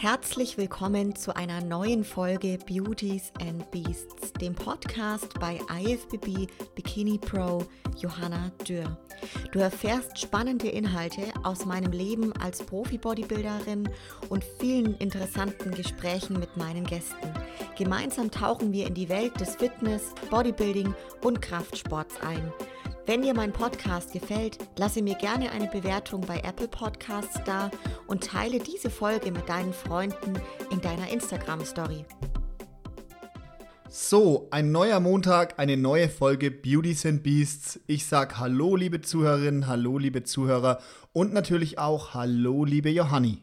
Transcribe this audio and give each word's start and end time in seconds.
Herzlich 0.00 0.56
willkommen 0.56 1.14
zu 1.14 1.36
einer 1.36 1.60
neuen 1.60 2.04
Folge 2.04 2.56
Beauties 2.66 3.32
and 3.38 3.70
Beasts, 3.70 4.32
dem 4.32 4.54
Podcast 4.54 5.38
bei 5.38 5.60
IFBB 5.78 6.50
Bikini 6.74 7.18
Pro 7.18 7.66
Johanna 7.98 8.50
Dürr. 8.66 8.96
Du 9.52 9.58
erfährst 9.58 10.18
spannende 10.18 10.68
Inhalte 10.68 11.24
aus 11.42 11.66
meinem 11.66 11.92
Leben 11.92 12.32
als 12.40 12.62
Profi-Bodybuilderin 12.62 13.90
und 14.30 14.42
vielen 14.58 14.94
interessanten 14.94 15.70
Gesprächen 15.72 16.40
mit 16.40 16.56
meinen 16.56 16.84
Gästen. 16.84 17.34
Gemeinsam 17.76 18.30
tauchen 18.30 18.72
wir 18.72 18.86
in 18.86 18.94
die 18.94 19.10
Welt 19.10 19.38
des 19.38 19.56
Fitness, 19.56 20.14
Bodybuilding 20.30 20.94
und 21.22 21.42
Kraftsports 21.42 22.14
ein. 22.22 22.50
Wenn 23.10 23.22
dir 23.22 23.34
mein 23.34 23.52
Podcast 23.52 24.12
gefällt, 24.12 24.58
lasse 24.76 25.02
mir 25.02 25.16
gerne 25.16 25.50
eine 25.50 25.66
Bewertung 25.66 26.20
bei 26.20 26.38
Apple 26.44 26.68
Podcasts 26.68 27.40
da 27.44 27.68
und 28.06 28.22
teile 28.22 28.60
diese 28.60 28.88
Folge 28.88 29.32
mit 29.32 29.48
deinen 29.48 29.72
Freunden 29.72 30.34
in 30.70 30.80
deiner 30.80 31.10
Instagram 31.10 31.64
Story. 31.64 32.04
So, 33.88 34.46
ein 34.52 34.70
neuer 34.70 35.00
Montag, 35.00 35.58
eine 35.58 35.76
neue 35.76 36.08
Folge 36.08 36.52
Beauties 36.52 37.04
and 37.04 37.24
Beasts. 37.24 37.80
Ich 37.88 38.06
sag 38.06 38.38
Hallo, 38.38 38.76
liebe 38.76 39.00
Zuhörerinnen, 39.00 39.66
Hallo, 39.66 39.98
liebe 39.98 40.22
Zuhörer 40.22 40.78
und 41.12 41.32
natürlich 41.32 41.80
auch 41.80 42.14
Hallo, 42.14 42.64
liebe 42.64 42.90
Johanni. 42.90 43.42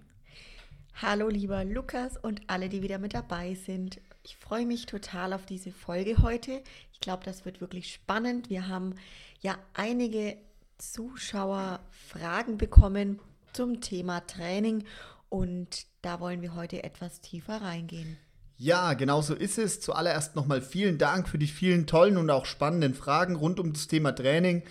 Hallo, 1.02 1.28
lieber 1.28 1.66
Lukas 1.66 2.16
und 2.16 2.40
alle, 2.48 2.70
die 2.70 2.84
wieder 2.84 3.00
mit 3.00 3.14
dabei 3.14 3.54
sind. 3.54 4.00
Ich 4.24 4.36
freue 4.36 4.66
mich 4.66 4.86
total 4.86 5.32
auf 5.32 5.46
diese 5.46 5.72
Folge 5.72 6.22
heute. 6.22 6.62
Ich 6.98 7.02
glaube, 7.02 7.24
das 7.24 7.46
wird 7.46 7.62
wirklich 7.62 7.94
spannend. 7.94 8.50
Wir 8.50 8.68
haben 8.68 8.96
ja 9.40 9.56
einige 9.76 10.36
Zuschauerfragen 10.80 12.58
bekommen 12.58 13.20
zum 13.54 13.82
Thema 13.82 14.22
Training 14.22 14.84
und 15.30 15.86
da 16.02 16.20
wollen 16.20 16.42
wir 16.42 16.56
heute 16.56 16.84
etwas 16.84 17.22
tiefer 17.22 17.62
reingehen. 17.62 18.18
Ja, 18.58 18.96
genau 18.96 19.22
so 19.22 19.36
ist 19.36 19.60
es. 19.60 19.80
Zuallererst 19.80 20.36
nochmal 20.36 20.60
vielen 20.60 20.98
Dank 20.98 21.30
für 21.30 21.38
die 21.38 21.46
vielen 21.46 21.86
tollen 21.86 22.18
und 22.18 22.32
auch 22.32 22.48
spannenden 22.48 22.96
Fragen 22.96 23.36
rund 23.36 23.60
um 23.60 23.74
das 23.74 23.88
Thema 23.88 24.14
Training. 24.14 24.64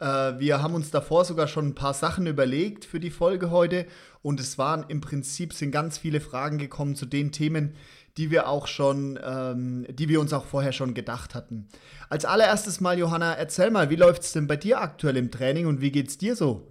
Äh, 0.00 0.04
wir 0.40 0.60
haben 0.60 0.74
uns 0.74 0.90
davor 0.90 1.24
sogar 1.24 1.46
schon 1.46 1.68
ein 1.68 1.74
paar 1.76 1.94
Sachen 1.94 2.26
überlegt 2.26 2.84
für 2.84 2.98
die 2.98 3.10
Folge 3.10 3.52
heute 3.52 3.86
und 4.20 4.40
es 4.40 4.58
waren 4.58 4.84
im 4.88 5.00
Prinzip 5.00 5.52
sind 5.52 5.70
ganz 5.70 5.96
viele 5.96 6.20
Fragen 6.20 6.58
gekommen 6.58 6.96
zu 6.96 7.06
den 7.06 7.30
Themen, 7.30 7.76
die 8.18 8.30
wir 8.30 8.48
auch 8.48 8.66
schon, 8.66 9.18
ähm, 9.24 9.86
die 9.88 10.08
wir 10.08 10.20
uns 10.20 10.32
auch 10.32 10.44
vorher 10.44 10.72
schon 10.72 10.92
gedacht 10.92 11.34
hatten. 11.34 11.68
Als 12.10 12.24
allererstes 12.24 12.80
mal, 12.80 12.98
Johanna, 12.98 13.34
erzähl 13.34 13.70
mal, 13.70 13.90
wie 13.90 13.96
läuft 13.96 14.22
es 14.22 14.32
denn 14.32 14.46
bei 14.48 14.56
dir 14.56 14.80
aktuell 14.80 15.16
im 15.16 15.30
Training 15.30 15.66
und 15.66 15.80
wie 15.80 15.92
geht 15.92 16.08
es 16.08 16.18
dir 16.18 16.34
so? 16.34 16.66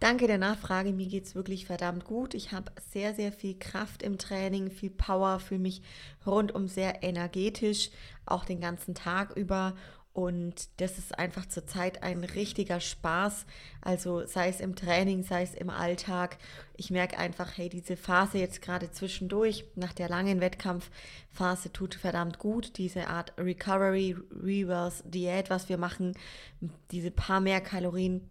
Danke 0.00 0.28
der 0.28 0.38
Nachfrage. 0.38 0.92
Mir 0.92 1.06
geht 1.06 1.24
es 1.24 1.34
wirklich 1.34 1.66
verdammt 1.66 2.04
gut. 2.04 2.34
Ich 2.34 2.52
habe 2.52 2.70
sehr, 2.92 3.14
sehr 3.14 3.32
viel 3.32 3.58
Kraft 3.58 4.02
im 4.02 4.16
Training, 4.16 4.70
viel 4.70 4.90
Power, 4.90 5.40
fühle 5.40 5.60
mich 5.60 5.82
rundum 6.24 6.68
sehr 6.68 7.02
energetisch, 7.02 7.90
auch 8.26 8.44
den 8.44 8.60
ganzen 8.60 8.94
Tag 8.94 9.36
über. 9.36 9.74
Und 10.12 10.68
das 10.80 10.98
ist 10.98 11.16
einfach 11.16 11.46
zurzeit 11.46 12.02
ein 12.02 12.24
richtiger 12.24 12.80
Spaß. 12.80 13.46
Also 13.80 14.26
sei 14.26 14.48
es 14.48 14.60
im 14.60 14.74
Training, 14.74 15.22
sei 15.22 15.42
es 15.42 15.54
im 15.54 15.70
Alltag. 15.70 16.38
Ich 16.76 16.90
merke 16.90 17.18
einfach, 17.18 17.56
hey, 17.56 17.68
diese 17.68 17.96
Phase 17.96 18.38
jetzt 18.38 18.60
gerade 18.60 18.90
zwischendurch, 18.90 19.64
nach 19.76 19.92
der 19.92 20.08
langen 20.08 20.40
Wettkampfphase, 20.40 21.72
tut 21.72 21.94
verdammt 21.94 22.38
gut. 22.38 22.78
Diese 22.78 23.06
Art 23.06 23.32
Recovery, 23.38 24.16
Reverse, 24.42 25.04
Diät, 25.08 25.50
was 25.50 25.68
wir 25.68 25.78
machen, 25.78 26.14
diese 26.90 27.12
paar 27.12 27.40
mehr 27.40 27.60
Kalorien 27.60 28.28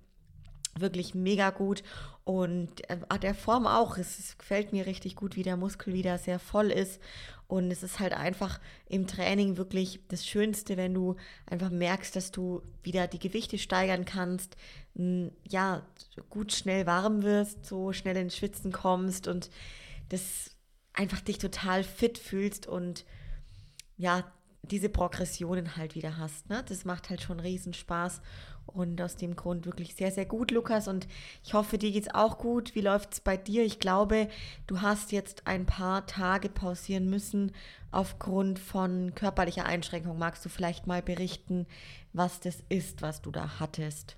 wirklich 0.79 1.15
mega 1.15 1.49
gut 1.49 1.83
und 2.23 2.89
äh, 2.89 2.97
der 3.21 3.35
Form 3.35 3.67
auch. 3.67 3.97
Es, 3.97 4.19
es, 4.19 4.37
gefällt 4.37 4.73
mir 4.73 4.85
richtig 4.85 5.15
gut, 5.15 5.35
wie 5.35 5.43
der 5.43 5.57
Muskel 5.57 5.93
wieder 5.93 6.17
sehr 6.17 6.39
voll 6.39 6.71
ist 6.71 7.01
und 7.47 7.71
es 7.71 7.83
ist 7.83 7.99
halt 7.99 8.13
einfach 8.13 8.59
im 8.87 9.07
Training 9.07 9.57
wirklich 9.57 10.01
das 10.09 10.25
Schönste, 10.25 10.75
wenn 10.75 10.93
du 10.93 11.15
einfach 11.45 11.69
merkst, 11.69 12.15
dass 12.15 12.31
du 12.31 12.61
wieder 12.83 13.07
die 13.07 13.19
Gewichte 13.19 13.57
steigern 13.57 14.05
kannst, 14.05 14.57
ja, 14.93 15.85
gut 16.29 16.51
schnell 16.51 16.85
warm 16.85 17.23
wirst, 17.23 17.65
so 17.65 17.93
schnell 17.93 18.17
ins 18.17 18.35
Schwitzen 18.35 18.71
kommst 18.71 19.27
und 19.27 19.49
das 20.09 20.51
einfach 20.93 21.21
dich 21.21 21.37
total 21.37 21.83
fit 21.83 22.17
fühlst 22.17 22.67
und 22.67 23.05
ja, 23.97 24.23
diese 24.63 24.89
Progressionen 24.89 25.77
halt 25.77 25.95
wieder 25.95 26.17
hast. 26.17 26.49
Ne? 26.49 26.63
Das 26.67 26.85
macht 26.85 27.09
halt 27.09 27.21
schon 27.21 27.39
riesen 27.39 27.73
Spaß 27.73 28.21
und 28.67 29.01
aus 29.01 29.15
dem 29.15 29.35
Grund 29.35 29.65
wirklich 29.65 29.95
sehr, 29.95 30.11
sehr 30.11 30.25
gut, 30.25 30.51
Lukas. 30.51 30.87
Und 30.87 31.07
ich 31.43 31.53
hoffe, 31.53 31.77
dir 31.77 31.91
geht 31.91 32.03
es 32.03 32.13
auch 32.13 32.37
gut. 32.37 32.75
Wie 32.75 32.81
läuft 32.81 33.13
es 33.13 33.19
bei 33.19 33.37
dir? 33.37 33.65
Ich 33.65 33.79
glaube, 33.79 34.27
du 34.67 34.81
hast 34.81 35.11
jetzt 35.11 35.47
ein 35.47 35.65
paar 35.65 36.05
Tage 36.05 36.49
pausieren 36.49 37.09
müssen 37.09 37.51
aufgrund 37.91 38.59
von 38.59 39.15
körperlicher 39.15 39.65
Einschränkung. 39.65 40.17
Magst 40.17 40.45
du 40.45 40.49
vielleicht 40.49 40.87
mal 40.87 41.01
berichten, 41.01 41.65
was 42.13 42.39
das 42.39 42.57
ist, 42.69 43.01
was 43.01 43.21
du 43.21 43.31
da 43.31 43.59
hattest? 43.59 44.17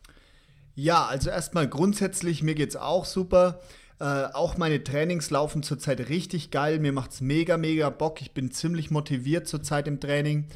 Ja, 0.76 1.06
also 1.06 1.30
erstmal 1.30 1.68
grundsätzlich, 1.68 2.44
mir 2.44 2.56
geht 2.56 2.70
es 2.70 2.76
auch 2.76 3.06
super. 3.06 3.60
Äh, 4.00 4.04
auch 4.34 4.58
meine 4.58 4.84
Trainings 4.84 5.30
laufen 5.30 5.62
zurzeit 5.62 6.08
richtig 6.08 6.52
geil. 6.52 6.80
Mir 6.80 6.94
macht 6.94 7.12
es 7.12 7.22
mega, 7.22 7.58
mega 7.58 7.90
Bock. 7.90 8.22
Ich 8.22 8.34
bin 8.34 8.52
ziemlich 8.52 8.90
motiviert 8.90 9.48
zurzeit 9.48 9.88
im 9.88 10.00
Training. 10.00 10.48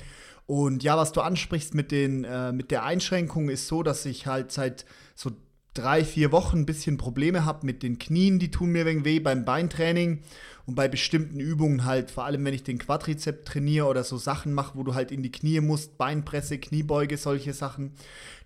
Und 0.46 0.84
ja, 0.84 0.98
was 0.98 1.12
du 1.14 1.22
ansprichst 1.22 1.74
mit, 1.74 1.92
den, 1.92 2.24
äh, 2.24 2.52
mit 2.52 2.72
der 2.72 2.84
Einschränkung 2.84 3.50
ist 3.50 3.68
so, 3.68 3.84
dass 3.84 4.06
ich 4.06 4.28
halt 4.28 4.52
seit 4.52 4.86
so 5.16 5.32
drei, 5.74 6.04
vier 6.04 6.32
Wochen 6.32 6.60
ein 6.60 6.66
bisschen 6.66 6.98
Probleme 6.98 7.46
habe 7.46 7.66
mit 7.66 7.82
den 7.82 7.98
Knien, 7.98 8.40
die 8.40 8.52
tun 8.52 8.72
mir 8.72 8.86
wegen 8.86 9.06
weh 9.06 9.20
beim 9.20 9.46
Beintraining 9.46 10.22
und 10.66 10.76
bei 10.76 10.88
bestimmten 10.88 11.40
Übungen 11.40 11.84
halt, 11.84 12.12
vor 12.12 12.26
allem 12.26 12.46
wenn 12.46 12.54
ich 12.54 12.64
den 12.64 12.78
Quadrizeps 12.78 13.44
trainiere 13.46 13.88
oder 13.88 14.04
so 14.04 14.18
Sachen 14.18 14.54
mache, 14.54 14.78
wo 14.78 14.84
du 14.84 14.94
halt 14.94 15.12
in 15.12 15.24
die 15.24 15.32
Knie 15.32 15.60
musst, 15.60 15.98
Beinpresse, 15.98 16.58
Kniebeuge, 16.58 17.18
solche 17.18 17.54
Sachen. 17.54 17.94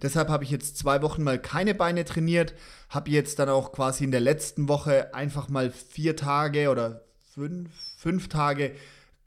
Deshalb 0.02 0.30
habe 0.30 0.44
ich 0.44 0.52
jetzt 0.52 0.78
zwei 0.78 1.02
Wochen 1.02 1.24
mal 1.24 1.40
keine 1.40 1.76
Beine 1.76 2.06
trainiert, 2.06 2.54
habe 2.90 3.12
jetzt 3.12 3.40
dann 3.40 3.50
auch 3.50 3.72
quasi 3.72 4.04
in 4.04 4.12
der 4.12 4.22
letzten 4.22 4.68
Woche 4.68 5.14
einfach 5.14 5.50
mal 5.50 5.70
vier 5.72 6.16
Tage 6.16 6.70
oder 6.70 7.04
fünf, 7.34 7.70
fünf 7.98 8.30
Tage 8.30 8.74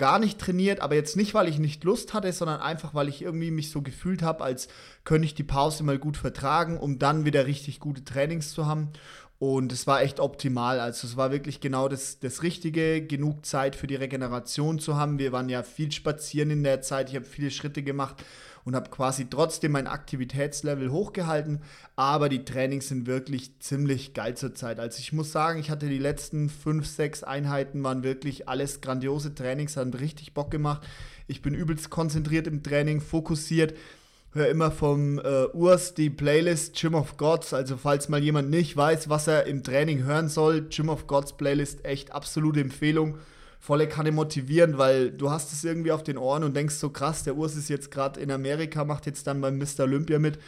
gar 0.00 0.18
nicht 0.18 0.38
trainiert, 0.38 0.80
aber 0.80 0.94
jetzt 0.94 1.14
nicht, 1.14 1.34
weil 1.34 1.46
ich 1.46 1.58
nicht 1.58 1.84
Lust 1.84 2.14
hatte, 2.14 2.32
sondern 2.32 2.60
einfach, 2.60 2.94
weil 2.94 3.10
ich 3.10 3.20
irgendwie 3.20 3.50
mich 3.50 3.70
so 3.70 3.82
gefühlt 3.82 4.22
habe, 4.22 4.42
als 4.42 4.68
könnte 5.04 5.26
ich 5.26 5.34
die 5.34 5.42
Pause 5.42 5.84
mal 5.84 5.98
gut 5.98 6.16
vertragen, 6.16 6.78
um 6.78 6.98
dann 6.98 7.26
wieder 7.26 7.46
richtig 7.46 7.80
gute 7.80 8.02
Trainings 8.02 8.52
zu 8.52 8.64
haben. 8.64 8.88
Und 9.38 9.72
es 9.72 9.86
war 9.86 10.00
echt 10.00 10.18
optimal. 10.18 10.80
Also 10.80 11.06
es 11.06 11.18
war 11.18 11.32
wirklich 11.32 11.60
genau 11.60 11.86
das, 11.86 12.18
das 12.18 12.42
Richtige, 12.42 13.06
genug 13.06 13.44
Zeit 13.44 13.76
für 13.76 13.86
die 13.86 13.94
Regeneration 13.94 14.78
zu 14.78 14.96
haben. 14.96 15.18
Wir 15.18 15.32
waren 15.32 15.50
ja 15.50 15.62
viel 15.62 15.92
spazieren 15.92 16.50
in 16.50 16.64
der 16.64 16.80
Zeit. 16.80 17.10
Ich 17.10 17.16
habe 17.16 17.26
viele 17.26 17.50
Schritte 17.50 17.82
gemacht 17.82 18.24
und 18.65 18.76
habe 18.76 18.91
quasi 18.91 19.28
trotzdem 19.28 19.72
mein 19.72 19.87
Aktivitätslevel 19.87 20.91
hochgehalten. 20.91 21.60
Aber 21.97 22.28
die 22.28 22.44
Trainings 22.44 22.88
sind 22.88 23.06
wirklich 23.06 23.59
ziemlich 23.60 24.15
geil 24.15 24.37
zurzeit. 24.37 24.78
Also 24.78 24.98
ich 24.98 25.12
muss 25.12 25.32
sagen, 25.32 25.60
ich 25.60 25.71
hatte 25.71 25.88
die 25.88 25.98
letzten 25.98 26.48
fünf, 26.48 26.87
sechs 26.87 27.22
Einheiten, 27.22 27.82
waren 27.82 28.03
wirklich 28.03 28.48
alles 28.48 28.81
grandiose 28.81 29.34
Trainings, 29.34 29.76
haben 29.76 29.94
richtig 29.94 30.34
Bock 30.34 30.50
gemacht. 30.50 30.87
Ich 31.26 31.43
bin 31.43 31.54
übelst 31.54 31.91
konzentriert 31.91 32.47
im 32.47 32.62
Training, 32.62 33.00
fokussiert 33.00 33.75
höre 34.32 34.48
immer 34.48 34.71
vom 34.71 35.19
äh, 35.19 35.47
Urs 35.53 35.94
die 35.94 36.10
Playlist 36.10 36.77
Gym 36.77 36.94
of 36.94 37.16
Gods. 37.16 37.53
Also 37.53 37.77
falls 37.77 38.09
mal 38.09 38.22
jemand 38.22 38.50
nicht 38.50 38.77
weiß, 38.77 39.09
was 39.09 39.27
er 39.27 39.47
im 39.47 39.62
Training 39.62 40.04
hören 40.04 40.28
soll, 40.28 40.62
Gym 40.62 40.88
of 40.88 41.06
Gods 41.06 41.37
Playlist 41.37 41.84
echt 41.84 42.12
absolute 42.12 42.60
Empfehlung 42.60 43.19
volle 43.60 43.87
Kanne 43.87 44.10
motivieren, 44.10 44.78
weil 44.78 45.10
du 45.12 45.31
hast 45.31 45.53
es 45.53 45.62
irgendwie 45.62 45.93
auf 45.93 46.03
den 46.03 46.16
Ohren 46.16 46.43
und 46.43 46.56
denkst 46.56 46.76
so 46.76 46.88
krass, 46.88 47.22
der 47.22 47.37
Urs 47.37 47.54
ist 47.54 47.69
jetzt 47.69 47.91
gerade 47.91 48.19
in 48.19 48.31
Amerika, 48.31 48.84
macht 48.84 49.06
jetzt 49.06 49.26
dann 49.26 49.41
beim 49.43 49.59
Mr. 49.59 49.81
Olympia 49.81 50.19
mit 50.19 50.38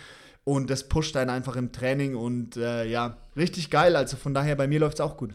und 0.45 0.71
das 0.71 0.89
pusht 0.89 1.17
einen 1.17 1.31
einfach 1.31 1.55
im 1.56 1.73
Training 1.73 2.17
und 2.17 2.56
äh, 2.56 2.87
ja, 2.87 3.19
richtig 3.37 3.71
geil. 3.71 3.97
Also 3.97 4.17
von 4.17 4.33
daher, 4.33 4.56
bei 4.56 4.67
mir 4.67 4.81
läuft 4.81 4.95
es 4.95 5.00
auch 5.03 5.19
gut. 5.19 5.34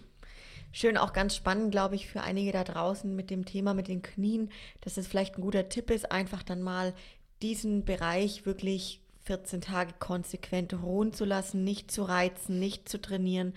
Schön, 0.73 0.97
auch 0.97 1.13
ganz 1.13 1.35
spannend, 1.35 1.71
glaube 1.71 1.95
ich, 1.95 2.07
für 2.07 2.21
einige 2.21 2.51
da 2.51 2.63
draußen 2.63 3.15
mit 3.15 3.29
dem 3.29 3.45
Thema 3.45 3.73
mit 3.73 3.87
den 3.87 4.01
Knien, 4.01 4.49
dass 4.81 4.97
es 4.97 5.07
vielleicht 5.07 5.37
ein 5.37 5.41
guter 5.41 5.69
Tipp 5.69 5.91
ist, 5.91 6.11
einfach 6.11 6.43
dann 6.43 6.61
mal 6.61 6.93
diesen 7.41 7.85
Bereich 7.85 8.45
wirklich 8.45 9.01
14 9.27 9.61
Tage 9.61 9.93
konsequent 9.99 10.73
ruhen 10.73 11.13
zu 11.13 11.25
lassen, 11.25 11.63
nicht 11.63 11.91
zu 11.91 12.03
reizen, 12.03 12.59
nicht 12.59 12.89
zu 12.89 12.99
trainieren, 12.99 13.53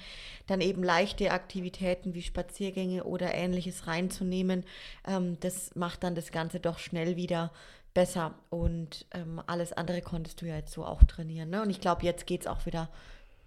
dann 0.46 0.60
eben 0.60 0.82
leichte 0.82 1.30
Aktivitäten 1.30 2.12
wie 2.14 2.22
Spaziergänge 2.22 3.04
oder 3.04 3.34
ähnliches 3.34 3.86
reinzunehmen. 3.86 4.64
Ähm, 5.06 5.38
das 5.40 5.74
macht 5.76 6.02
dann 6.02 6.14
das 6.14 6.32
Ganze 6.32 6.60
doch 6.60 6.78
schnell 6.78 7.16
wieder 7.16 7.52
besser 7.94 8.34
und 8.50 9.06
ähm, 9.12 9.40
alles 9.46 9.72
andere 9.72 10.02
konntest 10.02 10.42
du 10.42 10.46
ja 10.46 10.56
jetzt 10.56 10.72
so 10.72 10.84
auch 10.84 11.02
trainieren. 11.04 11.50
Ne? 11.50 11.62
Und 11.62 11.70
ich 11.70 11.80
glaube, 11.80 12.04
jetzt 12.04 12.26
geht 12.26 12.42
es 12.42 12.46
auch 12.46 12.66
wieder 12.66 12.88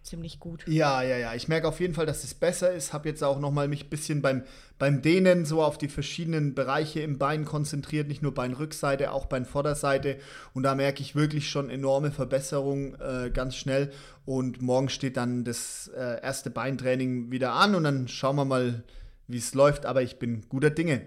ziemlich 0.04 0.40
gut. 0.40 0.64
Ja, 0.68 1.02
ja, 1.02 1.18
ja. 1.18 1.34
Ich 1.34 1.48
merke 1.48 1.68
auf 1.68 1.80
jeden 1.80 1.94
Fall, 1.94 2.06
dass 2.06 2.24
es 2.24 2.34
besser 2.34 2.72
ist. 2.74 2.94
Habe 2.94 3.10
jetzt 3.10 3.24
auch 3.24 3.40
nochmal 3.40 3.68
mich 3.68 3.86
ein 3.86 3.90
bisschen 3.90 4.22
beim, 4.22 4.44
beim 4.78 5.02
Dehnen 5.02 5.46
so 5.46 5.64
auf 5.64 5.78
die 5.78 5.88
verschiedenen 5.88 6.54
Bereiche 6.54 7.02
im 7.02 7.18
Bein 7.18 7.46
konzentriert. 7.46 8.08
Nicht 8.08 8.22
nur 8.22 8.34
Beinrückseite, 8.34 9.12
auch 9.12 9.26
Beinvorderseite. 9.26 10.18
Und 10.54 10.64
da 10.64 10.76
merke 10.76 11.02
ich 11.02 11.16
wirklich 11.16 11.50
schon 11.50 11.70
enorme 11.70 12.12
Verbesserungen 12.12 12.96
äh, 13.00 13.32
ganz 13.32 13.56
schnell. 13.56 13.92
Und 14.26 14.62
morgen 14.62 14.90
steht 14.90 15.18
dann 15.18 15.44
das 15.44 15.90
äh, 15.96 16.22
erste 16.22 16.50
Beintraining 16.50 17.32
wieder 17.32 17.54
an. 17.54 17.76
Und 17.76 17.84
dann 17.84 18.08
schauen 18.08 18.36
wir 18.36 18.46
mal, 18.46 18.84
wie 19.28 19.38
es 19.38 19.54
läuft, 19.54 19.86
aber 19.86 20.02
ich 20.02 20.20
bin 20.20 20.44
guter 20.50 20.70
Dinge. 20.70 21.02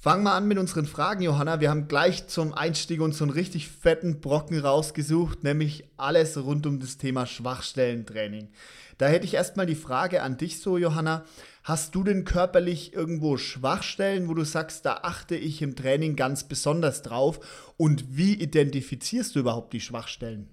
Fangen 0.00 0.22
wir 0.22 0.34
an 0.34 0.46
mit 0.46 0.58
unseren 0.58 0.86
Fragen, 0.86 1.22
Johanna. 1.22 1.58
Wir 1.58 1.70
haben 1.70 1.88
gleich 1.88 2.28
zum 2.28 2.54
Einstieg 2.54 3.00
uns 3.00 3.18
so 3.18 3.24
einen 3.24 3.32
richtig 3.32 3.66
fetten 3.66 4.20
Brocken 4.20 4.60
rausgesucht, 4.60 5.42
nämlich 5.42 5.88
alles 5.96 6.36
rund 6.36 6.68
um 6.68 6.78
das 6.78 6.98
Thema 6.98 7.26
Schwachstellentraining. 7.26 8.48
Da 8.96 9.08
hätte 9.08 9.24
ich 9.24 9.34
erstmal 9.34 9.66
die 9.66 9.74
Frage 9.74 10.22
an 10.22 10.36
dich 10.36 10.60
so, 10.60 10.78
Johanna. 10.78 11.24
Hast 11.64 11.96
du 11.96 12.04
denn 12.04 12.24
körperlich 12.24 12.92
irgendwo 12.92 13.38
Schwachstellen, 13.38 14.28
wo 14.28 14.34
du 14.34 14.44
sagst, 14.44 14.86
da 14.86 15.00
achte 15.02 15.34
ich 15.34 15.62
im 15.62 15.74
Training 15.74 16.14
ganz 16.14 16.44
besonders 16.44 17.02
drauf? 17.02 17.40
Und 17.76 18.16
wie 18.16 18.34
identifizierst 18.34 19.34
du 19.34 19.40
überhaupt 19.40 19.72
die 19.72 19.80
Schwachstellen? 19.80 20.48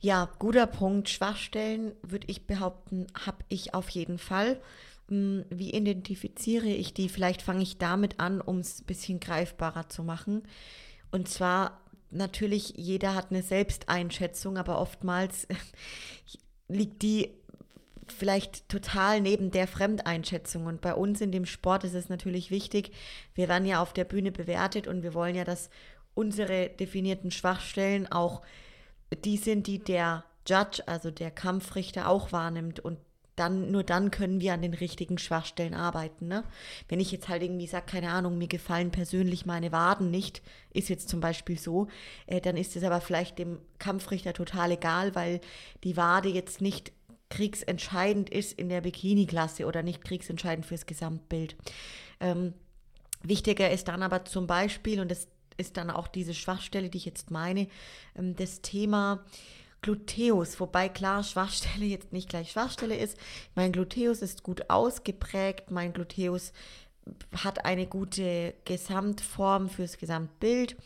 Ja, 0.00 0.28
guter 0.40 0.66
Punkt. 0.66 1.08
Schwachstellen, 1.08 1.92
würde 2.02 2.26
ich 2.28 2.48
behaupten, 2.48 3.06
habe 3.26 3.44
ich 3.48 3.74
auf 3.74 3.88
jeden 3.90 4.18
Fall. 4.18 4.60
Hm, 5.08 5.44
wie 5.50 5.72
identifiziere 5.72 6.68
ich 6.68 6.94
die? 6.94 7.08
Vielleicht 7.08 7.42
fange 7.42 7.62
ich 7.62 7.78
damit 7.78 8.20
an, 8.20 8.40
um 8.40 8.58
es 8.58 8.80
ein 8.80 8.86
bisschen 8.86 9.20
greifbarer 9.20 9.88
zu 9.88 10.02
machen. 10.02 10.42
Und 11.10 11.28
zwar 11.28 11.80
natürlich, 12.10 12.74
jeder 12.76 13.14
hat 13.14 13.30
eine 13.30 13.42
Selbsteinschätzung, 13.42 14.58
aber 14.58 14.80
oftmals 14.80 15.46
liegt 16.68 17.02
die 17.02 17.30
vielleicht 18.06 18.68
total 18.68 19.20
neben 19.20 19.50
der 19.50 19.66
Fremdeinschätzung. 19.66 20.66
Und 20.66 20.80
bei 20.80 20.94
uns 20.94 21.20
in 21.20 21.32
dem 21.32 21.46
Sport 21.46 21.84
ist 21.84 21.94
es 21.94 22.08
natürlich 22.08 22.50
wichtig, 22.50 22.92
wir 23.34 23.48
werden 23.48 23.66
ja 23.66 23.82
auf 23.82 23.92
der 23.92 24.04
Bühne 24.04 24.32
bewertet 24.32 24.86
und 24.86 25.02
wir 25.02 25.14
wollen 25.14 25.34
ja, 25.34 25.44
dass 25.44 25.70
unsere 26.14 26.68
definierten 26.68 27.30
Schwachstellen 27.30 28.10
auch 28.10 28.42
die 29.24 29.36
sind, 29.36 29.66
die 29.66 29.78
der 29.78 30.24
Judge, 30.46 30.82
also 30.86 31.10
der 31.10 31.30
Kampfrichter 31.30 32.08
auch 32.08 32.32
wahrnimmt 32.32 32.80
und 32.80 32.98
dann, 33.38 33.70
nur 33.70 33.82
dann 33.82 34.10
können 34.10 34.40
wir 34.40 34.54
an 34.54 34.62
den 34.62 34.74
richtigen 34.74 35.18
Schwachstellen 35.18 35.74
arbeiten. 35.74 36.28
Ne? 36.28 36.44
Wenn 36.88 37.00
ich 37.00 37.12
jetzt 37.12 37.28
halt 37.28 37.42
irgendwie 37.42 37.66
sage, 37.66 37.86
keine 37.86 38.10
Ahnung, 38.10 38.38
mir 38.38 38.48
gefallen 38.48 38.90
persönlich 38.90 39.46
meine 39.46 39.72
Waden 39.72 40.10
nicht, 40.10 40.42
ist 40.72 40.88
jetzt 40.88 41.08
zum 41.08 41.20
Beispiel 41.20 41.58
so, 41.58 41.88
äh, 42.26 42.40
dann 42.40 42.56
ist 42.56 42.76
es 42.76 42.84
aber 42.84 43.00
vielleicht 43.00 43.38
dem 43.38 43.58
Kampfrichter 43.78 44.32
total 44.32 44.72
egal, 44.72 45.14
weil 45.14 45.40
die 45.84 45.96
Wade 45.96 46.28
jetzt 46.28 46.60
nicht 46.60 46.92
kriegsentscheidend 47.30 48.30
ist 48.30 48.58
in 48.58 48.68
der 48.68 48.80
Bikini-Klasse 48.80 49.66
oder 49.66 49.82
nicht 49.82 50.02
kriegsentscheidend 50.02 50.66
fürs 50.66 50.86
Gesamtbild. 50.86 51.56
Ähm, 52.20 52.54
wichtiger 53.22 53.70
ist 53.70 53.88
dann 53.88 54.02
aber 54.02 54.24
zum 54.24 54.46
Beispiel, 54.46 55.00
und 55.00 55.10
das 55.10 55.28
ist 55.58 55.76
dann 55.76 55.90
auch 55.90 56.08
diese 56.08 56.34
Schwachstelle, 56.34 56.88
die 56.88 56.98
ich 56.98 57.04
jetzt 57.04 57.30
meine, 57.30 57.68
ähm, 58.16 58.34
das 58.36 58.62
Thema, 58.62 59.24
Gluteus, 59.80 60.58
wobei 60.60 60.88
klar 60.88 61.22
Schwachstelle 61.22 61.86
jetzt 61.86 62.12
nicht 62.12 62.28
gleich 62.28 62.50
Schwachstelle 62.52 62.96
ist. 62.96 63.16
Mein 63.54 63.72
Gluteus 63.72 64.22
ist 64.22 64.42
gut 64.42 64.68
ausgeprägt, 64.70 65.70
mein 65.70 65.92
Gluteus 65.92 66.52
hat 67.36 67.64
eine 67.64 67.86
gute 67.86 68.54
Gesamtform 68.64 69.68
fürs 69.68 69.98
Gesamtbild 69.98 70.76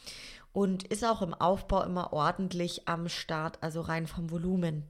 und 0.52 0.84
ist 0.84 1.04
auch 1.04 1.22
im 1.22 1.34
Aufbau 1.34 1.82
immer 1.82 2.12
ordentlich 2.12 2.86
am 2.86 3.08
Start, 3.08 3.58
also 3.62 3.80
rein 3.80 4.06
vom 4.06 4.30
Volumen. 4.30 4.84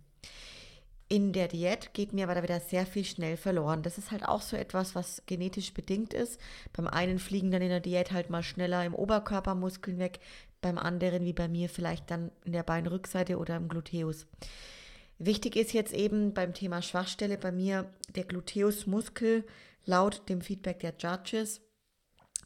In 1.09 1.35
der 1.35 1.47
Diät 1.47 1.93
geht 1.93 2.15
mir 2.15 2.25
aber 2.25 2.37
da 2.37 2.43
wieder 2.43 2.59
sehr 2.61 2.87
viel 2.87 3.05
schnell 3.05 3.37
verloren. 3.37 3.83
Das 3.83 3.99
ist 3.99 4.11
halt 4.11 4.25
auch 4.25 4.41
so 4.41 4.57
etwas, 4.57 4.95
was 4.95 5.23
genetisch 5.27 5.75
bedingt 5.75 6.15
ist. 6.15 6.41
Beim 6.73 6.87
einen 6.87 7.19
fliegen 7.19 7.51
dann 7.51 7.61
in 7.61 7.69
der 7.69 7.81
Diät 7.81 8.13
halt 8.13 8.31
mal 8.31 8.43
schneller 8.43 8.83
im 8.83 8.95
Oberkörper 8.95 9.55
Muskeln 9.55 9.99
weg, 9.99 10.21
beim 10.63 10.79
anderen 10.79 11.25
wie 11.25 11.35
bei 11.35 11.49
mir 11.49 11.69
vielleicht 11.69 12.11
dann 12.11 12.31
in 12.45 12.53
der 12.53 12.63
Beinrückseite 12.63 13.37
oder 13.37 13.57
im 13.57 13.69
Gluteus. 13.69 14.27
Wichtig 15.19 15.57
ist 15.57 15.73
jetzt 15.73 15.93
eben 15.93 16.33
beim 16.33 16.55
Thema 16.55 16.81
Schwachstelle 16.81 17.37
bei 17.37 17.53
mir 17.53 17.93
der 18.15 18.25
Gluteusmuskel 18.25 19.45
laut 19.85 20.29
dem 20.29 20.41
Feedback 20.41 20.81
der 20.81 20.95
Judges 20.99 21.61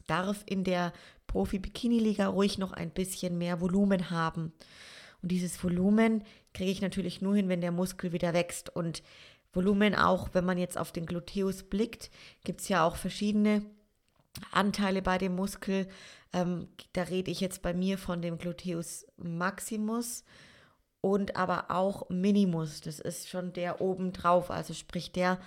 darf 0.07 0.43
in 0.45 0.63
der 0.63 0.93
Profi-Bikini-Liga 1.27 2.27
ruhig 2.27 2.57
noch 2.57 2.71
ein 2.71 2.91
bisschen 2.91 3.37
mehr 3.37 3.61
Volumen 3.61 4.09
haben. 4.09 4.53
Und 5.21 5.31
dieses 5.31 5.61
Volumen 5.63 6.23
kriege 6.53 6.71
ich 6.71 6.81
natürlich 6.81 7.21
nur 7.21 7.35
hin, 7.35 7.49
wenn 7.49 7.61
der 7.61 7.71
Muskel 7.71 8.13
wieder 8.13 8.33
wächst. 8.33 8.73
Und 8.73 9.03
Volumen 9.53 9.95
auch, 9.95 10.29
wenn 10.33 10.45
man 10.45 10.57
jetzt 10.57 10.77
auf 10.77 10.91
den 10.91 11.05
Gluteus 11.05 11.63
blickt, 11.63 12.09
gibt 12.43 12.61
es 12.61 12.69
ja 12.69 12.85
auch 12.85 12.95
verschiedene 12.95 13.65
Anteile 14.51 15.01
bei 15.01 15.17
dem 15.17 15.35
Muskel. 15.35 15.87
Ähm, 16.33 16.67
da 16.93 17.03
rede 17.03 17.31
ich 17.31 17.39
jetzt 17.39 17.61
bei 17.61 17.73
mir 17.73 17.97
von 17.97 18.21
dem 18.21 18.37
Gluteus 18.37 19.05
Maximus 19.17 20.23
und 21.01 21.35
aber 21.35 21.71
auch 21.71 22.09
Minimus. 22.09 22.81
Das 22.81 22.99
ist 22.99 23.29
schon 23.29 23.53
der 23.53 23.81
oben 23.81 24.13
drauf, 24.13 24.51
also 24.51 24.73
sprich 24.73 25.11
der, 25.11 25.39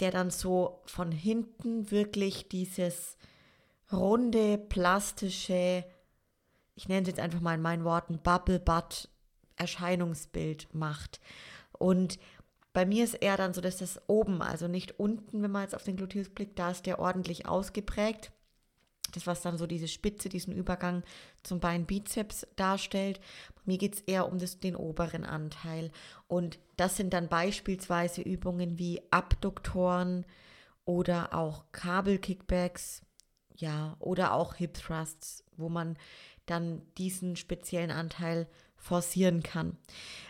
der 0.00 0.10
dann 0.10 0.30
so 0.30 0.82
von 0.86 1.12
hinten 1.12 1.90
wirklich 1.90 2.48
dieses 2.48 3.16
runde, 3.92 4.58
plastische, 4.58 5.84
ich 6.74 6.88
nenne 6.88 7.02
es 7.02 7.08
jetzt 7.08 7.20
einfach 7.20 7.40
mal 7.40 7.54
in 7.54 7.62
meinen 7.62 7.84
Worten, 7.84 8.18
Bubble 8.18 8.60
Butt 8.60 9.08
Erscheinungsbild 9.56 10.72
macht. 10.72 11.20
Und 11.72 12.18
bei 12.72 12.86
mir 12.86 13.04
ist 13.04 13.14
eher 13.14 13.36
dann 13.36 13.54
so, 13.54 13.60
dass 13.60 13.78
das 13.78 14.00
oben, 14.08 14.42
also 14.42 14.68
nicht 14.68 15.00
unten, 15.00 15.42
wenn 15.42 15.50
man 15.50 15.62
jetzt 15.62 15.74
auf 15.74 15.82
den 15.82 15.96
Gluteus 15.96 16.28
blickt, 16.28 16.58
da 16.58 16.70
ist 16.70 16.86
der 16.86 16.98
ordentlich 16.98 17.46
ausgeprägt. 17.46 18.30
Das, 19.12 19.26
was 19.26 19.42
dann 19.42 19.58
so 19.58 19.66
diese 19.66 19.88
Spitze, 19.88 20.28
diesen 20.28 20.52
Übergang 20.52 21.02
zum 21.42 21.60
Beinbizeps 21.60 22.46
darstellt. 22.56 23.20
Bei 23.54 23.62
mir 23.64 23.78
geht 23.78 23.94
es 23.94 24.00
eher 24.02 24.30
um 24.30 24.38
das, 24.38 24.60
den 24.60 24.76
oberen 24.76 25.24
Anteil. 25.24 25.90
Und 26.26 26.58
das 26.76 26.96
sind 26.96 27.12
dann 27.12 27.28
beispielsweise 27.28 28.22
Übungen 28.22 28.78
wie 28.78 29.00
Abduktoren 29.10 30.26
oder 30.84 31.34
auch 31.34 31.64
Kabelkickbacks, 31.72 33.02
ja, 33.56 33.96
oder 33.98 34.32
auch 34.32 34.54
Hip 34.54 34.74
Thrusts, 34.74 35.44
wo 35.56 35.68
man 35.68 35.96
dann 36.46 36.82
diesen 36.96 37.36
speziellen 37.36 37.90
Anteil 37.90 38.46
forcieren 38.76 39.42
kann. 39.42 39.76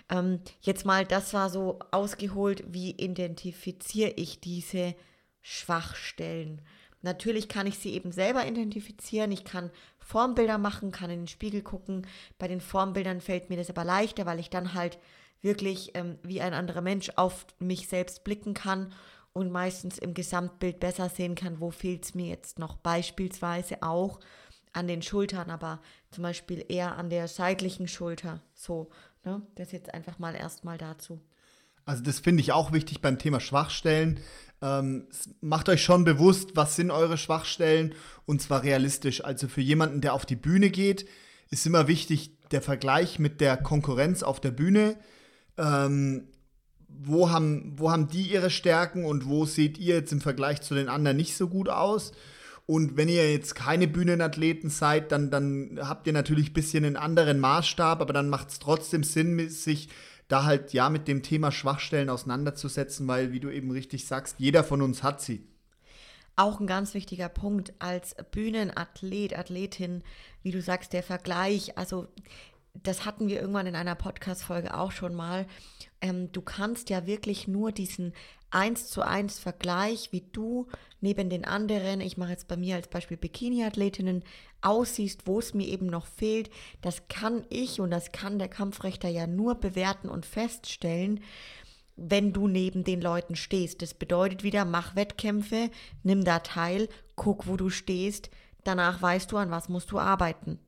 Ähm, 0.08 0.40
jetzt 0.60 0.84
mal, 0.84 1.04
das 1.04 1.34
war 1.34 1.50
so 1.50 1.78
ausgeholt, 1.90 2.64
wie 2.68 2.92
identifiziere 2.92 4.10
ich 4.16 4.40
diese 4.40 4.94
Schwachstellen. 5.42 6.62
Natürlich 7.02 7.48
kann 7.48 7.66
ich 7.66 7.78
sie 7.78 7.92
eben 7.92 8.12
selber 8.12 8.46
identifizieren. 8.46 9.30
Ich 9.30 9.44
kann 9.44 9.70
Formbilder 9.98 10.58
machen, 10.58 10.90
kann 10.90 11.10
in 11.10 11.20
den 11.20 11.28
Spiegel 11.28 11.62
gucken. 11.62 12.06
Bei 12.38 12.48
den 12.48 12.60
Formbildern 12.60 13.20
fällt 13.20 13.50
mir 13.50 13.56
das 13.56 13.70
aber 13.70 13.84
leichter, 13.84 14.26
weil 14.26 14.40
ich 14.40 14.50
dann 14.50 14.74
halt 14.74 14.98
wirklich 15.40 15.92
ähm, 15.94 16.18
wie 16.22 16.40
ein 16.40 16.54
anderer 16.54 16.80
Mensch 16.80 17.10
auf 17.16 17.46
mich 17.58 17.88
selbst 17.88 18.24
blicken 18.24 18.54
kann 18.54 18.92
und 19.32 19.52
meistens 19.52 19.98
im 19.98 20.14
Gesamtbild 20.14 20.80
besser 20.80 21.08
sehen 21.08 21.34
kann, 21.34 21.60
wo 21.60 21.70
fehlt 21.70 22.04
es 22.04 22.14
mir 22.14 22.26
jetzt 22.26 22.58
noch. 22.58 22.76
Beispielsweise 22.76 23.82
auch 23.82 24.18
an 24.72 24.88
den 24.88 25.02
Schultern, 25.02 25.50
aber 25.50 25.80
zum 26.10 26.22
Beispiel 26.22 26.64
eher 26.68 26.96
an 26.96 27.10
der 27.10 27.28
seitlichen 27.28 27.88
Schulter. 27.88 28.42
So, 28.54 28.90
ne? 29.24 29.42
Das 29.54 29.72
jetzt 29.72 29.94
einfach 29.94 30.18
mal 30.18 30.34
erstmal 30.34 30.78
dazu. 30.78 31.20
Also 31.88 32.02
das 32.02 32.18
finde 32.18 32.42
ich 32.42 32.52
auch 32.52 32.72
wichtig 32.72 33.00
beim 33.00 33.18
Thema 33.18 33.40
Schwachstellen. 33.40 34.20
Ähm, 34.60 35.06
macht 35.40 35.70
euch 35.70 35.82
schon 35.82 36.04
bewusst, 36.04 36.50
was 36.54 36.76
sind 36.76 36.90
eure 36.90 37.16
Schwachstellen 37.16 37.94
und 38.26 38.42
zwar 38.42 38.62
realistisch. 38.62 39.24
Also 39.24 39.48
für 39.48 39.62
jemanden, 39.62 40.02
der 40.02 40.12
auf 40.12 40.26
die 40.26 40.36
Bühne 40.36 40.68
geht, 40.68 41.08
ist 41.48 41.64
immer 41.64 41.88
wichtig 41.88 42.32
der 42.50 42.60
Vergleich 42.60 43.18
mit 43.18 43.40
der 43.40 43.56
Konkurrenz 43.56 44.22
auf 44.22 44.38
der 44.38 44.50
Bühne. 44.50 44.96
Ähm, 45.56 46.28
wo, 46.88 47.30
haben, 47.30 47.72
wo 47.78 47.90
haben 47.90 48.08
die 48.08 48.32
ihre 48.32 48.50
Stärken 48.50 49.06
und 49.06 49.26
wo 49.26 49.46
seht 49.46 49.78
ihr 49.78 49.94
jetzt 49.94 50.12
im 50.12 50.20
Vergleich 50.20 50.60
zu 50.60 50.74
den 50.74 50.90
anderen 50.90 51.16
nicht 51.16 51.38
so 51.38 51.48
gut 51.48 51.70
aus? 51.70 52.12
Und 52.66 52.98
wenn 52.98 53.08
ihr 53.08 53.32
jetzt 53.32 53.54
keine 53.54 53.88
Bühnenathleten 53.88 54.68
seid, 54.68 55.10
dann, 55.10 55.30
dann 55.30 55.78
habt 55.80 56.06
ihr 56.06 56.12
natürlich 56.12 56.50
ein 56.50 56.52
bisschen 56.52 56.84
einen 56.84 56.98
anderen 56.98 57.40
Maßstab, 57.40 58.02
aber 58.02 58.12
dann 58.12 58.28
macht 58.28 58.50
es 58.50 58.58
trotzdem 58.58 59.04
Sinn, 59.04 59.48
sich 59.48 59.88
da 60.28 60.44
halt 60.44 60.72
ja 60.72 60.90
mit 60.90 61.08
dem 61.08 61.22
Thema 61.22 61.50
Schwachstellen 61.50 62.10
auseinanderzusetzen, 62.10 63.08
weil, 63.08 63.32
wie 63.32 63.40
du 63.40 63.50
eben 63.50 63.70
richtig 63.70 64.06
sagst, 64.06 64.36
jeder 64.38 64.62
von 64.62 64.82
uns 64.82 65.02
hat 65.02 65.20
sie. 65.20 65.46
Auch 66.36 66.60
ein 66.60 66.66
ganz 66.66 66.94
wichtiger 66.94 67.28
Punkt 67.28 67.72
als 67.80 68.14
Bühnenathlet, 68.30 69.36
Athletin, 69.36 70.04
wie 70.42 70.52
du 70.52 70.62
sagst, 70.62 70.92
der 70.92 71.02
Vergleich. 71.02 71.76
Also 71.76 72.06
das 72.74 73.04
hatten 73.04 73.28
wir 73.28 73.40
irgendwann 73.40 73.66
in 73.66 73.74
einer 73.74 73.94
Podcast-Folge 73.94 74.76
auch 74.76 74.92
schon 74.92 75.14
mal. 75.14 75.46
Ähm, 76.00 76.30
du 76.30 76.42
kannst 76.42 76.90
ja 76.90 77.06
wirklich 77.06 77.48
nur 77.48 77.72
diesen 77.72 78.12
eins 78.50 78.88
zu 78.88 79.02
eins 79.02 79.38
Vergleich, 79.38 80.12
wie 80.12 80.22
du 80.32 80.66
neben 81.00 81.30
den 81.30 81.44
anderen, 81.44 82.00
ich 82.00 82.16
mache 82.16 82.30
jetzt 82.30 82.48
bei 82.48 82.56
mir 82.56 82.76
als 82.76 82.88
Beispiel 82.88 83.16
Bikini-Athletinnen, 83.16 84.24
aussiehst, 84.60 85.26
wo 85.26 85.38
es 85.38 85.54
mir 85.54 85.68
eben 85.68 85.86
noch 85.86 86.06
fehlt, 86.06 86.50
das 86.80 87.08
kann 87.08 87.44
ich 87.48 87.80
und 87.80 87.90
das 87.90 88.10
kann 88.12 88.38
der 88.38 88.48
Kampfrechter 88.48 89.08
ja 89.08 89.26
nur 89.26 89.54
bewerten 89.54 90.08
und 90.08 90.26
feststellen, 90.26 91.22
wenn 91.96 92.32
du 92.32 92.48
neben 92.48 92.84
den 92.84 93.00
Leuten 93.00 93.36
stehst. 93.36 93.82
Das 93.82 93.94
bedeutet 93.94 94.42
wieder, 94.42 94.64
mach 94.64 94.96
Wettkämpfe, 94.96 95.70
nimm 96.02 96.24
da 96.24 96.40
teil, 96.40 96.88
guck, 97.16 97.46
wo 97.46 97.56
du 97.56 97.70
stehst, 97.70 98.30
danach 98.64 99.00
weißt 99.00 99.30
du, 99.30 99.36
an 99.36 99.50
was 99.50 99.68
musst 99.68 99.90
du 99.90 99.98
arbeiten. 99.98 100.58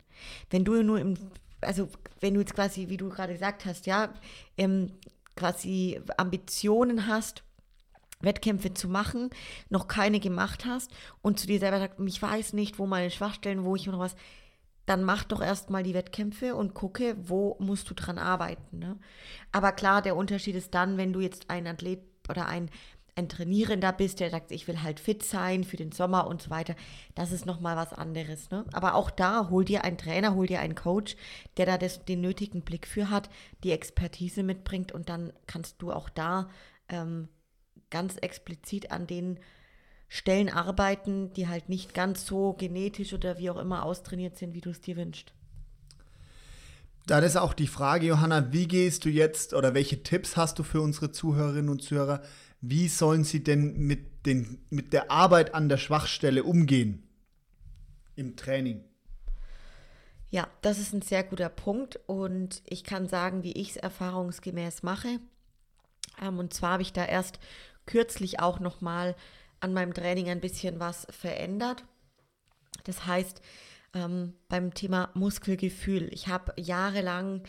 Wenn 0.50 0.64
du 0.64 0.82
nur 0.82 1.00
im 1.00 1.16
also 1.60 1.88
wenn 2.20 2.34
du 2.34 2.40
jetzt 2.40 2.54
quasi, 2.54 2.88
wie 2.88 2.96
du 2.96 3.08
gerade 3.08 3.32
gesagt 3.32 3.64
hast, 3.64 3.87
ja, 3.87 4.12
ähm, 4.56 4.92
quasi 5.37 6.00
Ambitionen 6.16 7.06
hast, 7.06 7.42
Wettkämpfe 8.21 8.75
zu 8.75 8.89
machen, 8.89 9.31
noch 9.69 9.89
keine 9.89 10.21
gemacht 10.21 10.65
hast 10.67 10.91
und 11.23 11.39
zu 11.39 11.47
dir 11.47 11.59
selber 11.59 11.79
sagst, 11.79 12.00
ich 12.05 12.21
weiß 12.21 12.53
nicht, 12.53 12.79
wo 12.79 12.87
meine 12.87 13.11
Schwachstellen, 13.11 13.65
wo 13.65 13.77
ich 13.77 13.87
noch 13.87 13.99
was, 13.99 14.15
dann 14.87 15.05
mach 15.05 15.25
doch 15.25 15.41
erstmal 15.41 15.83
die 15.83 15.95
Wettkämpfe 15.95 16.57
und 16.57 16.75
gucke, 16.75 17.17
wo 17.23 17.57
musst 17.61 17.89
du 17.91 17.95
dran 17.95 18.19
arbeiten. 18.19 18.79
Ne? 18.79 18.99
Aber 19.53 19.73
klar, 19.73 20.03
der 20.03 20.17
Unterschied 20.17 20.57
ist 20.57 20.75
dann, 20.75 20.97
wenn 20.97 21.12
du 21.12 21.21
jetzt 21.21 21.49
ein 21.49 21.67
Athlet 21.67 22.03
oder 22.29 22.47
ein, 22.47 22.71
ein 23.15 23.29
Trainierender 23.29 23.93
bist, 23.93 24.19
der 24.19 24.31
sagt, 24.31 24.50
ich 24.50 24.67
will 24.67 24.83
halt 24.83 24.99
fit 24.99 25.23
sein 25.23 25.62
für 25.62 25.77
den 25.77 25.93
Sommer 25.93 26.27
und 26.27 26.43
so 26.43 26.50
weiter, 26.50 26.75
das 27.15 27.31
ist 27.31 27.47
nochmal 27.47 27.77
was 27.77 27.93
anderes. 27.93 28.50
Ne? 28.50 28.65
Aber 28.73 28.95
auch 28.95 29.11
da, 29.11 29.49
hol 29.49 29.65
dir 29.65 29.85
einen 29.85 29.99
Trainer, 29.99 30.35
hol 30.35 30.47
dir 30.47 30.61
einen 30.61 30.75
Coach, 30.75 31.15
der 31.57 31.67
da 31.67 31.79
das, 31.79 32.05
den 32.05 32.21
nötigen 32.21 32.62
Blick 32.62 32.87
für 32.89 33.11
hat, 33.11 33.31
die 33.62 33.73
Expertise 33.73 34.43
mitbringt 34.43 34.91
und 34.91 35.09
dann 35.09 35.33
kannst 35.47 35.83
du 35.83 35.93
auch 35.93 36.09
da 36.09 36.49
ähm, 36.89 37.29
ganz 37.90 38.16
explizit 38.16 38.90
an 38.90 39.06
den 39.06 39.38
Stellen 40.09 40.49
arbeiten, 40.49 41.32
die 41.35 41.47
halt 41.47 41.68
nicht 41.68 41.94
ganz 41.94 42.26
so 42.26 42.52
genetisch 42.54 43.12
oder 43.12 43.38
wie 43.38 43.50
auch 43.50 43.59
immer 43.59 43.85
austrainiert 43.85 44.37
sind, 44.37 44.54
wie 44.54 44.61
du 44.61 44.70
es 44.70 44.80
dir 44.80 44.97
wünschst. 44.97 45.32
Dann 47.06 47.25
ist 47.25 47.37
auch 47.37 47.54
die 47.54 47.66
Frage, 47.66 48.06
Johanna, 48.06 48.52
wie 48.52 48.68
gehst 48.68 49.04
du 49.04 49.09
jetzt 49.09 49.54
oder 49.54 49.75
welche 49.75 50.02
Tipps 50.02 50.37
hast 50.37 50.59
du 50.59 50.62
für 50.62 50.80
unsere 50.80 51.12
Zuhörerinnen 51.12 51.68
und 51.68 51.82
Zuhörer? 51.82 52.23
Wie 52.61 52.88
sollen 52.88 53.25
sie 53.25 53.42
denn 53.42 53.78
mit, 53.78 54.26
den, 54.26 54.64
mit 54.70 54.92
der 54.92 55.11
Arbeit 55.11 55.54
an 55.54 55.68
der 55.68 55.78
Schwachstelle 55.78 56.44
umgehen 56.44 57.09
im 58.16 58.37
Training? 58.37 58.85
Ja, 60.30 60.47
das 60.62 60.78
ist 60.78 60.92
ein 60.92 61.02
sehr 61.02 61.25
guter 61.25 61.49
Punkt 61.49 61.99
und 62.06 62.62
ich 62.66 62.85
kann 62.85 63.09
sagen, 63.09 63.42
wie 63.42 63.52
ich 63.52 63.70
es 63.70 63.76
erfahrungsgemäß 63.76 64.82
mache. 64.82 65.18
Ähm, 66.20 66.38
und 66.38 66.52
zwar 66.54 66.73
habe 66.73 66.82
ich 66.82 66.92
da 66.92 67.04
erst 67.04 67.40
kürzlich 67.90 68.40
auch 68.40 68.61
noch 68.61 68.80
mal 68.80 69.16
an 69.61 69.73
meinem 69.73 69.94
Training 69.94 70.28
ein 70.28 70.40
bisschen 70.40 70.80
was 70.80 71.06
verändert. 71.11 71.85
Das 72.85 73.06
heißt, 73.06 73.42
ähm, 73.94 74.35
beim 74.49 74.73
Thema 74.75 75.11
Muskelgefühl. 75.14 76.09
Ich 76.12 76.28
habe 76.28 76.52
jahrelang, 76.56 77.42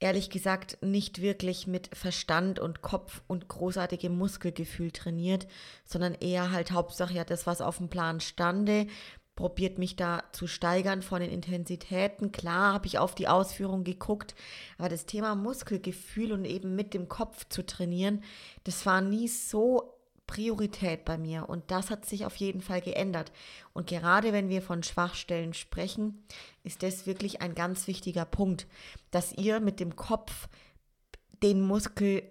ehrlich 0.00 0.30
gesagt, 0.30 0.78
nicht 0.82 1.20
wirklich 1.20 1.66
mit 1.66 1.94
Verstand 1.94 2.58
und 2.58 2.82
Kopf 2.82 3.22
und 3.26 3.48
großartigem 3.48 4.16
Muskelgefühl 4.16 4.90
trainiert, 4.90 5.46
sondern 5.84 6.14
eher 6.14 6.50
halt 6.50 6.72
Hauptsache 6.72 7.14
ja 7.14 7.24
das, 7.24 7.46
was 7.46 7.60
auf 7.60 7.78
dem 7.78 7.88
Plan 7.88 8.20
stande. 8.20 8.86
Probiert 9.36 9.78
mich 9.78 9.96
da 9.96 10.24
zu 10.32 10.46
steigern 10.46 11.02
von 11.02 11.20
den 11.20 11.30
Intensitäten. 11.30 12.32
Klar 12.32 12.72
habe 12.72 12.86
ich 12.86 12.98
auf 12.98 13.14
die 13.14 13.28
Ausführung 13.28 13.84
geguckt, 13.84 14.34
aber 14.78 14.88
das 14.88 15.06
Thema 15.06 15.34
Muskelgefühl 15.34 16.32
und 16.32 16.44
eben 16.46 16.74
mit 16.74 16.94
dem 16.94 17.08
Kopf 17.08 17.46
zu 17.48 17.64
trainieren, 17.64 18.24
das 18.64 18.84
war 18.86 19.00
nie 19.00 19.28
so 19.28 19.92
Priorität 20.26 21.04
bei 21.04 21.18
mir 21.18 21.48
und 21.48 21.70
das 21.70 21.90
hat 21.90 22.04
sich 22.04 22.26
auf 22.26 22.34
jeden 22.36 22.60
Fall 22.60 22.80
geändert. 22.80 23.30
Und 23.72 23.86
gerade 23.86 24.32
wenn 24.32 24.48
wir 24.48 24.62
von 24.62 24.82
Schwachstellen 24.82 25.54
sprechen, 25.54 26.24
ist 26.64 26.82
das 26.82 27.06
wirklich 27.06 27.40
ein 27.42 27.54
ganz 27.54 27.86
wichtiger 27.86 28.24
Punkt, 28.24 28.66
dass 29.10 29.32
ihr 29.32 29.60
mit 29.60 29.78
dem 29.78 29.94
Kopf 29.94 30.48
den 31.42 31.60
Muskel 31.60 32.22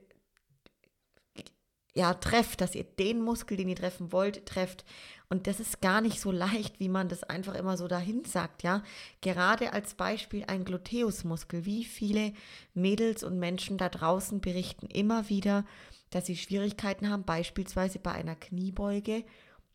ja 1.96 2.14
trefft, 2.14 2.62
dass 2.62 2.76
ihr 2.76 2.84
den 2.84 3.22
Muskel, 3.22 3.58
den 3.58 3.70
ihr 3.70 3.76
treffen 3.76 4.12
wollt, 4.12 4.46
trefft. 4.46 4.86
Und 5.30 5.48
das 5.48 5.60
ist 5.60 5.82
gar 5.82 6.02
nicht 6.02 6.20
so 6.20 6.30
leicht, 6.30 6.80
wie 6.80 6.90
man 6.90 7.08
das 7.08 7.24
einfach 7.24 7.56
immer 7.56 7.78
so 7.78 7.88
dahin 7.88 8.26
sagt, 8.26 8.64
ja. 8.64 8.84
Gerade 9.22 9.74
als 9.74 9.96
Beispiel 9.96 10.44
ein 10.46 10.66
Gluteusmuskel. 10.66 11.66
Wie 11.66 11.86
viele 11.86 12.34
Mädels 12.74 13.24
und 13.24 13.40
Menschen 13.40 13.78
da 13.78 13.90
draußen 13.90 14.42
berichten 14.42 14.88
immer 14.88 15.30
wieder, 15.30 15.66
dass 16.10 16.26
sie 16.26 16.36
Schwierigkeiten 16.36 17.10
haben, 17.10 17.24
beispielsweise 17.24 18.00
bei 18.00 18.12
einer 18.12 18.36
Kniebeuge 18.36 19.24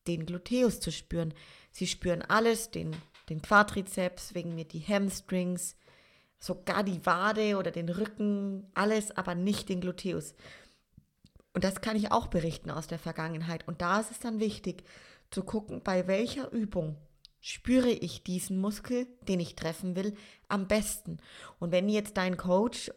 den 0.06 0.26
Gluteus 0.26 0.78
zu 0.80 0.92
spüren. 0.92 1.34
Sie 1.70 1.86
spüren 1.86 2.22
alles, 2.22 2.70
den, 2.70 2.94
den 3.30 3.40
Quadrizeps, 3.42 4.34
wegen 4.34 4.54
mir 4.54 4.64
die 4.64 4.80
Hamstrings, 4.80 5.76
sogar 6.38 6.84
die 6.84 7.04
Wade 7.06 7.56
oder 7.56 7.70
den 7.70 7.88
Rücken, 7.88 8.66
alles, 8.74 9.10
aber 9.16 9.34
nicht 9.34 9.68
den 9.68 9.80
Gluteus. 9.80 10.34
Und 11.52 11.64
das 11.64 11.80
kann 11.80 11.96
ich 11.96 12.12
auch 12.12 12.28
berichten 12.28 12.70
aus 12.70 12.86
der 12.86 12.98
Vergangenheit. 12.98 13.66
Und 13.66 13.80
da 13.80 14.00
ist 14.00 14.10
es 14.10 14.20
dann 14.20 14.40
wichtig 14.40 14.84
zu 15.30 15.42
gucken, 15.42 15.82
bei 15.82 16.06
welcher 16.06 16.50
Übung 16.52 16.96
spüre 17.40 17.90
ich 17.90 18.22
diesen 18.22 18.58
Muskel, 18.58 19.06
den 19.26 19.40
ich 19.40 19.56
treffen 19.56 19.96
will, 19.96 20.14
am 20.48 20.68
besten. 20.68 21.18
Und 21.58 21.72
wenn 21.72 21.88
jetzt 21.88 22.16
dein 22.16 22.36
Coach, 22.36 22.90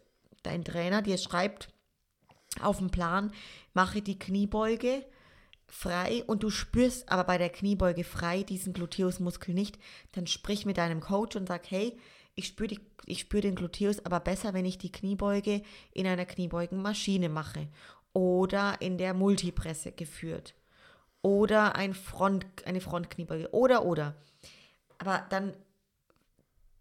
dein 0.44 0.66
Trainer 0.66 1.02
dir 1.02 1.18
schreibt, 1.18 1.70
auf 2.62 2.78
dem 2.78 2.92
Plan, 2.92 3.32
mache 3.74 4.02
die 4.02 4.20
Kniebeuge 4.20 5.06
frei 5.68 6.24
und 6.28 6.44
du 6.44 6.52
spürst 6.52 7.10
aber 7.12 7.24
bei 7.24 7.40
der 7.40 7.50
Kniebeuge 7.50 8.04
frei 8.04 8.44
diesen 8.44 8.74
Gluteusmuskel 8.74 9.56
nicht, 9.56 9.80
dann 10.12 10.28
sprich 10.28 10.66
mit 10.66 10.78
deinem 10.78 11.00
Coach 11.00 11.36
und 11.36 11.48
sag, 11.48 11.72
hey, 11.72 11.98
ich 12.36 12.48
spüre 12.48 12.78
spür 13.12 13.42
den 13.42 13.56
Gluteus 13.56 14.06
aber 14.06 14.20
besser, 14.20 14.54
wenn 14.54 14.66
ich 14.66 14.78
die 14.78 14.92
Kniebeuge 14.92 15.62
in 15.92 16.06
einer 16.06 16.26
Kniebeugenmaschine 16.26 17.30
mache 17.30 17.68
oder 18.14 18.78
in 18.80 18.98
der 18.98 19.14
Multipresse 19.14 19.92
geführt 19.92 20.56
oder 21.22 21.76
ein 21.76 21.94
Front, 21.94 22.46
eine 22.66 22.82
Frontkniebeuge 22.82 23.54
oder 23.54 23.86
oder. 23.86 24.16
Aber 25.00 25.26
dann 25.30 25.54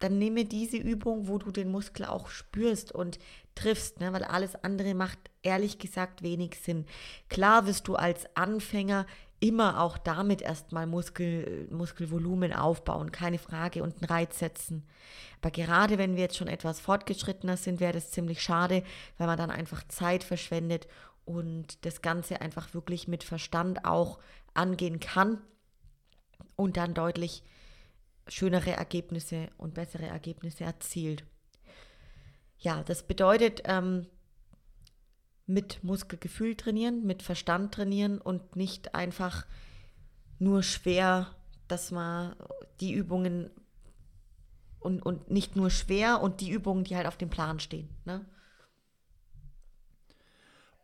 dann 0.02 0.18
nehme 0.18 0.44
diese 0.44 0.78
Übung, 0.78 1.28
wo 1.28 1.38
du 1.38 1.52
den 1.52 1.70
Muskel 1.70 2.06
auch 2.06 2.28
spürst 2.28 2.90
und 2.90 3.20
triffst, 3.54 4.00
ne? 4.00 4.12
weil 4.12 4.24
alles 4.24 4.56
andere 4.56 4.94
macht 4.94 5.18
ehrlich 5.42 5.78
gesagt 5.78 6.22
wenig 6.22 6.58
Sinn. 6.60 6.86
Klar 7.28 7.66
wirst 7.66 7.86
du 7.86 7.94
als 7.94 8.26
Anfänger 8.34 9.06
immer 9.38 9.80
auch 9.80 9.98
damit 9.98 10.42
erstmal 10.42 10.86
Muskel, 10.86 11.68
Muskelvolumen 11.70 12.52
aufbauen, 12.52 13.12
keine 13.12 13.38
Frage, 13.38 13.82
und 13.82 13.96
einen 13.96 14.10
Reiz 14.10 14.38
setzen. 14.38 14.86
Aber 15.40 15.50
gerade 15.50 15.98
wenn 15.98 16.16
wir 16.16 16.22
jetzt 16.22 16.36
schon 16.36 16.48
etwas 16.48 16.80
fortgeschrittener 16.80 17.56
sind, 17.56 17.78
wäre 17.80 17.92
das 17.92 18.10
ziemlich 18.10 18.42
schade, 18.42 18.82
weil 19.18 19.26
man 19.26 19.38
dann 19.38 19.50
einfach 19.50 19.86
Zeit 19.88 20.24
verschwendet 20.24 20.86
und 21.24 21.84
das 21.84 22.02
Ganze 22.02 22.40
einfach 22.40 22.74
wirklich 22.74 23.08
mit 23.08 23.24
Verstand 23.24 23.84
auch 23.84 24.18
angehen 24.54 25.00
kann 25.00 25.38
und 26.56 26.76
dann 26.76 26.94
deutlich 26.94 27.42
schönere 28.28 28.72
Ergebnisse 28.72 29.48
und 29.56 29.74
bessere 29.74 30.06
Ergebnisse 30.06 30.64
erzielt. 30.64 31.24
Ja, 32.58 32.82
das 32.84 33.02
bedeutet 33.06 33.62
ähm, 33.64 34.06
mit 35.46 35.82
Muskelgefühl 35.82 36.56
trainieren, 36.56 37.04
mit 37.04 37.22
Verstand 37.22 37.74
trainieren 37.74 38.18
und 38.18 38.56
nicht 38.56 38.94
einfach 38.94 39.46
nur 40.38 40.62
schwer, 40.62 41.34
dass 41.68 41.90
man 41.90 42.36
die 42.80 42.92
Übungen 42.92 43.50
und, 44.78 45.00
und 45.00 45.30
nicht 45.30 45.56
nur 45.56 45.70
schwer 45.70 46.20
und 46.20 46.40
die 46.40 46.50
Übungen, 46.50 46.84
die 46.84 46.96
halt 46.96 47.06
auf 47.06 47.16
dem 47.16 47.30
Plan 47.30 47.60
stehen. 47.60 47.88
Ne? 48.04 48.24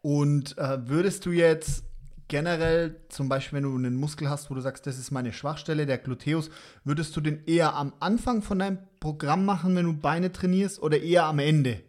Und 0.02 0.56
äh, 0.58 0.88
würdest 0.88 1.26
du 1.26 1.30
jetzt 1.30 1.84
generell, 2.28 3.00
zum 3.08 3.28
Beispiel, 3.28 3.56
wenn 3.56 3.64
du 3.64 3.74
einen 3.74 3.96
Muskel 3.96 4.28
hast, 4.28 4.50
wo 4.50 4.54
du 4.54 4.60
sagst, 4.60 4.86
das 4.86 4.98
ist 4.98 5.10
meine 5.10 5.32
Schwachstelle, 5.32 5.86
der 5.86 5.98
Gluteus, 5.98 6.50
würdest 6.84 7.16
du 7.16 7.20
den 7.20 7.44
eher 7.46 7.74
am 7.74 7.94
Anfang 8.00 8.42
von 8.42 8.58
deinem 8.58 8.78
Programm 9.00 9.44
machen, 9.44 9.74
wenn 9.74 9.86
du 9.86 9.94
Beine 9.94 10.30
trainierst, 10.30 10.80
oder 10.80 11.00
eher 11.00 11.24
am 11.24 11.38
Ende? 11.38 11.82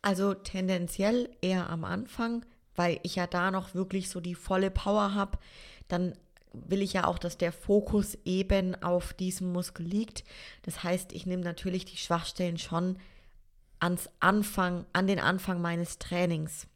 Also 0.00 0.34
tendenziell 0.34 1.28
eher 1.40 1.68
am 1.70 1.84
Anfang, 1.84 2.44
weil 2.76 3.00
ich 3.02 3.16
ja 3.16 3.26
da 3.26 3.50
noch 3.50 3.74
wirklich 3.74 4.10
so 4.10 4.20
die 4.20 4.34
volle 4.34 4.70
Power 4.70 5.14
habe. 5.14 5.38
Dann 5.88 6.14
will 6.52 6.82
ich 6.82 6.92
ja 6.92 7.06
auch, 7.06 7.18
dass 7.18 7.36
der 7.36 7.52
Fokus 7.52 8.16
eben 8.24 8.80
auf 8.82 9.12
diesem 9.12 9.52
Muskel 9.52 9.86
liegt. 9.86 10.24
Das 10.62 10.84
heißt, 10.84 11.12
ich 11.12 11.26
nehme 11.26 11.42
natürlich 11.42 11.84
die 11.84 11.96
Schwachstellen 11.96 12.58
schon 12.58 12.96
ans 13.80 14.08
Anfang, 14.20 14.86
an 14.92 15.06
den 15.06 15.20
Anfang 15.20 15.60
meines 15.60 15.98
Trainings. 15.98 16.66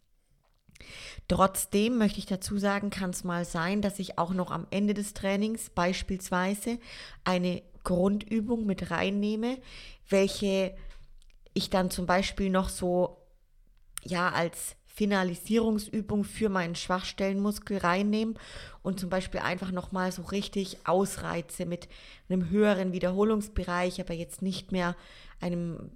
Trotzdem 1.26 1.98
möchte 1.98 2.18
ich 2.18 2.26
dazu 2.26 2.58
sagen, 2.58 2.90
kann 2.90 3.10
es 3.10 3.24
mal 3.24 3.44
sein, 3.44 3.82
dass 3.82 3.98
ich 3.98 4.18
auch 4.18 4.32
noch 4.32 4.50
am 4.50 4.66
Ende 4.70 4.94
des 4.94 5.14
Trainings 5.14 5.70
beispielsweise 5.70 6.78
eine 7.24 7.62
Grundübung 7.84 8.64
mit 8.66 8.90
reinnehme, 8.90 9.58
welche 10.08 10.74
ich 11.54 11.70
dann 11.70 11.90
zum 11.90 12.06
Beispiel 12.06 12.50
noch 12.50 12.68
so 12.68 13.18
ja 14.04 14.30
als 14.30 14.76
Finalisierungsübung 14.98 16.24
für 16.24 16.48
meinen 16.48 16.74
Schwachstellenmuskel 16.74 17.78
reinnehme 17.78 18.34
und 18.82 18.98
zum 18.98 19.10
Beispiel 19.10 19.38
einfach 19.40 19.70
nochmal 19.70 20.10
so 20.10 20.22
richtig 20.22 20.78
ausreize 20.88 21.66
mit 21.66 21.88
einem 22.28 22.50
höheren 22.50 22.92
Wiederholungsbereich, 22.92 24.00
aber 24.00 24.14
jetzt 24.14 24.42
nicht 24.42 24.72
mehr 24.72 24.96
einem, 25.40 25.92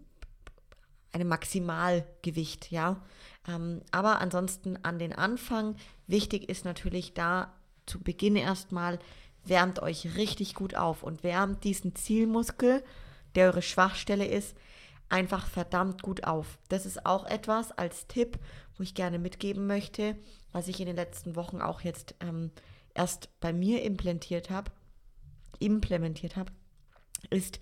einem 1.12 1.28
Maximalgewicht, 1.28 2.70
ja. 2.70 3.02
Ähm, 3.46 3.82
aber 3.90 4.20
ansonsten 4.20 4.78
an 4.82 4.98
den 4.98 5.12
Anfang, 5.12 5.76
wichtig 6.06 6.48
ist 6.48 6.64
natürlich 6.64 7.14
da 7.14 7.52
zu 7.86 8.00
Beginn 8.00 8.36
erstmal, 8.36 8.98
wärmt 9.44 9.82
euch 9.82 10.16
richtig 10.16 10.54
gut 10.54 10.74
auf 10.74 11.02
und 11.02 11.22
wärmt 11.22 11.64
diesen 11.64 11.94
Zielmuskel, 11.94 12.82
der 13.34 13.46
eure 13.48 13.62
Schwachstelle 13.62 14.26
ist, 14.26 14.56
einfach 15.08 15.46
verdammt 15.46 16.02
gut 16.02 16.24
auf. 16.24 16.58
Das 16.68 16.86
ist 16.86 17.04
auch 17.04 17.26
etwas 17.26 17.72
als 17.72 18.06
Tipp, 18.06 18.38
wo 18.76 18.82
ich 18.82 18.94
gerne 18.94 19.18
mitgeben 19.18 19.66
möchte, 19.66 20.16
was 20.52 20.68
ich 20.68 20.80
in 20.80 20.86
den 20.86 20.96
letzten 20.96 21.36
Wochen 21.36 21.60
auch 21.60 21.82
jetzt 21.82 22.14
ähm, 22.20 22.50
erst 22.94 23.28
bei 23.40 23.52
mir 23.52 23.82
implementiert 23.82 24.50
habe, 24.50 24.70
implementiert 25.58 26.36
habe, 26.36 26.52
ist 27.30 27.60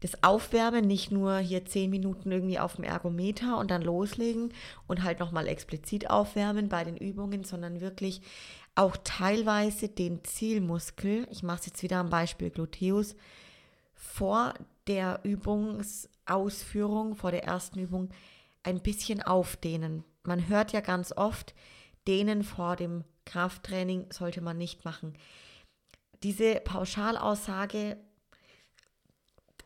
das 0.00 0.22
Aufwärmen, 0.22 0.86
nicht 0.86 1.10
nur 1.10 1.38
hier 1.38 1.64
zehn 1.64 1.90
Minuten 1.90 2.30
irgendwie 2.30 2.58
auf 2.58 2.76
dem 2.76 2.84
Ergometer 2.84 3.58
und 3.58 3.70
dann 3.70 3.82
loslegen 3.82 4.52
und 4.86 5.02
halt 5.02 5.20
nochmal 5.20 5.48
explizit 5.48 6.10
aufwärmen 6.10 6.68
bei 6.68 6.84
den 6.84 6.96
Übungen, 6.96 7.44
sondern 7.44 7.80
wirklich 7.80 8.20
auch 8.74 8.96
teilweise 9.02 9.88
den 9.88 10.22
Zielmuskel, 10.22 11.26
ich 11.30 11.42
mache 11.42 11.60
es 11.60 11.66
jetzt 11.66 11.82
wieder 11.82 11.96
am 11.96 12.10
Beispiel 12.10 12.50
Gluteus, 12.50 13.16
vor 13.94 14.52
der 14.86 15.20
Übungsausführung, 15.24 17.14
vor 17.16 17.30
der 17.30 17.44
ersten 17.44 17.78
Übung 17.78 18.10
ein 18.62 18.80
bisschen 18.80 19.22
aufdehnen. 19.22 20.04
Man 20.24 20.48
hört 20.48 20.72
ja 20.72 20.80
ganz 20.80 21.12
oft, 21.12 21.54
dehnen 22.06 22.44
vor 22.44 22.76
dem 22.76 23.04
Krafttraining 23.24 24.06
sollte 24.10 24.40
man 24.40 24.58
nicht 24.58 24.84
machen. 24.84 25.14
Diese 26.22 26.56
Pauschalaussage, 26.56 27.96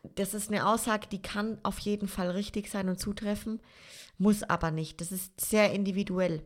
das 0.03 0.33
ist 0.33 0.49
eine 0.49 0.67
Aussage, 0.67 1.07
die 1.07 1.21
kann 1.21 1.59
auf 1.63 1.79
jeden 1.79 2.07
Fall 2.07 2.31
richtig 2.31 2.69
sein 2.69 2.89
und 2.89 2.99
zutreffen, 2.99 3.61
muss 4.17 4.43
aber 4.43 4.71
nicht. 4.71 5.01
Das 5.01 5.11
ist 5.11 5.39
sehr 5.39 5.71
individuell. 5.71 6.43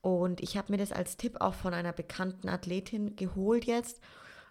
Und 0.00 0.40
ich 0.42 0.56
habe 0.56 0.72
mir 0.72 0.78
das 0.78 0.92
als 0.92 1.16
Tipp 1.16 1.40
auch 1.40 1.54
von 1.54 1.74
einer 1.74 1.92
bekannten 1.92 2.48
Athletin 2.48 3.16
geholt 3.16 3.64
jetzt, 3.64 4.00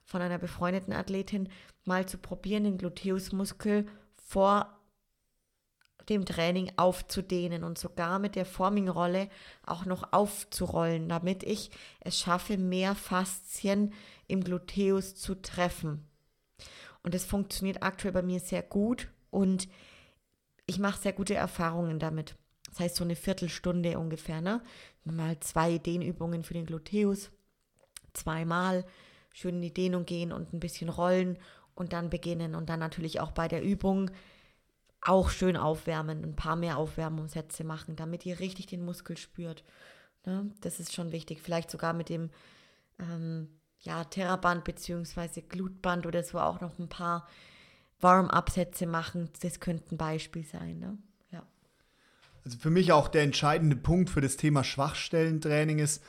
von 0.03 0.21
einer 0.21 0.39
befreundeten 0.39 0.93
Athletin, 0.93 1.49
mal 1.85 2.07
zu 2.07 2.17
probieren, 2.17 2.63
den 2.63 2.77
Gluteusmuskel 2.77 3.87
vor 4.15 4.79
dem 6.09 6.25
Training 6.25 6.71
aufzudehnen 6.75 7.63
und 7.63 7.77
sogar 7.77 8.19
mit 8.19 8.35
der 8.35 8.45
Forming-Rolle 8.45 9.29
auch 9.65 9.85
noch 9.85 10.11
aufzurollen, 10.11 11.07
damit 11.07 11.43
ich 11.43 11.71
es 12.01 12.19
schaffe, 12.19 12.57
mehr 12.57 12.95
Faszien 12.95 13.93
im 14.27 14.43
Gluteus 14.43 15.15
zu 15.15 15.35
treffen. 15.35 16.05
Und 17.03 17.13
das 17.13 17.25
funktioniert 17.25 17.83
aktuell 17.83 18.13
bei 18.13 18.21
mir 18.21 18.39
sehr 18.39 18.63
gut 18.63 19.09
und 19.29 19.67
ich 20.65 20.79
mache 20.79 21.01
sehr 21.01 21.13
gute 21.13 21.35
Erfahrungen 21.35 21.99
damit. 21.99 22.35
Das 22.69 22.79
heißt 22.79 22.95
so 22.95 23.03
eine 23.03 23.15
Viertelstunde 23.15 23.99
ungefähr, 23.99 24.41
ne? 24.41 24.61
Mal 25.03 25.39
zwei 25.41 25.77
Dehnübungen 25.77 26.43
für 26.43 26.53
den 26.53 26.65
Gluteus, 26.65 27.29
zweimal 28.13 28.85
schön 29.33 29.55
in 29.55 29.61
die 29.61 29.73
Dehnung 29.73 30.05
gehen 30.05 30.31
und 30.31 30.53
ein 30.53 30.59
bisschen 30.59 30.89
rollen 30.89 31.37
und 31.75 31.91
dann 31.91 32.09
beginnen 32.09 32.55
und 32.55 32.69
dann 32.69 32.79
natürlich 32.79 33.19
auch 33.19 33.31
bei 33.31 33.47
der 33.47 33.63
Übung 33.63 34.11
auch 35.01 35.29
schön 35.29 35.57
aufwärmen, 35.57 36.23
ein 36.23 36.35
paar 36.35 36.55
mehr 36.55 36.77
Aufwärmungssätze 36.77 37.63
machen, 37.63 37.95
damit 37.95 38.25
ihr 38.25 38.39
richtig 38.39 38.67
den 38.67 38.85
Muskel 38.85 39.17
spürt. 39.17 39.63
Ne? 40.25 40.49
Das 40.61 40.79
ist 40.79 40.93
schon 40.93 41.11
wichtig. 41.11 41.41
Vielleicht 41.41 41.69
sogar 41.69 41.93
mit 41.93 42.09
dem 42.09 42.29
ähm, 42.99 43.49
ja, 43.83 44.03
Terraband 44.05 44.63
bzw. 44.63 45.41
Glutband 45.41 46.05
oder 46.05 46.23
so 46.23 46.39
auch 46.39 46.61
noch 46.61 46.79
ein 46.79 46.89
paar 46.89 47.27
Warm-up-Sätze 48.01 48.85
machen. 48.85 49.29
Das 49.41 49.59
könnte 49.59 49.95
ein 49.95 49.97
Beispiel 49.97 50.45
sein. 50.45 50.79
Ne? 50.79 50.97
Ja. 51.31 51.43
Also 52.43 52.57
für 52.57 52.69
mich 52.69 52.91
auch 52.91 53.07
der 53.07 53.23
entscheidende 53.23 53.75
Punkt 53.75 54.09
für 54.09 54.21
das 54.21 54.37
Thema 54.37 54.63
Schwachstellentraining 54.63 55.79
ist, 55.79 56.03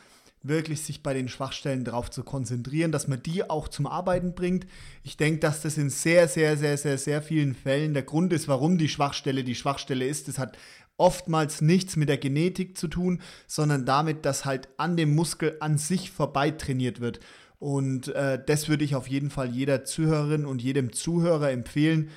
wirklich 0.45 0.83
sich 0.83 1.03
bei 1.03 1.15
den 1.15 1.29
Schwachstellen 1.29 1.85
darauf 1.85 2.11
zu 2.11 2.23
konzentrieren, 2.23 2.93
dass 2.93 3.09
man 3.09 3.23
die 3.23 3.49
auch 3.49 3.67
zum 3.67 3.87
Arbeiten 3.87 4.35
bringt. 4.35 4.67
Ich 5.03 5.17
denke, 5.17 5.41
dass 5.41 5.63
das 5.63 5.79
in 5.79 5.89
sehr, 5.89 6.29
sehr, 6.29 6.57
sehr, 6.57 6.77
sehr, 6.77 6.99
sehr 6.99 7.23
vielen 7.23 7.55
Fällen 7.55 7.95
der 7.95 8.03
Grund 8.03 8.33
ist, 8.33 8.47
warum 8.47 8.77
die 8.77 8.91
Schwachstelle 8.91 9.43
die 9.43 9.55
Schwachstelle 9.55 10.07
ist. 10.07 10.29
Das 10.29 10.39
hat 10.39 10.59
oftmals 10.99 11.61
nichts 11.63 11.97
mit 11.97 12.11
der 12.11 12.19
Genetik 12.19 12.77
zu 12.77 12.89
tun, 12.89 13.23
sondern 13.47 13.87
damit, 13.87 14.27
dass 14.27 14.45
halt 14.45 14.69
an 14.77 14.97
dem 14.97 15.15
Muskel 15.15 15.57
an 15.61 15.79
sich 15.79 16.11
vorbei 16.11 16.51
trainiert 16.51 17.01
wird. 17.01 17.21
Und 17.59 18.09
äh, 18.09 18.43
das 18.45 18.69
würde 18.69 18.85
ich 18.85 18.95
auf 18.95 19.09
jeden 19.09 19.31
Fall 19.31 19.51
jeder 19.51 19.85
Zuhörerin 19.85 20.45
und 20.45 20.63
jedem 20.63 20.93
Zuhörer 20.93 21.51
empfehlen, 21.51 22.11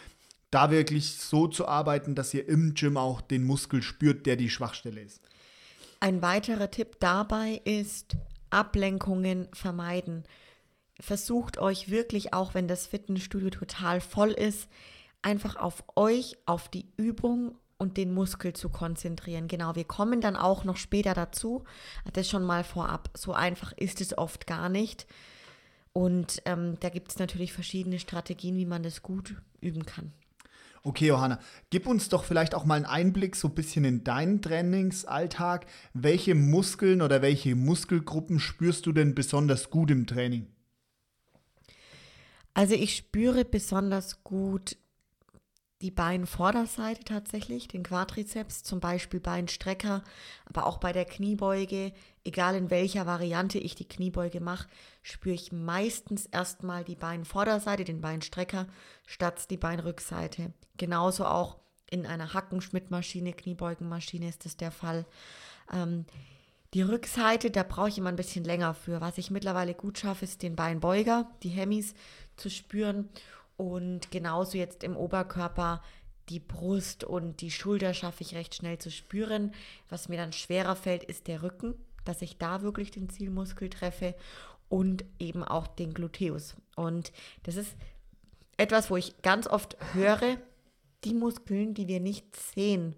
da 0.52 0.72
wirklich 0.72 1.16
so 1.16 1.48
zu 1.48 1.68
arbeiten, 1.68 2.16
dass 2.16 2.34
ihr 2.34 2.48
im 2.48 2.74
Gym 2.74 2.98
auch 2.98 3.22
den 3.22 3.44
Muskel 3.44 3.82
spürt, 3.82 4.26
der 4.26 4.36
die 4.36 4.50
Schwachstelle 4.50 5.02
ist. 5.02 5.22
Ein 6.00 6.22
weiterer 6.22 6.72
Tipp 6.72 6.98
dabei 7.00 7.62
ist 7.66 8.18
Ablenkungen 8.50 9.48
vermeiden. 9.54 10.24
Versucht 11.00 11.58
euch 11.58 11.90
wirklich, 11.90 12.34
auch 12.34 12.54
wenn 12.54 12.68
das 12.68 12.88
Fitnessstudio 12.88 13.50
total 13.50 14.02
voll 14.02 14.32
ist, 14.32 14.68
einfach 15.22 15.56
auf 15.56 15.84
euch, 15.96 16.38
auf 16.46 16.70
die 16.70 16.88
Übung 16.98 17.58
und 17.78 17.98
den 17.98 18.14
Muskel 18.14 18.54
zu 18.54 18.70
konzentrieren. 18.70 19.48
Genau, 19.48 19.76
wir 19.76 19.84
kommen 19.84 20.22
dann 20.22 20.36
auch 20.36 20.64
noch 20.64 20.78
später 20.78 21.14
dazu. 21.14 21.64
Das 22.14 22.30
schon 22.30 22.44
mal 22.44 22.64
vorab. 22.64 23.10
So 23.16 23.34
einfach 23.34 23.72
ist 23.74 24.02
es 24.02 24.18
oft 24.18 24.48
gar 24.48 24.70
nicht. 24.70 25.06
Und 25.94 26.42
ähm, 26.46 26.78
da 26.80 26.90
gibt 26.90 27.12
es 27.12 27.20
natürlich 27.20 27.54
verschiedene 27.54 28.00
Strategien, 28.00 28.56
wie 28.56 28.66
man 28.66 28.84
das 28.84 29.02
gut 29.02 29.36
üben 29.62 29.86
kann. 29.86 30.12
Okay, 30.84 31.08
Johanna, 31.08 31.40
gib 31.70 31.86
uns 31.88 32.08
doch 32.08 32.24
vielleicht 32.24 32.56
auch 32.56 32.64
mal 32.64 32.76
einen 32.76 32.86
Einblick 32.86 33.36
so 33.36 33.50
ein 33.50 33.56
bisschen 33.56 33.84
in 33.84 34.04
deinen 34.04 34.42
Trainingsalltag. 34.42 35.66
Welche 35.94 36.34
Muskeln 36.34 37.02
oder 37.02 37.22
welche 37.22 37.56
Muskelgruppen 37.56 38.40
spürst 38.40 38.86
du 38.86 38.94
denn 38.94 39.16
besonders 39.16 39.70
gut 39.70 39.92
im 39.92 40.08
Training? 40.08 40.48
Also 42.54 42.74
ich 42.74 42.96
spüre 42.96 43.44
besonders 43.44 44.24
gut 44.24 44.78
die 45.82 45.92
Beinvorderseite 45.92 47.04
tatsächlich, 47.04 47.68
den 47.68 47.84
Quadrizeps, 47.84 48.64
zum 48.64 48.80
Beispiel 48.80 49.20
Beinstrecker, 49.20 50.04
aber 50.46 50.66
auch 50.66 50.80
bei 50.80 50.92
der 50.92 51.06
Kniebeuge, 51.06 51.94
egal 52.24 52.56
in 52.56 52.72
welcher 52.72 53.06
Variante 53.06 53.60
ich 53.60 53.76
die 53.76 53.88
Kniebeuge 53.88 54.40
mache, 54.40 54.68
spüre 55.04 55.36
ich 55.36 55.52
meistens 55.52 56.26
erstmal 56.26 56.84
die 56.84 56.96
Beinvorderseite, 56.96 57.84
den 57.84 58.02
Beinstrecker, 58.02 58.66
statt 59.06 59.52
die 59.52 59.58
Beinrückseite. 59.58 60.52
Genauso 60.78 61.26
auch 61.26 61.58
in 61.90 62.08
einer 62.08 62.34
Hackenschmidt-Maschine, 62.34 63.34
Kniebeugenmaschine 63.34 64.28
ist 64.28 64.46
das 64.46 64.58
der 64.58 64.72
Fall. 64.72 65.06
Ähm, 65.72 66.06
die 66.74 66.82
Rückseite, 66.82 67.50
da 67.50 67.64
brauche 67.64 67.90
ich 67.90 67.98
immer 67.98 68.10
ein 68.10 68.18
bisschen 68.18 68.44
länger 68.44 68.74
für. 68.74 69.00
Was 69.00 69.18
ich 69.18 69.32
mittlerweile 69.32 69.74
gut 69.74 70.00
schaffe, 70.00 70.26
ist 70.26 70.44
den 70.44 70.56
Beinbeuger, 70.56 71.30
die 71.44 71.50
Hemis 71.50 71.94
zu 72.36 72.50
spüren 72.50 73.10
und 73.58 74.12
genauso 74.12 74.58
jetzt 74.58 74.84
im 74.84 74.96
Oberkörper 74.96 75.82
die 76.30 76.40
Brust 76.40 77.04
und 77.04 77.42
die 77.42 77.52
Schulter 77.52 77.94
schaffe 77.94 78.22
ich 78.22 78.36
recht 78.36 78.56
schnell 78.56 78.78
zu 78.78 78.92
spüren. 78.92 79.54
Was 79.90 80.10
mir 80.10 80.18
dann 80.18 80.34
schwerer 80.34 80.76
fällt, 80.76 81.04
ist 81.04 81.28
der 81.28 81.42
Rücken, 81.42 81.76
dass 82.06 82.22
ich 82.22 82.38
da 82.38 82.62
wirklich 82.62 82.92
den 82.92 83.10
Zielmuskel 83.10 83.70
treffe 83.70 84.14
und 84.70 85.06
eben 85.20 85.44
auch 85.44 85.68
den 85.68 85.94
Gluteus. 85.94 86.56
Und 86.76 87.12
das 87.44 87.56
ist 87.56 87.76
etwas, 88.58 88.90
wo 88.90 88.98
ich 88.98 89.22
ganz 89.22 89.48
oft 89.48 89.78
höre, 89.94 90.38
die 91.04 91.14
Muskeln, 91.14 91.74
die 91.74 91.88
wir 91.88 92.00
nicht 92.00 92.36
sehen 92.36 92.96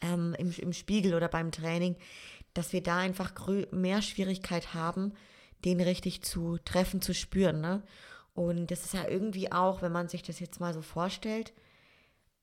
ähm, 0.00 0.34
im, 0.38 0.52
im 0.52 0.72
Spiegel 0.72 1.14
oder 1.14 1.28
beim 1.28 1.50
Training, 1.50 1.96
dass 2.52 2.72
wir 2.72 2.82
da 2.82 2.98
einfach 2.98 3.32
mehr 3.72 4.02
Schwierigkeit 4.02 4.74
haben, 4.74 5.12
den 5.64 5.80
richtig 5.80 6.22
zu 6.22 6.58
treffen, 6.64 7.00
zu 7.00 7.14
spüren. 7.14 7.60
Ne? 7.60 7.82
Und 8.34 8.70
das 8.70 8.84
ist 8.84 8.94
ja 8.94 9.06
irgendwie 9.08 9.52
auch, 9.52 9.80
wenn 9.80 9.92
man 9.92 10.08
sich 10.08 10.22
das 10.22 10.40
jetzt 10.40 10.60
mal 10.60 10.74
so 10.74 10.82
vorstellt, 10.82 11.52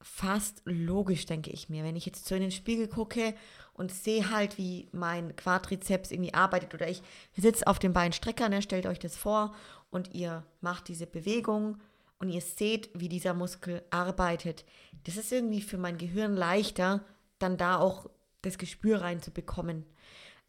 fast 0.02 0.62
logisch, 0.66 1.26
denke 1.26 1.52
ich 1.52 1.70
mir. 1.70 1.84
Wenn 1.84 1.96
ich 1.96 2.06
jetzt 2.06 2.26
so 2.26 2.36
in 2.36 2.42
den 2.42 2.52
Spiegel 2.52 2.88
gucke 2.88 3.36
und 3.74 3.92
sehe 3.92 4.32
halt, 4.32 4.58
wie 4.58 4.90
mein 4.92 5.36
Quadrizeps 5.36 6.12
irgendwie 6.12 6.34
arbeitet 6.34 6.74
oder 6.74 6.88
ich 6.88 7.02
sitze 7.36 7.68
auf 7.68 7.80
dem 7.80 7.94
Beinstrecker, 7.94 8.50
ne, 8.50 8.62
stellt 8.62 8.86
euch 8.86 9.00
das 9.00 9.16
vor 9.16 9.54
und 9.90 10.14
ihr 10.14 10.44
macht 10.62 10.88
diese 10.88 11.06
Bewegung 11.06 11.78
und 12.20 12.30
ihr 12.30 12.42
seht, 12.42 12.90
wie 12.94 13.10
dieser 13.10 13.34
Muskel 13.34 13.84
arbeitet. 13.90 14.66
Das 15.04 15.18
ist 15.18 15.32
irgendwie 15.32 15.62
für 15.62 15.78
mein 15.78 15.98
Gehirn 15.98 16.36
leichter, 16.36 17.04
dann 17.40 17.58
da 17.58 17.78
auch 17.78 18.10
das 18.42 18.58
Gespür 18.58 19.02
reinzubekommen. 19.02 19.86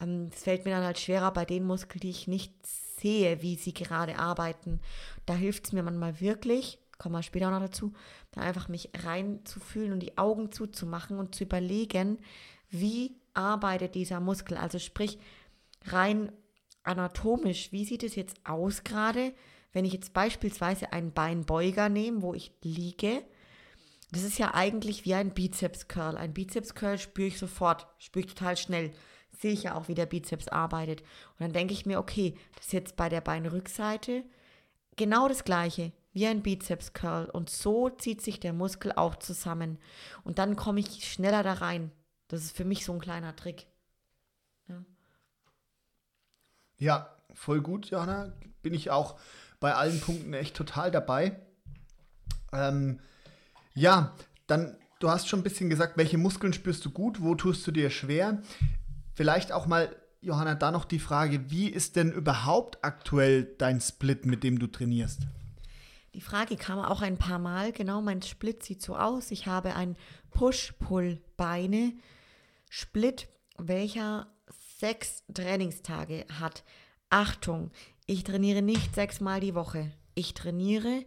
Ähm, 0.02 0.30
es 0.34 0.42
fällt 0.42 0.64
mir 0.64 0.72
dann 0.72 0.84
halt 0.84 0.98
schwerer 0.98 1.32
bei 1.32 1.44
den 1.44 1.64
Muskeln, 1.64 2.00
die 2.00 2.10
ich 2.10 2.28
nicht 2.28 2.52
sehe, 2.66 3.42
wie 3.42 3.56
sie 3.56 3.72
gerade 3.74 4.18
arbeiten. 4.18 4.80
Da 5.26 5.34
hilft 5.34 5.66
es 5.66 5.72
mir 5.72 5.82
manchmal 5.82 6.20
wirklich, 6.20 6.78
kommen 6.98 7.14
wir 7.14 7.22
später 7.22 7.50
noch 7.50 7.60
dazu, 7.60 7.92
da 8.32 8.42
einfach 8.42 8.68
mich 8.68 8.90
reinzufühlen 9.04 9.92
und 9.92 10.00
die 10.00 10.18
Augen 10.18 10.52
zuzumachen 10.52 11.18
und 11.18 11.34
zu 11.34 11.44
überlegen, 11.44 12.18
wie 12.70 13.16
arbeitet 13.34 13.94
dieser 13.94 14.20
Muskel. 14.20 14.56
Also 14.56 14.78
sprich, 14.78 15.18
rein 15.86 16.32
anatomisch, 16.84 17.72
wie 17.72 17.84
sieht 17.84 18.02
es 18.02 18.14
jetzt 18.14 18.36
aus 18.44 18.84
gerade, 18.84 19.34
wenn 19.72 19.84
ich 19.84 19.92
jetzt 19.92 20.12
beispielsweise 20.12 20.92
einen 20.92 21.12
Beinbeuger 21.12 21.88
nehme, 21.88 22.22
wo 22.22 22.34
ich 22.34 22.52
liege. 22.62 23.22
Das 24.12 24.22
ist 24.22 24.38
ja 24.38 24.52
eigentlich 24.52 25.06
wie 25.06 25.14
ein 25.14 25.32
Bizeps-Curl. 25.32 26.18
Ein 26.18 26.34
Bizeps-Curl 26.34 26.98
spüre 26.98 27.28
ich 27.28 27.38
sofort, 27.38 27.86
spüre 27.98 28.26
ich 28.26 28.34
total 28.34 28.56
schnell 28.58 28.92
sehe 29.32 29.52
ich 29.52 29.64
ja 29.64 29.74
auch, 29.74 29.88
wie 29.88 29.94
der 29.94 30.06
Bizeps 30.06 30.48
arbeitet. 30.48 31.00
Und 31.00 31.40
dann 31.40 31.52
denke 31.52 31.72
ich 31.72 31.86
mir, 31.86 31.98
okay, 31.98 32.36
das 32.56 32.66
ist 32.66 32.72
jetzt 32.72 32.96
bei 32.96 33.08
der 33.08 33.20
Beinrückseite 33.20 34.24
genau 34.96 35.28
das 35.28 35.44
Gleiche. 35.44 35.92
wie 36.14 36.26
ein 36.26 36.42
Bizeps 36.42 36.92
Curl 36.92 37.24
und 37.24 37.48
so 37.48 37.88
zieht 37.88 38.20
sich 38.20 38.38
der 38.38 38.52
Muskel 38.52 38.92
auch 38.92 39.16
zusammen 39.16 39.78
und 40.24 40.38
dann 40.38 40.56
komme 40.56 40.80
ich 40.80 41.10
schneller 41.10 41.42
da 41.42 41.54
rein. 41.54 41.90
Das 42.28 42.42
ist 42.42 42.54
für 42.54 42.66
mich 42.66 42.84
so 42.84 42.92
ein 42.92 43.00
kleiner 43.00 43.34
Trick. 43.34 43.66
Ja, 44.68 44.84
ja 46.76 47.16
voll 47.32 47.62
gut, 47.62 47.86
Johanna. 47.86 48.32
Bin 48.60 48.74
ich 48.74 48.90
auch 48.90 49.18
bei 49.58 49.74
allen 49.74 50.00
Punkten 50.00 50.34
echt 50.34 50.54
total 50.54 50.90
dabei. 50.90 51.40
Ähm, 52.52 53.00
ja, 53.74 54.14
dann, 54.46 54.76
du 55.00 55.08
hast 55.08 55.28
schon 55.28 55.40
ein 55.40 55.44
bisschen 55.44 55.70
gesagt, 55.70 55.96
welche 55.96 56.18
Muskeln 56.18 56.52
spürst 56.52 56.84
du 56.84 56.90
gut, 56.90 57.22
wo 57.22 57.34
tust 57.34 57.66
du 57.66 57.70
dir 57.70 57.88
schwer? 57.88 58.42
Vielleicht 59.14 59.52
auch 59.52 59.66
mal, 59.66 59.94
Johanna, 60.20 60.54
da 60.54 60.70
noch 60.70 60.84
die 60.84 60.98
Frage, 60.98 61.50
wie 61.50 61.68
ist 61.68 61.96
denn 61.96 62.12
überhaupt 62.12 62.84
aktuell 62.84 63.44
dein 63.58 63.80
Split, 63.80 64.26
mit 64.26 64.42
dem 64.42 64.58
du 64.58 64.66
trainierst? 64.66 65.20
Die 66.14 66.20
Frage 66.20 66.56
kam 66.56 66.78
auch 66.78 67.00
ein 67.00 67.16
paar 67.16 67.38
Mal. 67.38 67.72
Genau, 67.72 68.02
mein 68.02 68.22
Split 68.22 68.62
sieht 68.62 68.82
so 68.82 68.96
aus. 68.96 69.30
Ich 69.30 69.46
habe 69.46 69.74
ein 69.74 69.96
Push-Pull-Beine 70.30 71.94
Split, 72.68 73.28
welcher 73.58 74.26
sechs 74.78 75.22
Trainingstage 75.32 76.26
hat. 76.40 76.64
Achtung, 77.08 77.70
ich 78.06 78.24
trainiere 78.24 78.62
nicht 78.62 78.94
sechsmal 78.94 79.40
die 79.40 79.54
Woche. 79.54 79.92
Ich 80.14 80.34
trainiere 80.34 81.04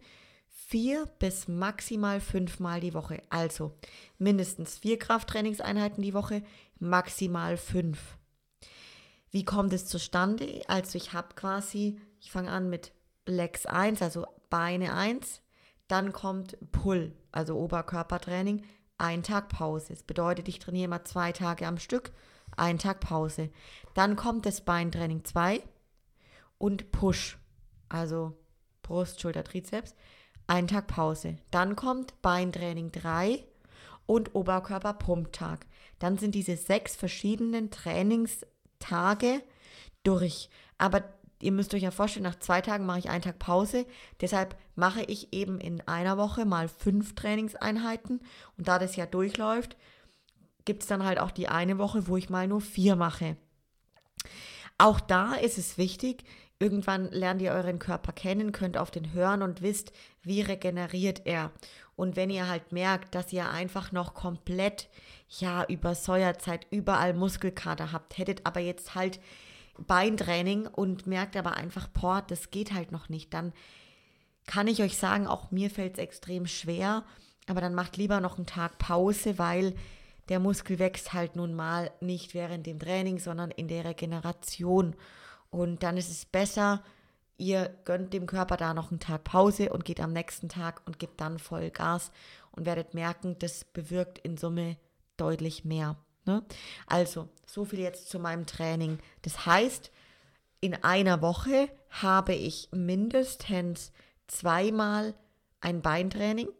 vier 0.48 1.06
bis 1.20 1.46
maximal 1.46 2.20
fünfmal 2.20 2.80
die 2.80 2.94
Woche. 2.94 3.22
Also 3.30 3.76
mindestens 4.18 4.78
vier 4.78 4.98
Krafttrainingseinheiten 4.98 6.02
die 6.02 6.14
Woche, 6.14 6.42
maximal 6.78 7.56
fünf. 7.56 8.18
Wie 9.30 9.44
kommt 9.44 9.72
es 9.72 9.86
zustande? 9.86 10.62
Also 10.68 10.96
ich 10.96 11.12
habe 11.12 11.34
quasi, 11.34 12.00
ich 12.20 12.30
fange 12.30 12.50
an 12.50 12.70
mit 12.70 12.92
Legs 13.26 13.66
1, 13.66 14.02
also 14.02 14.26
Beine 14.48 14.94
1, 14.94 15.42
dann 15.88 16.12
kommt 16.12 16.56
Pull, 16.72 17.12
also 17.32 17.56
Oberkörpertraining, 17.56 18.64
ein 18.98 19.22
Tag 19.22 19.48
Pause. 19.48 19.88
Das 19.90 20.02
bedeutet, 20.02 20.48
ich 20.48 20.58
trainiere 20.58 20.88
mal 20.88 21.04
zwei 21.04 21.32
Tage 21.32 21.66
am 21.66 21.78
Stück, 21.78 22.12
ein 22.56 22.78
Tag 22.78 23.00
Pause. 23.00 23.50
Dann 23.94 24.16
kommt 24.16 24.46
das 24.46 24.62
Beintraining 24.62 25.24
2 25.24 25.62
und 26.58 26.90
Push, 26.92 27.38
also 27.88 28.36
Brust, 28.82 29.20
Schulter, 29.20 29.44
Trizeps, 29.44 29.94
ein 30.46 30.68
Tag 30.68 30.86
Pause. 30.86 31.36
Dann 31.50 31.76
kommt 31.76 32.20
Beintraining 32.22 32.92
3 32.92 33.44
und 34.06 34.34
Oberkörper-Pumptag. 34.34 35.66
Dann 35.98 36.18
sind 36.18 36.34
diese 36.34 36.56
sechs 36.56 36.94
verschiedenen 36.96 37.70
Trainingstage 37.70 39.42
durch. 40.02 40.50
Aber 40.78 41.04
ihr 41.40 41.52
müsst 41.52 41.74
euch 41.74 41.82
ja 41.82 41.90
vorstellen, 41.90 42.24
nach 42.24 42.38
zwei 42.38 42.60
Tagen 42.60 42.86
mache 42.86 42.98
ich 42.98 43.10
einen 43.10 43.22
Tag 43.22 43.38
Pause. 43.38 43.86
Deshalb 44.20 44.56
mache 44.74 45.02
ich 45.02 45.32
eben 45.32 45.58
in 45.60 45.80
einer 45.88 46.18
Woche 46.18 46.44
mal 46.44 46.68
fünf 46.68 47.14
Trainingseinheiten. 47.14 48.20
Und 48.56 48.68
da 48.68 48.78
das 48.78 48.96
ja 48.96 49.06
durchläuft, 49.06 49.76
gibt 50.64 50.82
es 50.82 50.88
dann 50.88 51.04
halt 51.04 51.18
auch 51.18 51.30
die 51.30 51.48
eine 51.48 51.78
Woche, 51.78 52.08
wo 52.08 52.16
ich 52.16 52.28
mal 52.28 52.46
nur 52.48 52.60
vier 52.60 52.96
mache. 52.96 53.36
Auch 54.78 55.00
da 55.00 55.34
ist 55.34 55.56
es 55.56 55.78
wichtig, 55.78 56.24
irgendwann 56.58 57.10
lernt 57.10 57.42
ihr 57.42 57.52
euren 57.52 57.78
Körper 57.78 58.12
kennen, 58.12 58.52
könnt 58.52 58.78
auf 58.78 58.90
den 58.90 59.12
hören 59.12 59.42
und 59.42 59.62
wisst, 59.62 59.92
wie 60.22 60.40
regeneriert 60.40 61.22
er. 61.24 61.52
Und 61.96 62.16
wenn 62.16 62.30
ihr 62.30 62.48
halt 62.48 62.72
merkt, 62.72 63.14
dass 63.14 63.32
ihr 63.32 63.48
einfach 63.48 63.92
noch 63.92 64.14
komplett, 64.14 64.88
ja, 65.28 65.64
über 65.64 65.94
Säuerzeit 65.94 66.66
überall 66.70 67.14
Muskelkater 67.14 67.92
habt, 67.92 68.18
hättet 68.18 68.44
aber 68.46 68.60
jetzt 68.60 68.94
halt 68.94 69.20
Beintraining 69.78 70.66
und 70.66 71.06
merkt 71.06 71.36
aber 71.36 71.54
einfach, 71.56 71.88
boah, 71.88 72.22
das 72.26 72.50
geht 72.50 72.72
halt 72.72 72.92
noch 72.92 73.08
nicht, 73.08 73.34
dann 73.34 73.52
kann 74.46 74.68
ich 74.68 74.82
euch 74.82 74.96
sagen, 74.96 75.26
auch 75.26 75.50
mir 75.50 75.70
fällt 75.70 75.94
es 75.94 75.98
extrem 75.98 76.46
schwer, 76.46 77.04
aber 77.48 77.60
dann 77.60 77.74
macht 77.74 77.96
lieber 77.96 78.20
noch 78.20 78.36
einen 78.36 78.46
Tag 78.46 78.78
Pause, 78.78 79.38
weil 79.38 79.74
der 80.28 80.40
Muskel 80.40 80.78
wächst 80.78 81.12
halt 81.12 81.36
nun 81.36 81.54
mal 81.54 81.90
nicht 82.00 82.34
während 82.34 82.66
dem 82.66 82.78
Training, 82.78 83.18
sondern 83.18 83.50
in 83.50 83.68
der 83.68 83.84
Regeneration. 83.84 84.96
Und 85.56 85.82
dann 85.82 85.96
ist 85.96 86.10
es 86.10 86.26
besser, 86.26 86.82
ihr 87.38 87.74
gönnt 87.86 88.12
dem 88.12 88.26
Körper 88.26 88.58
da 88.58 88.74
noch 88.74 88.90
einen 88.90 89.00
Tag 89.00 89.24
Pause 89.24 89.72
und 89.72 89.86
geht 89.86 90.00
am 90.00 90.12
nächsten 90.12 90.50
Tag 90.50 90.82
und 90.84 90.98
gibt 90.98 91.18
dann 91.18 91.38
voll 91.38 91.70
Gas 91.70 92.12
und 92.50 92.66
werdet 92.66 92.92
merken, 92.92 93.38
das 93.38 93.64
bewirkt 93.64 94.18
in 94.18 94.36
Summe 94.36 94.76
deutlich 95.16 95.64
mehr. 95.64 95.96
Ne? 96.26 96.42
Also, 96.86 97.30
so 97.46 97.64
viel 97.64 97.78
jetzt 97.78 98.10
zu 98.10 98.18
meinem 98.18 98.44
Training. 98.44 98.98
Das 99.22 99.46
heißt, 99.46 99.90
in 100.60 100.74
einer 100.84 101.22
Woche 101.22 101.70
habe 101.88 102.34
ich 102.34 102.68
mindestens 102.72 103.92
zweimal 104.26 105.14
ein 105.62 105.80
Beintraining 105.80 106.50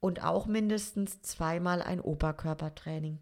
und 0.00 0.24
auch 0.24 0.46
mindestens 0.46 1.22
zweimal 1.22 1.80
ein 1.80 2.00
Oberkörpertraining. 2.00 3.20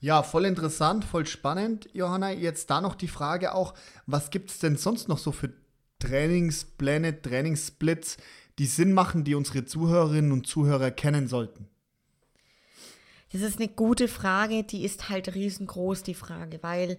Ja, 0.00 0.22
voll 0.22 0.44
interessant, 0.44 1.04
voll 1.04 1.26
spannend, 1.26 1.88
Johanna. 1.92 2.30
Jetzt 2.30 2.70
da 2.70 2.80
noch 2.80 2.94
die 2.94 3.08
Frage 3.08 3.54
auch, 3.54 3.74
was 4.06 4.30
gibt 4.30 4.50
es 4.50 4.58
denn 4.58 4.76
sonst 4.76 5.08
noch 5.08 5.18
so 5.18 5.32
für 5.32 5.52
Trainingspläne, 5.98 7.22
Trainingssplits, 7.22 8.18
die 8.58 8.66
Sinn 8.66 8.92
machen, 8.92 9.24
die 9.24 9.34
unsere 9.34 9.64
Zuhörerinnen 9.64 10.32
und 10.32 10.46
Zuhörer 10.46 10.90
kennen 10.90 11.28
sollten? 11.28 11.68
Das 13.32 13.40
ist 13.40 13.58
eine 13.58 13.68
gute 13.68 14.08
Frage, 14.08 14.64
die 14.64 14.84
ist 14.84 15.08
halt 15.08 15.34
riesengroß, 15.34 16.02
die 16.02 16.14
Frage, 16.14 16.62
weil 16.62 16.96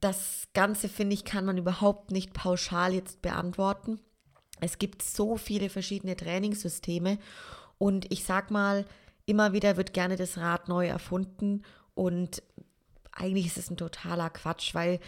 das 0.00 0.48
Ganze, 0.52 0.88
finde 0.88 1.14
ich, 1.14 1.24
kann 1.24 1.44
man 1.44 1.58
überhaupt 1.58 2.10
nicht 2.10 2.32
pauschal 2.32 2.94
jetzt 2.94 3.22
beantworten. 3.22 4.00
Es 4.60 4.78
gibt 4.78 5.02
so 5.02 5.36
viele 5.36 5.68
verschiedene 5.68 6.16
Trainingssysteme 6.16 7.18
und 7.78 8.10
ich 8.12 8.24
sag 8.24 8.50
mal, 8.50 8.84
immer 9.26 9.52
wieder 9.52 9.76
wird 9.76 9.92
gerne 9.92 10.16
das 10.16 10.38
Rad 10.38 10.68
neu 10.68 10.86
erfunden 10.86 11.62
und 11.94 12.42
eigentlich 13.12 13.46
ist 13.46 13.58
es 13.58 13.70
ein 13.70 13.76
totaler 13.76 14.30
Quatsch, 14.30 14.74
weil 14.74 15.00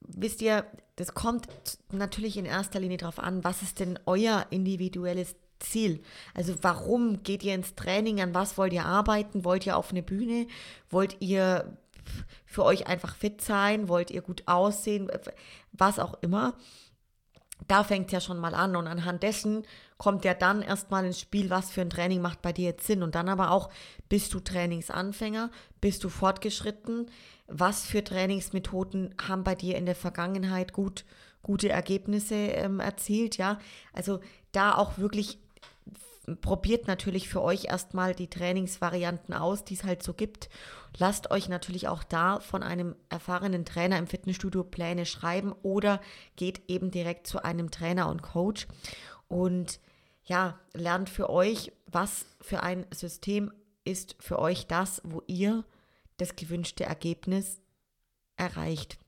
wisst 0.00 0.42
ihr, 0.42 0.66
das 0.96 1.14
kommt 1.14 1.48
natürlich 1.92 2.36
in 2.36 2.44
erster 2.44 2.80
Linie 2.80 2.98
darauf 2.98 3.18
an, 3.18 3.44
was 3.44 3.62
ist 3.62 3.80
denn 3.80 3.98
euer 4.06 4.46
individuelles 4.50 5.36
Ziel? 5.60 6.02
Also 6.34 6.54
warum 6.62 7.22
geht 7.22 7.42
ihr 7.42 7.54
ins 7.54 7.74
Training? 7.74 8.20
An 8.20 8.34
was 8.34 8.58
wollt 8.58 8.72
ihr 8.72 8.84
arbeiten? 8.84 9.44
Wollt 9.44 9.66
ihr 9.66 9.76
auf 9.76 9.90
eine 9.90 10.02
Bühne? 10.02 10.46
Wollt 10.90 11.16
ihr 11.20 11.78
für 12.44 12.64
euch 12.64 12.86
einfach 12.86 13.16
fit 13.16 13.40
sein? 13.40 13.88
Wollt 13.88 14.10
ihr 14.10 14.22
gut 14.22 14.42
aussehen? 14.46 15.10
Was 15.72 15.98
auch 15.98 16.14
immer. 16.22 16.54
Da 17.66 17.82
fängt 17.82 18.06
es 18.06 18.12
ja 18.12 18.20
schon 18.20 18.38
mal 18.38 18.54
an 18.54 18.76
und 18.76 18.86
anhand 18.86 19.22
dessen 19.22 19.64
kommt 19.96 20.24
ja 20.24 20.34
dann 20.34 20.62
erstmal 20.62 21.04
ins 21.04 21.20
Spiel, 21.20 21.50
was 21.50 21.70
für 21.70 21.80
ein 21.80 21.90
Training 21.90 22.20
macht 22.20 22.42
bei 22.42 22.52
dir 22.52 22.66
jetzt 22.66 22.86
Sinn. 22.86 23.02
Und 23.02 23.14
dann 23.14 23.28
aber 23.28 23.50
auch, 23.50 23.70
bist 24.08 24.34
du 24.34 24.40
Trainingsanfänger, 24.40 25.50
bist 25.80 26.04
du 26.04 26.08
fortgeschritten, 26.08 27.10
was 27.46 27.84
für 27.84 28.02
Trainingsmethoden 28.02 29.14
haben 29.28 29.44
bei 29.44 29.54
dir 29.54 29.76
in 29.76 29.86
der 29.86 29.94
Vergangenheit 29.94 30.72
gut, 30.72 31.04
gute 31.42 31.68
Ergebnisse 31.68 32.34
ähm, 32.34 32.80
erzielt, 32.80 33.36
ja, 33.36 33.58
also 33.92 34.20
da 34.52 34.74
auch 34.74 34.98
wirklich 34.98 35.38
probiert 36.40 36.86
natürlich 36.86 37.28
für 37.28 37.42
euch 37.42 37.66
erstmal 37.66 38.14
die 38.14 38.30
Trainingsvarianten 38.30 39.34
aus, 39.34 39.64
die 39.64 39.74
es 39.74 39.84
halt 39.84 40.02
so 40.02 40.14
gibt. 40.14 40.48
Lasst 40.96 41.30
euch 41.30 41.48
natürlich 41.48 41.88
auch 41.88 42.02
da 42.02 42.40
von 42.40 42.62
einem 42.62 42.96
erfahrenen 43.10 43.64
Trainer 43.64 43.98
im 43.98 44.06
Fitnessstudio 44.06 44.64
Pläne 44.64 45.06
schreiben 45.06 45.52
oder 45.62 46.00
geht 46.36 46.62
eben 46.68 46.90
direkt 46.90 47.26
zu 47.26 47.44
einem 47.44 47.70
Trainer 47.70 48.08
und 48.08 48.22
Coach. 48.22 48.66
Und 49.28 49.80
ja, 50.24 50.58
lernt 50.72 51.10
für 51.10 51.30
euch, 51.30 51.72
was 51.86 52.26
für 52.40 52.62
ein 52.62 52.86
System 52.92 53.52
ist 53.84 54.16
für 54.18 54.38
euch 54.38 54.66
das, 54.66 55.02
wo 55.04 55.22
ihr 55.26 55.64
das 56.16 56.36
gewünschte 56.36 56.84
Ergebnis 56.84 57.60
erreicht. 58.36 58.98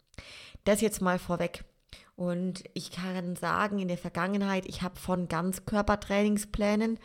Das 0.64 0.80
jetzt 0.80 1.00
mal 1.00 1.18
vorweg. 1.18 1.64
Und 2.16 2.64
ich 2.74 2.90
kann 2.90 3.36
sagen, 3.36 3.78
in 3.78 3.88
der 3.88 3.98
Vergangenheit, 3.98 4.66
ich 4.66 4.82
habe 4.82 4.98
von 4.98 5.28
Ganzkörpertrainingsplänen 5.28 6.98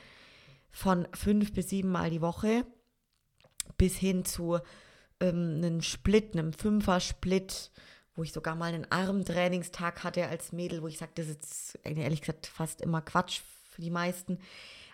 von 0.69 1.07
fünf 1.13 1.53
bis 1.53 1.69
sieben 1.69 1.91
Mal 1.91 2.09
die 2.09 2.21
Woche 2.21 2.65
bis 3.77 3.95
hin 3.97 4.25
zu 4.25 4.59
ähm, 5.19 5.57
einem 5.57 5.81
Split, 5.81 6.33
einem 6.33 6.53
Fünfer-Split, 6.53 7.71
wo 8.15 8.23
ich 8.23 8.31
sogar 8.31 8.55
mal 8.55 8.73
einen 8.73 8.89
Armtrainingstag 8.91 10.03
hatte 10.03 10.27
als 10.27 10.51
Mädel, 10.51 10.81
wo 10.81 10.87
ich 10.87 10.97
sagte, 10.97 11.23
das 11.23 11.35
ist 11.35 11.79
ehrlich 11.83 12.21
gesagt 12.21 12.47
fast 12.47 12.81
immer 12.81 13.01
Quatsch 13.01 13.41
für 13.71 13.81
die 13.81 13.89
meisten. 13.89 14.37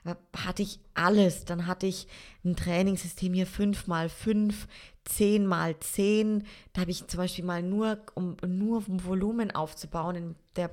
Aber 0.04 0.18
hatte 0.36 0.64
ich 0.64 0.80
alles. 0.94 1.44
Dann 1.44 1.68
hatte 1.68 1.86
ich 1.86 2.08
ein 2.46 2.56
Trainingssystem 2.56 3.34
hier 3.34 3.48
5 3.48 3.88
mal 3.88 4.08
5 4.08 4.68
10 5.08 5.46
mal 5.46 5.80
10. 5.80 6.46
Da 6.74 6.82
habe 6.82 6.92
ich 6.92 7.08
zum 7.08 7.18
Beispiel 7.18 7.46
mal 7.46 7.64
nur, 7.64 8.00
um 8.14 8.38
nur 8.46 8.84
um 8.88 9.04
Volumen 9.04 9.52
aufzubauen 9.52 10.16
in, 10.16 10.36
der, 10.56 10.70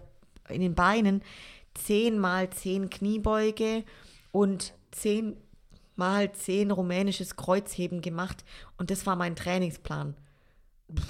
in 0.49 0.61
den 0.61 0.75
Beinen, 0.75 1.23
10 1.75 2.19
mal 2.19 2.51
10 2.51 2.90
Kniebeuge 2.90 3.85
und 4.33 4.75
10 4.93 5.37
mal 5.97 6.33
10 6.33 6.71
rumänisches 6.71 7.37
Kreuzheben 7.37 8.01
gemacht. 8.01 8.45
Und 8.77 8.90
das 8.90 9.07
war 9.07 9.17
mein 9.17 9.37
Trainingsplan. 9.37 10.17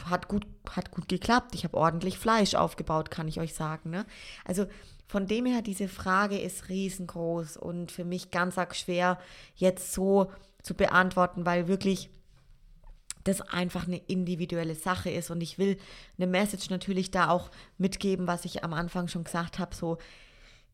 hat 0.07 0.29
gut, 0.29 0.47
hat 0.71 0.91
gut 0.91 1.09
geklappt. 1.09 1.55
Ich 1.55 1.65
habe 1.65 1.77
ordentlich 1.77 2.19
Fleisch 2.19 2.55
aufgebaut, 2.55 3.11
kann 3.11 3.29
ich 3.29 3.41
euch 3.41 3.55
sagen. 3.55 3.91
Ne? 3.91 4.07
Also 4.45 4.67
von 5.07 5.27
dem 5.27 5.47
her, 5.47 5.63
diese 5.63 5.89
Frage 5.89 6.39
ist 6.39 6.69
riesengroß 6.69 7.57
und 7.57 7.93
für 7.93 8.05
mich 8.05 8.31
ganz 8.31 8.59
arg 8.59 8.75
schwer 8.75 9.19
jetzt 9.55 9.93
so 9.93 10.31
zu 10.63 10.75
beantworten, 10.75 11.45
weil 11.45 11.69
wirklich 11.69 12.11
das 13.25 13.41
einfach 13.41 13.87
eine 13.87 13.99
individuelle 13.99 14.75
Sache 14.75 15.11
ist. 15.11 15.31
Und 15.31 15.41
ich 15.41 15.59
will 15.59 15.79
eine 16.19 16.27
Message 16.27 16.71
natürlich 16.71 17.11
da 17.11 17.31
auch 17.31 17.51
mitgeben, 17.79 18.27
was 18.27 18.45
ich 18.45 18.65
am 18.65 18.73
Anfang 18.73 19.09
schon 19.09 19.25
gesagt 19.25 19.59
habe, 19.59 19.75
so 19.75 19.99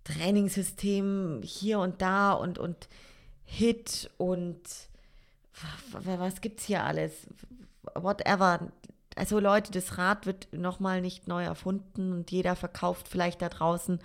Trainingssystem 0.05 1.43
hier 1.45 1.79
und 1.79 2.03
da 2.03 2.33
und, 2.33 2.59
und 2.59 2.89
Hit 3.45 4.11
und 4.17 4.61
was 5.93 6.41
gibt 6.41 6.61
es 6.61 6.67
hier 6.67 6.85
alles? 6.85 7.27
Whatever. 7.95 8.71
Also 9.21 9.39
Leute, 9.39 9.71
das 9.71 9.99
Rad 9.99 10.25
wird 10.25 10.49
nochmal 10.51 11.03
nicht 11.03 11.29
neu 11.29 11.45
erfunden 11.45 12.11
und 12.11 12.31
jeder 12.31 12.57
verkauft 12.57 13.07
vielleicht 13.07 13.43
da 13.43 13.51
draußen 13.51 14.01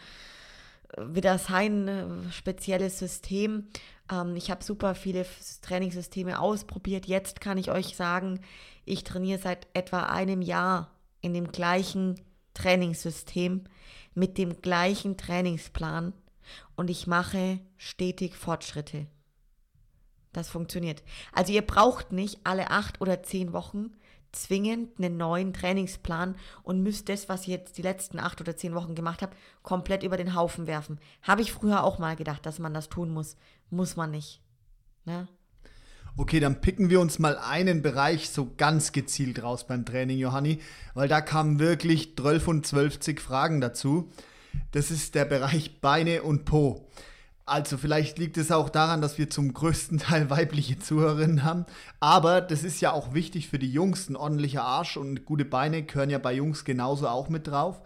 wieder 0.97 1.37
sein 1.37 1.87
äh, 1.87 2.31
spezielles 2.33 2.99
System. 2.99 3.69
Ähm, 4.11 4.35
ich 4.35 4.51
habe 4.51 4.61
super 4.61 4.93
viele 4.93 5.25
Trainingssysteme 5.61 6.37
ausprobiert. 6.37 7.05
Jetzt 7.05 7.39
kann 7.39 7.57
ich 7.57 7.71
euch 7.71 7.95
sagen, 7.95 8.41
ich 8.83 9.05
trainiere 9.05 9.39
seit 9.39 9.67
etwa 9.73 10.03
einem 10.03 10.41
Jahr 10.41 10.91
in 11.21 11.33
dem 11.33 11.49
gleichen 11.49 12.19
Trainingssystem 12.53 13.63
mit 14.15 14.37
dem 14.37 14.61
gleichen 14.61 15.15
Trainingsplan 15.15 16.11
und 16.75 16.89
ich 16.89 17.07
mache 17.07 17.61
stetig 17.77 18.35
Fortschritte. 18.35 19.07
Das 20.33 20.49
funktioniert. 20.49 21.03
Also 21.31 21.53
ihr 21.53 21.65
braucht 21.65 22.11
nicht 22.11 22.41
alle 22.43 22.69
acht 22.69 22.99
oder 22.99 23.23
zehn 23.23 23.53
Wochen 23.53 23.95
zwingend 24.35 24.99
einen 24.99 25.17
neuen 25.17 25.53
Trainingsplan 25.53 26.35
und 26.63 26.83
müsst 26.83 27.09
das, 27.09 27.29
was 27.29 27.47
ihr 27.47 27.57
jetzt 27.57 27.77
die 27.77 27.81
letzten 27.81 28.19
acht 28.19 28.41
oder 28.41 28.55
zehn 28.55 28.75
Wochen 28.75 28.95
gemacht 28.95 29.21
habt, 29.21 29.37
komplett 29.63 30.03
über 30.03 30.17
den 30.17 30.35
Haufen 30.35 30.67
werfen. 30.67 30.99
Habe 31.21 31.41
ich 31.41 31.51
früher 31.51 31.83
auch 31.83 31.99
mal 31.99 32.15
gedacht, 32.15 32.45
dass 32.45 32.59
man 32.59 32.73
das 32.73 32.89
tun 32.89 33.09
muss. 33.09 33.37
Muss 33.69 33.95
man 33.95 34.11
nicht. 34.11 34.41
Ne? 35.05 35.27
Okay, 36.17 36.39
dann 36.39 36.61
picken 36.61 36.89
wir 36.89 37.01
uns 37.01 37.19
mal 37.19 37.37
einen 37.37 37.81
Bereich 37.81 38.29
so 38.29 38.53
ganz 38.55 38.93
gezielt 38.93 39.43
raus 39.43 39.67
beim 39.67 39.85
Training, 39.85 40.17
Johanni, 40.17 40.61
weil 40.93 41.09
da 41.09 41.19
kamen 41.19 41.59
wirklich 41.59 42.15
12 42.15 42.47
und 42.47 42.65
12 42.65 43.19
Fragen 43.19 43.59
dazu. 43.59 44.09
Das 44.71 44.91
ist 44.91 45.15
der 45.15 45.25
Bereich 45.25 45.81
Beine 45.81 46.23
und 46.23 46.45
Po. 46.45 46.87
Also 47.47 47.77
vielleicht 47.77 48.17
liegt 48.17 48.37
es 48.37 48.51
auch 48.51 48.69
daran, 48.69 49.01
dass 49.01 49.17
wir 49.19 49.29
zum 49.29 49.53
größten 49.53 49.97
Teil 49.99 50.29
weibliche 50.29 50.79
Zuhörerinnen 50.79 51.43
haben. 51.43 51.65
Aber 51.99 52.41
das 52.41 52.63
ist 52.63 52.81
ja 52.81 52.91
auch 52.91 53.13
wichtig 53.13 53.49
für 53.49 53.59
die 53.59 53.71
Jungs. 53.71 54.09
Ein 54.09 54.15
ordentlicher 54.15 54.63
Arsch 54.63 54.97
und 54.97 55.25
gute 55.25 55.45
Beine 55.45 55.83
gehören 55.83 56.09
ja 56.09 56.17
bei 56.17 56.33
Jungs 56.33 56.65
genauso 56.65 57.07
auch 57.07 57.29
mit 57.29 57.47
drauf. 57.47 57.81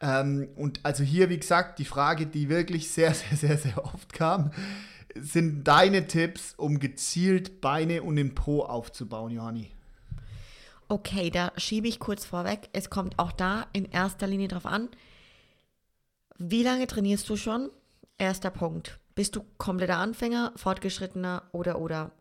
Ähm, 0.00 0.48
und 0.56 0.80
also 0.82 1.04
hier, 1.04 1.30
wie 1.30 1.38
gesagt, 1.38 1.78
die 1.78 1.84
Frage, 1.84 2.26
die 2.26 2.48
wirklich 2.48 2.90
sehr, 2.90 3.14
sehr, 3.14 3.36
sehr, 3.36 3.58
sehr 3.58 3.84
oft 3.84 4.12
kam, 4.12 4.50
sind 5.14 5.64
deine 5.64 6.06
Tipps, 6.08 6.54
um 6.56 6.78
gezielt 6.78 7.60
Beine 7.60 8.02
und 8.02 8.16
den 8.16 8.34
Po 8.34 8.62
aufzubauen, 8.62 9.32
Johanni? 9.32 9.70
Okay, 10.88 11.30
da 11.30 11.52
schiebe 11.56 11.88
ich 11.88 11.98
kurz 11.98 12.24
vorweg. 12.24 12.68
Es 12.72 12.90
kommt 12.90 13.18
auch 13.18 13.32
da 13.32 13.66
in 13.72 13.86
erster 13.86 14.26
Linie 14.26 14.48
drauf 14.48 14.66
an, 14.66 14.88
wie 16.38 16.62
lange 16.62 16.86
trainierst 16.86 17.28
du 17.30 17.36
schon? 17.36 17.70
Erster 18.18 18.50
Punkt. 18.50 18.98
Bist 19.14 19.36
du 19.36 19.44
kompletter 19.58 19.98
Anfänger, 19.98 20.52
fortgeschrittener 20.56 21.42
oder 21.52 21.80
oder? 21.80 22.12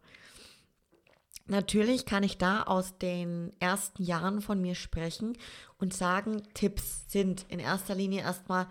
Natürlich 1.47 2.05
kann 2.05 2.23
ich 2.23 2.38
da 2.38 2.63
aus 2.63 2.97
den 2.97 3.53
ersten 3.60 4.03
Jahren 4.03 4.41
von 4.41 4.60
mir 4.60 4.75
sprechen 4.75 5.38
und 5.77 5.93
sagen, 5.93 6.41
Tipps 6.53 7.05
sind 7.08 7.45
in 7.49 7.60
erster 7.60 7.95
Linie 7.95 8.21
erstmal 8.21 8.67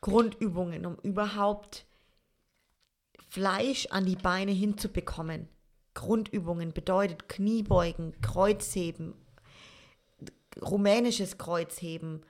Grundübungen, 0.00 0.84
um 0.86 0.96
überhaupt 0.96 1.86
Fleisch 3.28 3.86
an 3.90 4.04
die 4.04 4.16
Beine 4.16 4.52
hinzubekommen. 4.52 5.48
Grundübungen 5.94 6.72
bedeutet 6.72 7.28
Kniebeugen, 7.28 8.20
Kreuzheben, 8.20 9.14
rumänisches 10.60 11.38
Kreuzheben, 11.38 12.24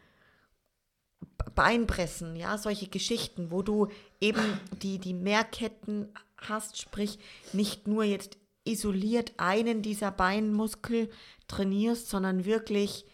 Beinpressen, 1.54 2.36
ja, 2.36 2.58
solche 2.58 2.88
Geschichten, 2.88 3.50
wo 3.50 3.62
du 3.62 3.88
eben 4.20 4.42
die, 4.82 4.98
die 4.98 5.14
Mehrketten 5.14 6.12
hast, 6.36 6.78
sprich 6.80 7.18
nicht 7.52 7.86
nur 7.86 8.04
jetzt 8.04 8.36
isoliert 8.64 9.32
einen 9.36 9.82
dieser 9.82 10.10
Beinmuskel 10.10 11.08
trainierst, 11.48 12.08
sondern 12.08 12.44
wirklich 12.44 13.06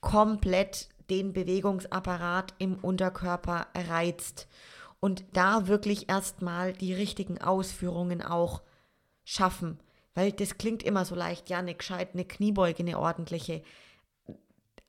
komplett 0.00 0.88
den 1.10 1.32
Bewegungsapparat 1.32 2.54
im 2.58 2.76
Unterkörper 2.76 3.66
reizt 3.74 4.48
und 5.00 5.24
da 5.32 5.66
wirklich 5.66 6.08
erstmal 6.08 6.72
die 6.72 6.94
richtigen 6.94 7.40
Ausführungen 7.40 8.22
auch 8.22 8.62
schaffen. 9.24 9.78
Weil 10.14 10.32
das 10.32 10.56
klingt 10.56 10.82
immer 10.82 11.04
so 11.04 11.14
leicht, 11.14 11.50
ja, 11.50 11.58
eine 11.58 11.74
gescheit, 11.74 12.10
eine 12.14 12.24
Kniebeuge, 12.24 12.78
eine 12.80 12.98
ordentliche. 12.98 13.62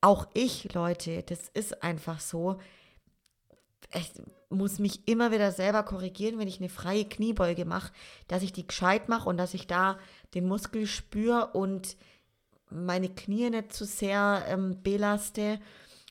Auch 0.06 0.28
ich, 0.36 0.72
Leute, 0.76 1.24
das 1.24 1.50
ist 1.56 1.82
einfach 1.82 2.20
so. 2.20 2.60
Ich 3.92 4.12
muss 4.50 4.78
mich 4.78 5.08
immer 5.08 5.32
wieder 5.32 5.52
selber 5.52 5.82
korrigieren, 5.82 6.38
wenn 6.38 6.48
ich 6.48 6.60
eine 6.60 6.70
freie 6.70 7.06
Kniebeuge 7.06 7.66
mache, 7.66 7.92
dass 8.28 8.44
ich 8.44 8.54
die 8.54 8.68
gescheit 8.68 9.10
mache 9.10 9.28
und 9.28 9.38
dass 9.38 9.56
ich 9.56 9.66
da 9.66 9.98
den 10.36 10.48
Muskel 10.48 10.86
spüre 10.86 11.48
und 11.54 11.98
meine 12.70 13.10
Knie 13.10 13.50
nicht 13.50 13.74
zu 13.74 13.84
sehr 13.84 14.46
ähm, 14.48 14.84
belaste 14.84 15.60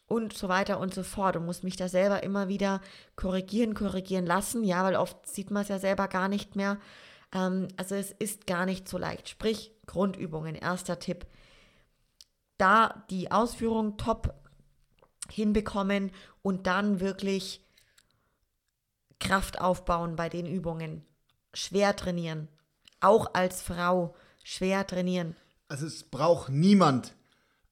und 0.08 0.36
so 0.36 0.48
weiter 0.48 0.80
und 0.80 0.92
so 0.92 1.04
fort 1.04 1.36
und 1.36 1.46
muss 1.46 1.62
mich 1.62 1.76
da 1.76 1.88
selber 1.88 2.24
immer 2.24 2.48
wieder 2.48 2.80
korrigieren, 3.14 3.74
korrigieren 3.74 4.26
lassen, 4.26 4.64
ja, 4.64 4.82
weil 4.82 4.96
oft 4.96 5.24
sieht 5.24 5.52
man 5.52 5.62
es 5.62 5.68
ja 5.68 5.78
selber 5.78 6.08
gar 6.08 6.26
nicht 6.26 6.56
mehr. 6.56 6.80
Ähm, 7.32 7.68
also 7.76 7.94
es 7.94 8.10
ist 8.10 8.48
gar 8.48 8.66
nicht 8.66 8.88
so 8.88 8.98
leicht. 8.98 9.28
Sprich, 9.28 9.70
Grundübungen, 9.86 10.56
erster 10.56 10.98
Tipp 10.98 11.26
da 12.58 13.04
die 13.10 13.30
Ausführung 13.30 13.96
top 13.96 14.34
hinbekommen 15.30 16.10
und 16.42 16.66
dann 16.66 17.00
wirklich 17.00 17.64
Kraft 19.20 19.60
aufbauen 19.60 20.16
bei 20.16 20.28
den 20.28 20.46
Übungen. 20.46 21.04
Schwer 21.52 21.96
trainieren. 21.96 22.48
Auch 23.00 23.34
als 23.34 23.62
Frau 23.62 24.14
schwer 24.42 24.86
trainieren. 24.86 25.36
Also 25.68 25.86
es 25.86 26.04
braucht 26.04 26.50
niemand, 26.50 27.14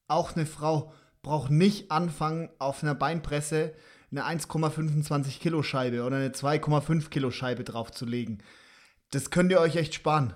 auch 0.08 0.34
eine 0.34 0.46
Frau, 0.46 0.92
braucht 1.22 1.50
nicht 1.50 1.90
anfangen, 1.90 2.50
auf 2.58 2.82
einer 2.82 2.94
Beinpresse 2.94 3.74
eine 4.10 4.24
1,25 4.24 5.40
Kilo 5.40 5.62
Scheibe 5.62 6.02
oder 6.04 6.16
eine 6.16 6.30
2,5 6.30 7.08
Kilo 7.08 7.30
Scheibe 7.30 7.64
draufzulegen. 7.64 8.42
Das 9.10 9.30
könnt 9.30 9.50
ihr 9.50 9.60
euch 9.60 9.76
echt 9.76 9.94
sparen. 9.94 10.34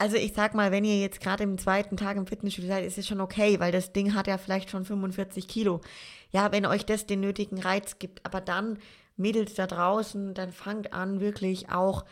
Also 0.00 0.16
ich 0.16 0.32
sag 0.32 0.54
mal, 0.54 0.72
wenn 0.72 0.86
ihr 0.86 0.98
jetzt 0.98 1.20
gerade 1.20 1.42
im 1.42 1.58
zweiten 1.58 1.98
Tag 1.98 2.16
im 2.16 2.26
Fitnessstudio 2.26 2.70
seid, 2.70 2.86
ist 2.86 2.96
es 2.96 3.06
schon 3.06 3.20
okay, 3.20 3.60
weil 3.60 3.70
das 3.70 3.92
Ding 3.92 4.14
hat 4.14 4.28
ja 4.28 4.38
vielleicht 4.38 4.70
schon 4.70 4.86
45 4.86 5.46
Kilo. 5.46 5.82
Ja, 6.30 6.52
wenn 6.52 6.64
euch 6.64 6.86
das 6.86 7.04
den 7.04 7.20
nötigen 7.20 7.60
Reiz 7.60 7.98
gibt. 7.98 8.24
Aber 8.24 8.40
dann, 8.40 8.78
Mädels 9.18 9.52
da 9.52 9.66
draußen, 9.66 10.32
dann 10.32 10.52
fangt 10.52 10.94
an, 10.94 11.20
wirklich 11.20 11.68
auch, 11.68 12.06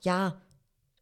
ja, 0.00 0.40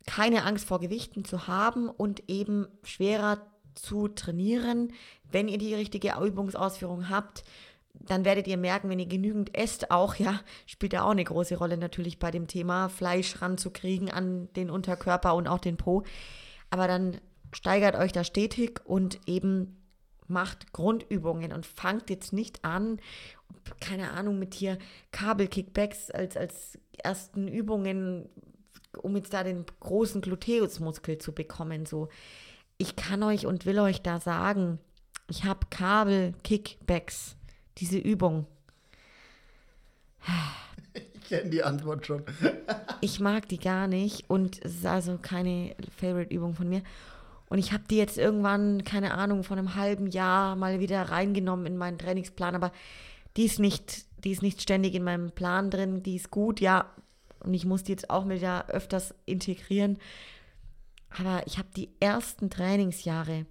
keine 0.07 0.45
Angst 0.45 0.66
vor 0.66 0.81
Gewichten 0.81 1.27
zu 1.27 1.49
haben 1.49 1.90
und 1.90 2.23
eben 2.31 2.66
schwerer 2.83 3.47
zu 3.75 4.09
trainieren, 4.09 4.95
wenn 5.31 5.49
ihr 5.49 5.59
die 5.59 5.75
richtige 5.75 6.14
Übungsausführung 6.18 7.11
habt 7.11 7.45
dann 7.94 8.24
werdet 8.24 8.46
ihr 8.46 8.57
merken, 8.57 8.88
wenn 8.88 8.98
ihr 8.98 9.07
genügend 9.07 9.57
esst, 9.57 9.90
auch, 9.90 10.16
ja, 10.16 10.40
spielt 10.66 10.92
ja 10.92 11.05
auch 11.05 11.11
eine 11.11 11.24
große 11.24 11.57
Rolle 11.57 11.76
natürlich 11.76 12.18
bei 12.18 12.31
dem 12.31 12.46
Thema, 12.46 12.88
Fleisch 12.88 13.40
ranzukriegen 13.40 14.11
an 14.11 14.48
den 14.55 14.70
Unterkörper 14.70 15.35
und 15.35 15.46
auch 15.46 15.59
den 15.59 15.76
Po. 15.76 16.02
Aber 16.70 16.88
dann 16.88 17.20
steigert 17.52 17.96
euch 17.96 18.12
da 18.12 18.24
stetig 18.24 18.81
und 18.85 19.20
eben 19.26 19.76
macht 20.26 20.72
Grundübungen 20.72 21.52
und 21.52 21.66
fangt 21.66 22.09
jetzt 22.09 22.33
nicht 22.33 22.64
an, 22.64 22.98
keine 23.81 24.12
Ahnung, 24.12 24.38
mit 24.38 24.55
hier 24.55 24.78
Kabelkickbacks 25.11 26.11
als, 26.11 26.37
als 26.37 26.78
ersten 26.96 27.46
Übungen, 27.46 28.28
um 28.96 29.14
jetzt 29.16 29.35
da 29.35 29.44
den 29.44 29.64
großen 29.81 30.22
Gluteusmuskel 30.22 31.18
zu 31.18 31.33
bekommen. 31.33 31.87
So, 31.87 32.09
ich 32.78 32.96
kann 32.96 33.22
euch 33.22 33.46
und 33.46 33.66
will 33.66 33.78
euch 33.78 34.02
da 34.02 34.20
sagen, 34.20 34.78
ich 35.28 35.44
habe 35.44 35.66
Kabelkickbacks 35.70 37.37
diese 37.78 37.98
Übung. 37.98 38.46
Ich 40.94 41.28
kenne 41.28 41.50
die 41.50 41.62
Antwort 41.62 42.06
schon. 42.06 42.24
ich 43.00 43.20
mag 43.20 43.48
die 43.48 43.58
gar 43.58 43.87
nicht 43.87 44.28
und 44.28 44.64
es 44.64 44.76
ist 44.76 44.87
also 44.87 45.18
keine 45.18 45.74
Favorite-Übung 45.96 46.54
von 46.54 46.68
mir. 46.68 46.82
Und 47.48 47.58
ich 47.58 47.72
habe 47.72 47.85
die 47.90 47.96
jetzt 47.96 48.16
irgendwann, 48.16 48.82
keine 48.82 49.14
Ahnung, 49.14 49.44
von 49.44 49.58
einem 49.58 49.74
halben 49.74 50.06
Jahr 50.06 50.56
mal 50.56 50.80
wieder 50.80 51.02
reingenommen 51.11 51.66
in 51.66 51.76
meinen 51.76 51.98
Trainingsplan, 51.98 52.54
aber 52.54 52.72
die 53.37 53.44
ist 53.44 53.58
nicht, 53.58 54.06
die 54.24 54.30
ist 54.30 54.42
nicht 54.42 54.62
ständig 54.62 54.94
in 54.94 55.04
meinem 55.04 55.32
Plan 55.32 55.70
drin, 55.70 56.02
die 56.02 56.16
ist 56.16 56.30
gut, 56.30 56.61
ja. 56.61 56.90
Und 57.40 57.54
ich 57.54 57.66
muss 57.66 57.82
die 57.82 57.92
jetzt 57.92 58.08
auch 58.08 58.28
wieder 58.28 58.68
öfters 58.68 59.14
integrieren. 59.26 59.98
Aber 61.11 61.42
ich 61.46 61.58
habe 61.58 61.68
die 61.76 61.90
ersten 62.00 62.48
Trainingsjahre 62.48 63.44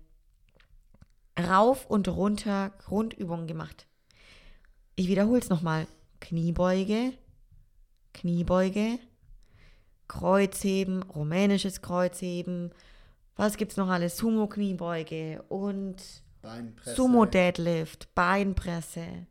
rauf 1.40 1.86
und 1.86 2.08
runter 2.08 2.72
Grundübungen 2.86 3.48
gemacht. 3.48 3.86
Ich 5.02 5.08
wiederhole 5.08 5.40
es 5.40 5.50
nochmal. 5.50 5.88
Kniebeuge, 6.20 7.14
Kniebeuge, 8.14 9.00
Kreuzheben, 10.08 11.02
rumänisches 11.02 11.82
Kreuzheben, 11.82 12.72
was 13.36 13.58
gibt 13.58 13.72
es 13.72 13.78
noch 13.78 13.90
alles? 13.90 14.18
Sumo-Kniebeuge 14.18 15.44
und 15.50 15.96
Sumo-Deadlift, 16.86 18.14
Beinpresse. 18.14 19.26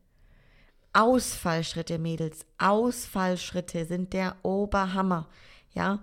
Ausfallschritte, 0.92 2.00
Mädels. 2.00 2.46
Ausfallschritte 2.58 3.84
sind 3.84 4.12
der 4.12 4.34
Oberhammer. 4.42 5.28
Ja, 5.72 6.02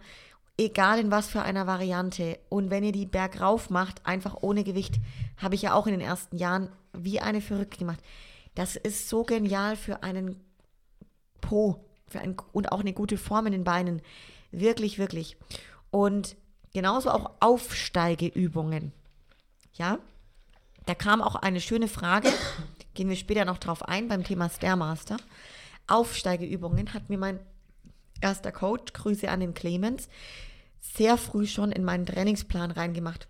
egal 0.58 1.00
in 1.00 1.12
was 1.12 1.28
für 1.28 1.42
einer 1.42 1.68
Variante. 1.68 2.40
Und 2.48 2.70
wenn 2.70 2.86
ihr 2.86 2.94
die 2.94 3.06
bergauf 3.06 3.70
macht, 3.70 4.06
einfach 4.06 4.38
ohne 4.40 4.64
Gewicht, 4.64 4.96
habe 5.36 5.56
ich 5.56 5.64
ja 5.64 5.74
auch 5.74 5.88
in 5.88 5.92
den 5.92 6.08
ersten 6.08 6.38
Jahren 6.38 6.70
wie 6.94 7.20
eine 7.20 7.42
verrückt 7.42 7.78
gemacht. 7.78 8.00
Das 8.58 8.76
ist 8.76 9.08
so 9.08 9.24
genial 9.24 9.76
für 9.76 10.02
einen 10.02 10.44
Po 11.42 11.86
für 12.08 12.22
ein, 12.22 12.36
und 12.54 12.72
auch 12.72 12.80
eine 12.80 12.94
gute 12.94 13.20
Form 13.20 13.46
in 13.46 13.52
den 13.52 13.64
Beinen. 13.64 14.02
Wirklich, 14.50 14.98
wirklich. 14.98 15.38
Und 15.92 16.36
genauso 16.74 17.12
auch 17.12 17.34
Aufsteigeübungen. 17.40 18.94
Ja, 19.74 20.00
da 20.88 20.96
kam 20.96 21.22
auch 21.22 21.36
eine 21.36 21.62
schöne 21.62 21.88
Frage, 21.88 22.34
gehen 22.96 23.10
wir 23.10 23.16
später 23.16 23.46
noch 23.46 23.60
drauf 23.60 23.84
ein 23.84 24.08
beim 24.08 24.24
Thema 24.24 24.50
Stairmaster. 24.50 25.18
Aufsteigeübungen 25.86 26.96
hat 26.96 27.12
mir 27.12 27.20
mein 27.20 27.40
erster 28.22 28.52
Coach, 28.52 28.92
Grüße 28.94 29.30
an 29.30 29.40
den 29.40 29.54
Clemens, 29.54 30.10
sehr 30.80 31.18
früh 31.18 31.46
schon 31.46 31.72
in 31.72 31.84
meinen 31.84 32.08
Trainingsplan 32.08 32.72
reingemacht. 32.72 33.28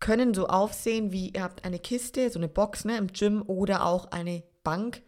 Können 0.00 0.34
so 0.34 0.46
aufsehen, 0.46 1.12
wie 1.12 1.30
ihr 1.30 1.42
habt 1.42 1.64
eine 1.64 1.78
Kiste, 1.78 2.30
so 2.30 2.38
eine 2.38 2.48
Box 2.48 2.84
ne, 2.84 2.96
im 2.98 3.08
Gym 3.08 3.42
oder 3.46 3.86
auch 3.86 4.10
eine 4.10 4.42
Bank 4.62 5.02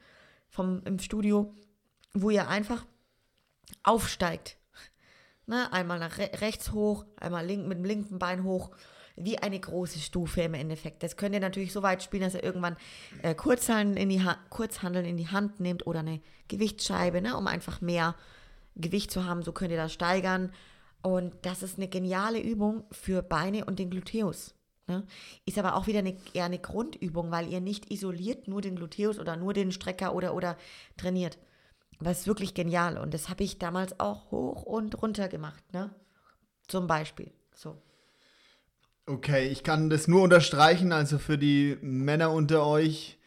vom, 0.48 0.82
im 0.84 0.98
Studio, 0.98 1.54
wo 2.14 2.30
ihr 2.30 2.48
einfach 2.48 2.86
aufsteigt. 3.82 4.56
Ne, 5.46 5.72
einmal 5.72 5.98
nach 5.98 6.18
re 6.18 6.30
rechts 6.40 6.72
hoch, 6.72 7.04
einmal 7.16 7.46
link, 7.46 7.66
mit 7.66 7.78
dem 7.78 7.84
linken 7.84 8.18
Bein 8.18 8.44
hoch 8.44 8.70
wie 9.20 9.38
eine 9.38 9.58
große 9.58 9.98
Stufe 9.98 10.42
im 10.42 10.54
Endeffekt. 10.54 11.02
Das 11.02 11.16
könnt 11.16 11.34
ihr 11.34 11.40
natürlich 11.40 11.72
so 11.72 11.82
weit 11.82 12.02
spielen, 12.02 12.22
dass 12.22 12.34
ihr 12.34 12.44
irgendwann 12.44 12.76
äh, 13.22 13.34
Kurzhandeln, 13.34 13.96
in 13.96 14.08
die 14.08 14.24
Kurzhandeln 14.50 15.04
in 15.04 15.16
die 15.16 15.28
Hand 15.28 15.60
nehmt 15.60 15.86
oder 15.86 16.00
eine 16.00 16.20
Gewichtsscheibe, 16.48 17.20
ne, 17.20 17.36
um 17.36 17.46
einfach 17.46 17.80
mehr 17.80 18.14
Gewicht 18.76 19.10
zu 19.10 19.24
haben. 19.24 19.42
So 19.42 19.52
könnt 19.52 19.70
ihr 19.70 19.76
das 19.76 19.92
steigern. 19.92 20.52
Und 21.02 21.34
das 21.42 21.62
ist 21.62 21.78
eine 21.78 21.88
geniale 21.88 22.40
Übung 22.40 22.84
für 22.90 23.22
Beine 23.22 23.64
und 23.64 23.78
den 23.78 23.90
Gluteus. 23.90 24.54
Ne? 24.88 25.06
Ist 25.44 25.58
aber 25.58 25.76
auch 25.76 25.86
wieder 25.86 26.00
eine, 26.00 26.16
eher 26.32 26.46
eine 26.46 26.58
Grundübung, 26.58 27.30
weil 27.30 27.52
ihr 27.52 27.60
nicht 27.60 27.90
isoliert 27.92 28.48
nur 28.48 28.62
den 28.62 28.76
Gluteus 28.76 29.18
oder 29.18 29.36
nur 29.36 29.52
den 29.52 29.70
Strecker 29.70 30.14
oder, 30.14 30.34
oder 30.34 30.56
trainiert. 30.96 31.38
Ist 32.02 32.26
wirklich 32.26 32.54
genial. 32.54 32.96
Und 32.96 33.12
das 33.12 33.28
habe 33.28 33.44
ich 33.44 33.58
damals 33.58 34.00
auch 34.00 34.30
hoch 34.30 34.62
und 34.62 35.02
runter 35.02 35.28
gemacht. 35.28 35.62
Ne? 35.72 35.90
Zum 36.68 36.86
Beispiel. 36.86 37.30
So. 37.54 37.76
Okay, 39.06 39.48
ich 39.48 39.62
kann 39.62 39.90
das 39.90 40.08
nur 40.08 40.22
unterstreichen, 40.22 40.92
also 40.92 41.18
für 41.18 41.38
die 41.38 41.78
Männer 41.80 42.30
unter 42.30 42.66
euch 42.66 43.18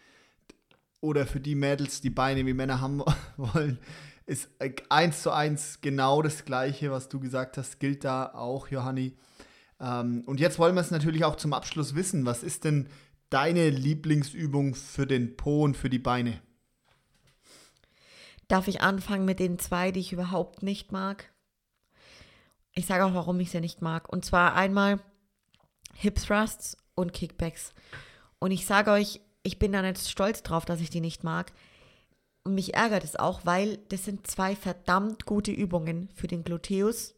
oder 1.00 1.26
für 1.26 1.40
die 1.40 1.56
Mädels, 1.56 2.02
die 2.02 2.12
Beine 2.12 2.46
wie 2.46 2.54
Männer 2.54 2.82
haben 2.82 3.04
wollen, 3.38 3.80
ist 4.26 4.50
eins 4.90 5.24
zu 5.24 5.32
eins 5.32 5.82
genau 5.82 6.22
das 6.22 6.46
Gleiche, 6.46 6.92
was 6.92 7.10
du 7.10 7.20
gesagt 7.20 7.58
hast, 7.58 7.80
gilt 7.80 8.04
da 8.04 8.28
auch, 8.34 8.68
Johanni. 8.68 9.18
Ähm, 9.82 10.24
und 10.26 10.40
jetzt 10.40 10.60
wollen 10.60 10.76
wir 10.76 10.82
es 10.82 10.92
natürlich 10.92 11.26
auch 11.26 11.36
zum 11.36 11.54
Abschluss 11.54 11.96
wissen. 11.96 12.26
Was 12.26 12.44
ist 12.44 12.64
denn 12.64 12.88
deine 13.30 13.70
Lieblingsübung 13.70 14.76
für 14.76 15.08
den 15.08 15.36
Po 15.36 15.64
und 15.64 15.76
für 15.76 15.90
die 15.90 16.00
Beine? 16.00 16.40
Darf 18.48 18.68
ich 18.68 18.82
anfangen 18.82 19.26
mit 19.26 19.40
den 19.40 19.60
zwei, 19.60 19.92
die 19.92 20.02
ich 20.02 20.14
überhaupt 20.14 20.62
nicht 20.62 20.92
mag? 20.92 21.32
Ich 22.74 22.86
sage 22.86 23.06
auch, 23.06 23.14
warum 23.14 23.40
ich 23.40 23.50
sie 23.50 23.62
nicht 23.62 23.82
mag. 23.82 24.12
Und 24.12 24.24
zwar 24.24 24.56
einmal 24.56 25.00
Hip 25.96 26.16
Thrusts 26.16 26.78
und 26.96 27.14
Kickbacks. 27.14 27.74
Und 28.40 28.52
ich 28.52 28.66
sage 28.66 28.92
euch, 28.92 29.22
ich 29.44 29.58
bin 29.58 29.72
da 29.72 29.82
nicht 29.82 30.08
stolz 30.08 30.44
drauf, 30.44 30.66
dass 30.66 30.82
ich 30.82 30.90
die 30.90 31.02
nicht 31.02 31.24
mag. 31.24 31.52
Und 32.44 32.56
mich 32.56 32.74
ärgert 32.74 33.04
es 33.04 33.16
auch, 33.16 33.46
weil 33.46 33.78
das 33.90 34.06
sind 34.06 34.28
zwei 34.28 34.56
verdammt 34.56 35.26
gute 35.26 35.52
Übungen 35.52 36.10
für 36.14 36.28
den 36.28 36.44
Gluteus. 36.44 37.16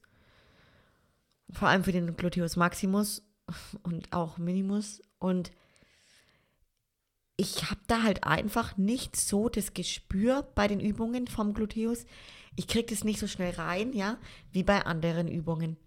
Vor 1.51 1.67
allem 1.67 1.83
für 1.83 1.91
den 1.91 2.15
Gluteus 2.15 2.55
Maximus 2.55 3.23
und 3.83 4.11
auch 4.13 4.37
Minimus. 4.37 5.01
Und 5.19 5.51
ich 7.37 7.69
habe 7.69 7.81
da 7.87 8.03
halt 8.03 8.23
einfach 8.23 8.77
nicht 8.77 9.15
so 9.15 9.49
das 9.49 9.73
Gespür 9.73 10.43
bei 10.55 10.67
den 10.67 10.79
Übungen 10.79 11.27
vom 11.27 11.53
Gluteus. 11.53 12.05
Ich 12.55 12.67
kriege 12.67 12.87
das 12.93 13.03
nicht 13.03 13.19
so 13.19 13.27
schnell 13.27 13.53
rein, 13.55 13.93
ja, 13.93 14.17
wie 14.51 14.63
bei 14.63 14.85
anderen 14.85 15.27
Übungen. 15.27 15.77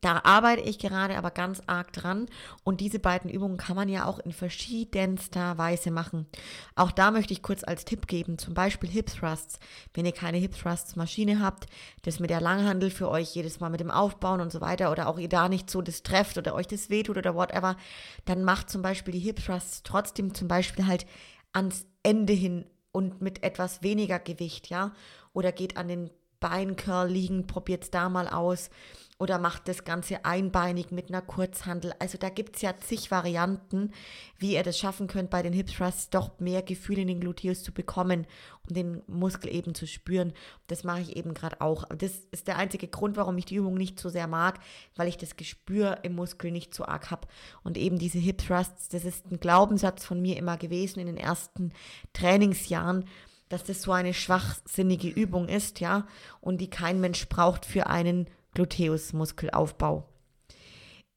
Da 0.00 0.20
arbeite 0.24 0.62
ich 0.62 0.78
gerade 0.78 1.16
aber 1.16 1.30
ganz 1.30 1.62
arg 1.66 1.92
dran 1.92 2.26
und 2.62 2.80
diese 2.80 2.98
beiden 2.98 3.30
Übungen 3.30 3.56
kann 3.56 3.76
man 3.76 3.88
ja 3.88 4.04
auch 4.04 4.18
in 4.18 4.32
verschiedenster 4.32 5.56
Weise 5.56 5.90
machen. 5.90 6.26
Auch 6.74 6.90
da 6.90 7.10
möchte 7.10 7.32
ich 7.32 7.42
kurz 7.42 7.64
als 7.64 7.84
Tipp 7.84 8.06
geben, 8.06 8.38
zum 8.38 8.54
Beispiel 8.54 8.90
Hip 8.90 9.06
Thrusts. 9.06 9.58
Wenn 9.94 10.04
ihr 10.04 10.12
keine 10.12 10.38
Hip 10.38 10.58
Thrusts 10.58 10.96
Maschine 10.96 11.40
habt, 11.40 11.66
das 12.02 12.20
mit 12.20 12.30
der 12.30 12.40
Langhandel 12.40 12.90
für 12.90 13.08
euch 13.08 13.34
jedes 13.34 13.60
Mal 13.60 13.70
mit 13.70 13.80
dem 13.80 13.90
Aufbauen 13.90 14.40
und 14.40 14.52
so 14.52 14.60
weiter 14.60 14.90
oder 14.90 15.08
auch 15.08 15.18
ihr 15.18 15.28
da 15.28 15.48
nicht 15.48 15.70
so 15.70 15.80
das 15.80 16.02
trefft 16.02 16.36
oder 16.36 16.54
euch 16.54 16.66
das 16.66 16.90
wehtut 16.90 17.16
oder 17.16 17.34
whatever, 17.34 17.76
dann 18.24 18.44
macht 18.44 18.70
zum 18.70 18.82
Beispiel 18.82 19.12
die 19.12 19.20
Hip 19.20 19.44
Thrusts 19.44 19.82
trotzdem 19.84 20.34
zum 20.34 20.48
Beispiel 20.48 20.86
halt 20.86 21.06
ans 21.52 21.86
Ende 22.02 22.32
hin 22.32 22.66
und 22.92 23.22
mit 23.22 23.42
etwas 23.42 23.82
weniger 23.82 24.18
Gewicht, 24.18 24.68
ja, 24.68 24.92
oder 25.32 25.50
geht 25.50 25.76
an 25.76 25.88
den 25.88 26.10
Beincurl 26.40 27.08
liegen, 27.08 27.46
probiert 27.46 27.84
es 27.84 27.90
da 27.90 28.10
mal 28.10 28.28
aus 28.28 28.68
oder 29.16 29.38
macht 29.38 29.68
das 29.68 29.84
Ganze 29.84 30.24
einbeinig 30.24 30.90
mit 30.90 31.08
einer 31.08 31.22
Kurzhandel. 31.22 31.94
Also 32.00 32.18
da 32.18 32.30
gibt 32.30 32.56
es 32.56 32.62
ja 32.62 32.76
zig 32.76 33.12
Varianten, 33.12 33.92
wie 34.38 34.54
ihr 34.54 34.62
das 34.64 34.78
schaffen 34.78 35.06
könnt, 35.06 35.30
bei 35.30 35.40
den 35.40 35.52
Hip 35.52 35.68
Thrusts 35.68 36.10
doch 36.10 36.40
mehr 36.40 36.62
Gefühl 36.62 36.98
in 36.98 37.06
den 37.06 37.20
Gluteus 37.20 37.62
zu 37.62 37.72
bekommen 37.72 38.26
und 38.68 38.76
den 38.76 39.02
Muskel 39.06 39.54
eben 39.54 39.74
zu 39.74 39.86
spüren. 39.86 40.32
Das 40.66 40.82
mache 40.82 41.00
ich 41.00 41.16
eben 41.16 41.32
gerade 41.32 41.60
auch. 41.60 41.84
Das 41.96 42.12
ist 42.32 42.48
der 42.48 42.58
einzige 42.58 42.88
Grund, 42.88 43.16
warum 43.16 43.38
ich 43.38 43.44
die 43.44 43.54
Übung 43.54 43.74
nicht 43.74 44.00
so 44.00 44.08
sehr 44.08 44.26
mag, 44.26 44.58
weil 44.96 45.06
ich 45.06 45.16
das 45.16 45.36
Gespür 45.36 45.98
im 46.02 46.16
Muskel 46.16 46.50
nicht 46.50 46.74
so 46.74 46.84
arg 46.84 47.12
habe. 47.12 47.28
Und 47.62 47.78
eben 47.78 47.98
diese 47.98 48.18
Hip 48.18 48.38
Thrusts, 48.38 48.88
das 48.88 49.04
ist 49.04 49.30
ein 49.30 49.38
Glaubenssatz 49.38 50.04
von 50.04 50.20
mir 50.20 50.36
immer 50.36 50.56
gewesen 50.56 50.98
in 50.98 51.06
den 51.06 51.18
ersten 51.18 51.72
Trainingsjahren 52.12 53.04
dass 53.50 53.62
das 53.62 53.82
so 53.82 53.92
eine 53.92 54.14
schwachsinnige 54.14 55.08
Übung 55.08 55.48
ist, 55.48 55.78
ja, 55.78 56.08
und 56.40 56.60
die 56.60 56.70
kein 56.70 56.98
Mensch 56.98 57.28
braucht 57.28 57.66
für 57.66 57.86
einen 57.86 58.26
Gluteusmuskelaufbau. 58.54 60.08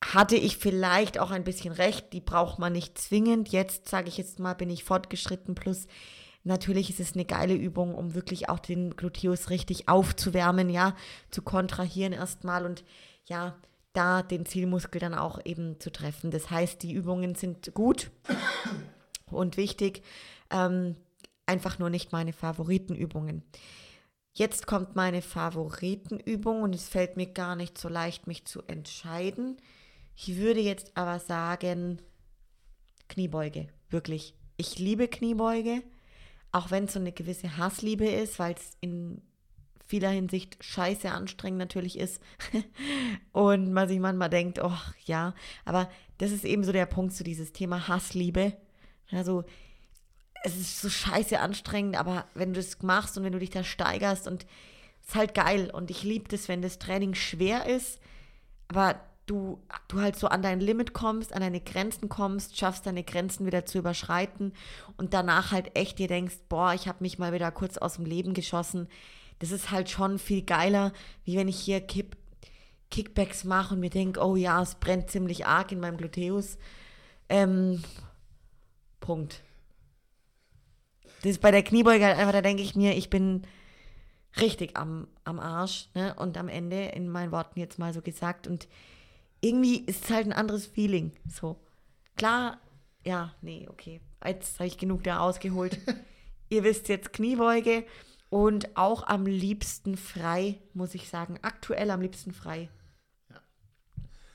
Hatte 0.03 0.35
ich 0.35 0.57
vielleicht 0.57 1.19
auch 1.19 1.31
ein 1.31 1.43
bisschen 1.43 1.73
recht, 1.73 2.13
die 2.13 2.21
braucht 2.21 2.59
man 2.59 2.73
nicht 2.73 2.97
zwingend. 2.97 3.49
Jetzt 3.49 3.89
sage 3.89 4.09
ich 4.09 4.17
jetzt 4.17 4.39
mal, 4.39 4.53
bin 4.53 4.69
ich 4.69 4.83
fortgeschritten. 4.83 5.55
Plus, 5.55 5.87
natürlich 6.43 6.89
ist 6.89 6.99
es 6.99 7.13
eine 7.13 7.25
geile 7.25 7.55
Übung, 7.55 7.95
um 7.95 8.13
wirklich 8.13 8.49
auch 8.49 8.59
den 8.59 8.95
Gluteus 8.95 9.49
richtig 9.49 9.89
aufzuwärmen, 9.89 10.69
ja, 10.69 10.95
zu 11.31 11.41
kontrahieren 11.41 12.13
erstmal 12.13 12.65
und 12.65 12.83
ja, 13.25 13.55
da 13.93 14.21
den 14.21 14.45
Zielmuskel 14.45 15.01
dann 15.01 15.15
auch 15.15 15.39
eben 15.43 15.79
zu 15.79 15.91
treffen. 15.91 16.29
Das 16.29 16.51
heißt, 16.51 16.83
die 16.83 16.93
Übungen 16.93 17.33
sind 17.33 17.73
gut 17.73 18.11
und 19.31 19.57
wichtig, 19.57 20.03
ähm, 20.51 20.95
einfach 21.47 21.79
nur 21.79 21.89
nicht 21.89 22.11
meine 22.11 22.33
Favoritenübungen. 22.33 23.43
Jetzt 24.37 24.67
kommt 24.67 24.95
meine 24.95 25.23
Favoritenübung 25.23 26.61
und 26.61 26.75
es 26.75 26.87
fällt 26.87 27.17
mir 27.17 27.25
gar 27.25 27.55
nicht 27.55 27.75
so 27.75 27.89
leicht, 27.89 28.27
mich 28.27 28.45
zu 28.45 28.61
entscheiden. 28.67 29.57
Ich 30.15 30.37
würde 30.37 30.59
jetzt 30.59 30.95
aber 30.95 31.17
sagen, 31.17 31.99
Kniebeuge, 33.09 33.67
wirklich. 33.89 34.35
Ich 34.55 34.77
liebe 34.77 35.07
Kniebeuge, 35.07 35.81
auch 36.51 36.69
wenn 36.69 36.83
es 36.83 36.93
so 36.93 36.99
eine 36.99 37.13
gewisse 37.13 37.57
Hassliebe 37.57 38.07
ist, 38.07 38.37
weil 38.37 38.53
es 38.53 38.77
in 38.79 39.23
vieler 39.87 40.11
Hinsicht 40.11 40.63
scheiße 40.63 41.09
anstrengend 41.09 41.57
natürlich 41.57 41.97
ist 41.97 42.21
und 43.31 43.73
man 43.73 43.87
sich 43.87 43.99
manchmal 43.99 44.29
denkt, 44.29 44.59
oh 44.61 44.77
ja, 45.05 45.33
aber 45.65 45.89
das 46.19 46.29
ist 46.29 46.45
eben 46.45 46.63
so 46.63 46.71
der 46.71 46.85
Punkt 46.85 47.13
zu 47.13 47.19
so 47.19 47.23
dieses 47.23 47.53
Thema 47.53 47.87
Hassliebe. 47.87 48.53
Also 49.09 49.45
es 50.43 50.55
ist 50.55 50.81
so 50.81 50.89
scheiße 50.89 51.39
anstrengend, 51.39 51.97
aber 51.97 52.25
wenn 52.33 52.53
du 52.53 52.59
es 52.59 52.81
machst 52.81 53.17
und 53.17 53.23
wenn 53.23 53.33
du 53.33 53.39
dich 53.39 53.49
da 53.49 53.63
steigerst 53.63 54.27
und 54.27 54.45
es 55.01 55.09
ist 55.09 55.15
halt 55.15 55.33
geil 55.33 55.69
und 55.71 55.89
ich 55.89 56.03
liebe 56.03 56.27
das, 56.27 56.47
wenn 56.47 56.61
das 56.61 56.79
Training 56.79 57.13
schwer 57.13 57.65
ist, 57.65 57.99
aber 58.67 58.99
du, 59.25 59.59
du 59.87 60.01
halt 60.01 60.15
so 60.15 60.27
an 60.27 60.41
dein 60.41 60.59
Limit 60.59 60.93
kommst, 60.93 61.33
an 61.33 61.41
deine 61.41 61.61
Grenzen 61.61 62.09
kommst, 62.09 62.57
schaffst 62.57 62.85
deine 62.85 63.03
Grenzen 63.03 63.45
wieder 63.45 63.65
zu 63.65 63.77
überschreiten 63.77 64.53
und 64.95 65.13
danach 65.13 65.51
halt 65.51 65.75
echt 65.75 65.99
dir 65.99 66.07
denkst, 66.07 66.37
boah, 66.49 66.73
ich 66.73 66.87
habe 66.87 66.99
mich 67.01 67.19
mal 67.19 67.33
wieder 67.33 67.51
kurz 67.51 67.77
aus 67.77 67.95
dem 67.95 68.05
Leben 68.05 68.33
geschossen. 68.33 68.87
Das 69.39 69.51
ist 69.51 69.69
halt 69.69 69.89
schon 69.89 70.17
viel 70.17 70.41
geiler, 70.41 70.93
wie 71.23 71.37
wenn 71.37 71.47
ich 71.47 71.59
hier 71.59 71.81
Kick, 71.81 72.15
Kickbacks 72.89 73.43
mache 73.43 73.75
und 73.75 73.81
mir 73.81 73.89
denke, 73.89 74.25
oh 74.25 74.35
ja, 74.35 74.61
es 74.61 74.75
brennt 74.75 75.11
ziemlich 75.11 75.45
arg 75.45 75.71
in 75.71 75.79
meinem 75.79 75.97
Gluteus 75.97 76.57
Ähm, 77.29 77.83
Punkt. 79.01 79.43
Das 81.21 81.31
ist 81.31 81.41
bei 81.41 81.51
der 81.51 81.63
Kniebeuge 81.63 82.05
halt 82.05 82.17
einfach, 82.17 82.33
da 82.33 82.41
denke 82.41 82.63
ich 82.63 82.75
mir, 82.75 82.95
ich 82.95 83.09
bin 83.09 83.43
richtig 84.39 84.77
am, 84.77 85.07
am 85.23 85.39
Arsch. 85.39 85.89
Ne? 85.93 86.13
Und 86.15 86.37
am 86.37 86.47
Ende, 86.47 86.85
in 86.85 87.09
meinen 87.09 87.31
Worten 87.31 87.59
jetzt 87.59 87.79
mal 87.79 87.93
so 87.93 88.01
gesagt. 88.01 88.47
Und 88.47 88.67
irgendwie 89.41 89.79
ist 89.79 90.05
es 90.05 90.11
halt 90.11 90.25
ein 90.25 90.33
anderes 90.33 90.65
Feeling. 90.65 91.11
So. 91.29 91.57
Klar, 92.15 92.59
ja, 93.05 93.33
nee, 93.41 93.67
okay. 93.69 94.01
Jetzt 94.25 94.59
habe 94.59 94.67
ich 94.67 94.77
genug 94.77 95.03
da 95.03 95.19
ausgeholt. 95.19 95.79
Ihr 96.49 96.63
wisst 96.63 96.89
jetzt 96.89 97.13
Kniebeuge 97.13 97.85
und 98.29 98.75
auch 98.77 99.05
am 99.07 99.25
liebsten 99.25 99.97
frei, 99.97 100.59
muss 100.73 100.95
ich 100.95 101.09
sagen. 101.09 101.39
Aktuell 101.41 101.91
am 101.91 102.01
liebsten 102.01 102.33
frei. 102.33 102.69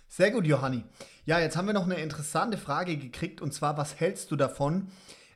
Sehr 0.09 0.31
gut, 0.31 0.47
Johanni. 0.47 0.85
Ja, 1.25 1.41
jetzt 1.41 1.57
haben 1.57 1.67
wir 1.67 1.73
noch 1.73 1.87
eine 1.87 1.95
interessante 1.95 2.59
Frage 2.59 2.99
gekriegt 2.99 3.41
und 3.41 3.55
zwar, 3.55 3.79
was 3.79 3.99
hältst 3.99 4.31
du 4.31 4.37
davon, 4.37 4.91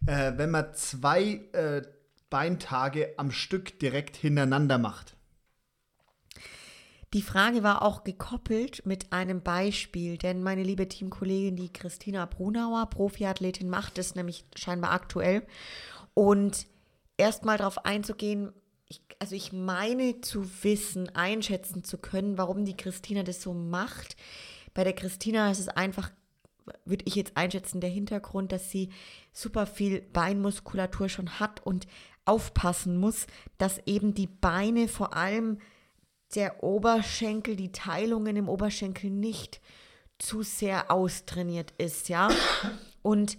äh, 0.06 0.32
wenn 0.36 0.50
man 0.50 0.74
zwei 0.74 1.40
äh, 1.52 1.82
Beintage 2.30 3.14
am 3.16 3.30
Stück 3.30 3.78
direkt 3.78 4.16
hintereinander 4.16 4.78
macht? 4.78 5.16
Die 7.12 7.22
Frage 7.22 7.62
war 7.62 7.82
auch 7.82 8.04
gekoppelt 8.04 8.84
mit 8.84 9.12
einem 9.12 9.40
Beispiel, 9.40 10.18
denn 10.18 10.42
meine 10.42 10.62
liebe 10.62 10.88
Teamkollegin, 10.88 11.56
die 11.56 11.72
Christina 11.72 12.26
Brunauer, 12.26 12.90
Profiathletin, 12.90 13.70
macht 13.70 13.96
es 13.98 14.16
nämlich 14.16 14.44
scheinbar 14.56 14.90
aktuell. 14.90 15.46
Und 16.14 16.66
erstmal 17.16 17.58
darauf 17.58 17.84
einzugehen, 17.84 18.52
ich, 18.88 19.00
also 19.18 19.34
ich 19.34 19.52
meine 19.52 20.20
zu 20.20 20.48
wissen, 20.62 21.14
einschätzen 21.14 21.84
zu 21.84 21.98
können, 21.98 22.38
warum 22.38 22.64
die 22.64 22.76
Christina 22.76 23.22
das 23.22 23.40
so 23.40 23.54
macht. 23.54 24.16
Bei 24.74 24.84
der 24.84 24.92
Christina 24.92 25.50
ist 25.50 25.60
es 25.60 25.68
einfach, 25.68 26.10
würde 26.84 27.04
ich 27.06 27.14
jetzt 27.14 27.36
einschätzen, 27.36 27.80
der 27.80 27.90
Hintergrund, 27.90 28.52
dass 28.52 28.70
sie 28.70 28.90
super 29.36 29.66
viel 29.66 30.00
Beinmuskulatur 30.00 31.08
schon 31.08 31.38
hat 31.38 31.64
und 31.64 31.86
aufpassen 32.24 32.96
muss, 32.96 33.26
dass 33.58 33.80
eben 33.86 34.14
die 34.14 34.26
Beine 34.26 34.88
vor 34.88 35.14
allem 35.14 35.58
der 36.34 36.64
Oberschenkel, 36.64 37.54
die 37.54 37.70
Teilungen 37.70 38.36
im 38.36 38.48
Oberschenkel 38.48 39.10
nicht 39.10 39.60
zu 40.18 40.42
sehr 40.42 40.90
austrainiert 40.90 41.72
ist, 41.76 42.08
ja. 42.08 42.28
Und 43.02 43.36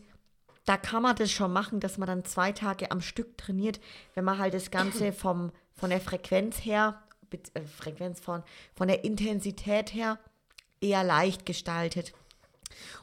da 0.66 0.78
kann 0.78 1.02
man 1.02 1.16
das 1.16 1.32
schon 1.32 1.52
machen, 1.52 1.80
dass 1.80 1.98
man 1.98 2.08
dann 2.08 2.26
zwei 2.26 2.52
Tage 2.52 2.92
am 2.92 3.02
Stück 3.02 3.38
trainiert, 3.38 3.80
wenn 4.14 4.24
man 4.24 4.38
halt 4.38 4.54
das 4.54 4.70
Ganze 4.70 5.12
vom, 5.12 5.52
von 5.74 5.90
der 5.90 6.00
Frequenz 6.00 6.64
her, 6.64 7.02
äh, 7.32 7.62
Frequenz 7.62 8.20
von, 8.20 8.44
von 8.76 8.88
der 8.88 9.04
Intensität 9.04 9.94
her 9.94 10.20
eher 10.80 11.04
leicht 11.04 11.46
gestaltet 11.46 12.14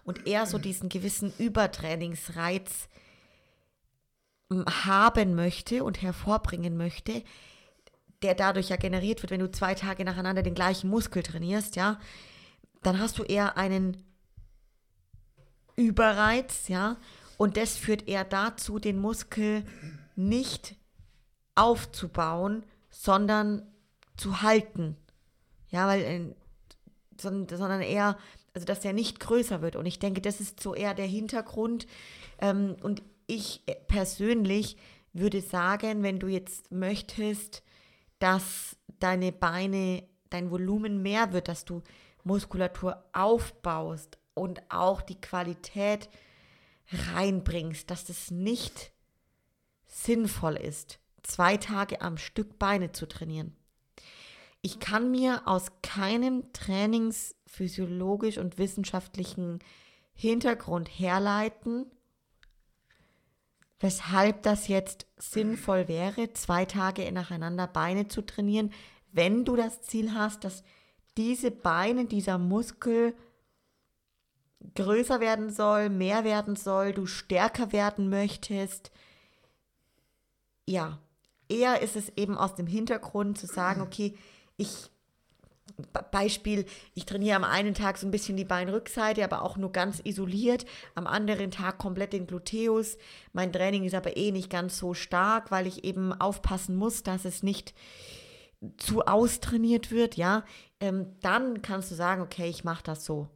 und 0.05 0.27
eher 0.27 0.47
so 0.47 0.59
diesen 0.59 0.89
gewissen 0.89 1.33
Übertrainingsreiz 1.39 2.89
haben 4.85 5.35
möchte 5.35 5.85
und 5.85 6.03
hervorbringen 6.03 6.77
möchte, 6.77 7.23
der 8.23 8.35
dadurch 8.35 8.69
ja 8.69 8.77
generiert 8.77 9.23
wird, 9.23 9.31
wenn 9.31 9.41
du 9.41 9.51
zwei 9.51 9.75
Tage 9.75 10.05
nacheinander 10.05 10.43
den 10.43 10.55
gleichen 10.55 10.89
Muskel 10.89 11.23
trainierst, 11.23 11.77
ja, 11.77 11.99
dann 12.83 13.01
hast 13.01 13.19
du 13.19 13.23
eher 13.23 13.57
einen 13.57 14.03
Überreiz, 15.77 16.69
ja, 16.69 16.97
und 17.37 17.57
das 17.57 17.77
führt 17.77 18.07
eher 18.07 18.25
dazu, 18.25 18.79
den 18.79 18.99
Muskel 18.99 19.65
nicht 20.15 20.77
aufzubauen, 21.55 22.65
sondern 22.91 23.67
zu 24.17 24.43
halten. 24.43 24.97
Ja, 25.71 25.89
weil 25.89 26.03
äh, 26.03 26.35
sondern 27.19 27.81
eher, 27.81 28.17
also 28.55 28.65
dass 28.65 28.81
der 28.81 28.93
nicht 28.93 29.21
größer 29.21 29.61
wird. 29.61 29.77
Und 29.77 29.85
ich 29.87 29.99
denke, 29.99 30.21
das 30.21 30.41
ist 30.41 30.61
so 30.61 30.75
eher 30.75 30.95
der 30.95 31.07
Hintergrund. 31.07 31.87
Ähm, 32.39 32.77
und 32.83 33.03
ich 33.27 33.63
persönlich 33.89 34.77
würde 35.13 35.41
sagen, 35.41 36.03
wenn 36.03 36.21
du 36.21 36.29
jetzt 36.29 36.71
möchtest, 36.71 37.63
dass 38.21 38.77
deine 39.01 39.33
Beine, 39.33 40.05
dein 40.31 40.51
Volumen 40.51 41.03
mehr 41.03 41.33
wird, 41.33 41.49
dass 41.49 41.65
du 41.65 41.83
Muskulatur 42.23 43.05
aufbaust 43.13 44.19
und 44.35 44.63
auch 44.71 45.03
die 45.03 45.21
Qualität 45.21 46.09
reinbringst, 47.13 47.91
dass 47.91 48.05
das 48.05 48.31
nicht 48.31 48.93
sinnvoll 49.87 50.57
ist, 50.57 50.99
zwei 51.23 51.57
Tage 51.57 52.01
am 52.01 52.19
Stück 52.19 52.59
Beine 52.59 52.93
zu 52.93 53.07
trainieren 53.07 53.57
ich 54.65 54.81
kann 54.81 55.11
mir 55.11 55.43
aus 55.45 55.67
keinem 55.83 56.51
trainingsphysiologisch 57.55 58.39
und 58.39 58.59
wissenschaftlichen 58.59 59.61
Hintergrund 60.13 60.89
herleiten, 60.89 61.87
weshalb 63.81 64.43
das 64.43 64.69
jetzt 64.69 65.07
sinnvoll 65.17 65.89
wäre, 65.89 66.33
zwei 66.33 66.65
Tage 66.65 67.11
nacheinander 67.11 67.67
Beine 67.67 68.09
zu 68.09 68.23
trainieren, 68.23 68.73
wenn 69.13 69.45
du 69.45 69.57
das 69.57 69.83
Ziel 69.83 70.15
hast, 70.15 70.45
dass 70.45 70.63
diese 71.17 71.51
Beine, 71.51 72.07
dieser 72.07 72.39
Muskel 72.39 73.15
größer 74.75 75.21
werden 75.21 75.51
soll, 75.51 75.91
mehr 75.91 76.25
werden 76.25 76.57
soll, 76.57 76.93
du 76.93 77.07
stärker 77.07 77.73
werden 77.73 78.09
möchtest. 78.09 78.91
Ja, 80.67 80.99
eher 81.49 81.83
ist 81.83 81.97
es 81.97 82.09
eben 82.17 82.37
aus 82.37 82.55
dem 82.55 82.67
Hintergrund 82.67 83.39
zu 83.39 83.47
sagen, 83.47 83.83
okay, 83.83 84.17
ich 84.57 84.91
Beispiel, 86.11 86.67
ich 86.95 87.05
trainiere 87.05 87.37
am 87.37 87.45
einen 87.45 87.75
Tag 87.75 87.99
so 87.99 88.07
ein 88.07 88.11
bisschen 88.11 88.37
die 88.37 88.45
Beinrückseite, 88.45 89.25
aber 89.25 89.43
auch 89.43 89.57
nur 89.57 89.73
ganz 89.73 90.01
isoliert, 90.05 90.67
am 90.95 91.07
anderen 91.07 91.51
Tag 91.51 91.79
komplett 91.79 92.13
den 92.13 92.27
Gluteus. 92.27 92.97
Mein 93.33 93.53
Training 93.53 93.85
ist 93.85 93.95
aber 93.95 94.17
eh 94.17 94.31
nicht 94.31 94.51
ganz 94.51 94.79
so 94.79 94.95
stark, 94.95 95.51
weil 95.51 95.67
ich 95.67 95.85
eben 95.85 96.13
aufpassen 96.13 96.77
muss, 96.77 97.03
dass 97.03 97.25
es 97.25 97.43
nicht 97.43 97.75
zu 98.77 99.03
austrainiert 99.03 99.91
wird, 99.91 100.17
ja. 100.17 100.45
Ähm, 100.81 101.17
dann 101.21 101.63
kannst 101.63 101.91
du 101.91 101.95
sagen, 101.95 102.23
okay, 102.23 102.49
ich 102.49 102.65
mache 102.65 102.85
das 102.85 103.05
so. 103.05 103.29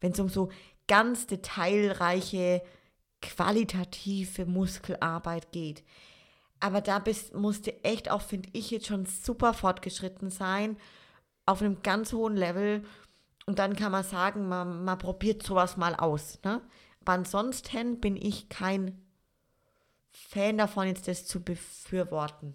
Wenn 0.00 0.12
es 0.12 0.20
um 0.20 0.28
so 0.28 0.50
ganz 0.86 1.26
detailreiche, 1.26 2.62
qualitative 3.20 4.46
Muskelarbeit 4.46 5.52
geht, 5.52 5.84
aber 6.60 6.82
da 6.82 6.98
bist, 6.98 7.34
musste 7.34 7.82
echt 7.84 8.10
auch, 8.10 8.22
finde 8.22 8.50
ich, 8.52 8.70
jetzt 8.70 8.86
schon 8.86 9.06
super 9.06 9.54
fortgeschritten 9.54 10.30
sein, 10.30 10.76
auf 11.46 11.62
einem 11.62 11.82
ganz 11.82 12.12
hohen 12.12 12.36
Level. 12.36 12.84
Und 13.46 13.58
dann 13.58 13.74
kann 13.74 13.90
man 13.90 14.04
sagen, 14.04 14.46
man, 14.48 14.84
man 14.84 14.98
probiert 14.98 15.42
sowas 15.42 15.76
mal 15.76 15.94
aus. 15.94 16.38
Ne? 16.44 16.60
Aber 17.00 17.12
ansonsten 17.12 17.98
bin 17.98 18.14
ich 18.14 18.48
kein 18.50 19.00
Fan 20.10 20.58
davon, 20.58 20.86
jetzt 20.86 21.08
das 21.08 21.26
zu 21.26 21.42
befürworten. 21.42 22.54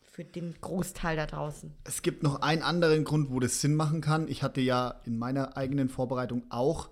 Für 0.00 0.24
den 0.24 0.54
Großteil 0.60 1.16
da 1.16 1.26
draußen. 1.26 1.72
Es 1.84 2.02
gibt 2.02 2.22
noch 2.22 2.42
einen 2.42 2.62
anderen 2.62 3.04
Grund, 3.04 3.30
wo 3.30 3.40
das 3.40 3.60
Sinn 3.60 3.74
machen 3.74 4.00
kann. 4.00 4.28
Ich 4.28 4.42
hatte 4.42 4.60
ja 4.60 5.00
in 5.04 5.18
meiner 5.18 5.56
eigenen 5.56 5.88
Vorbereitung 5.88 6.44
auch 6.50 6.90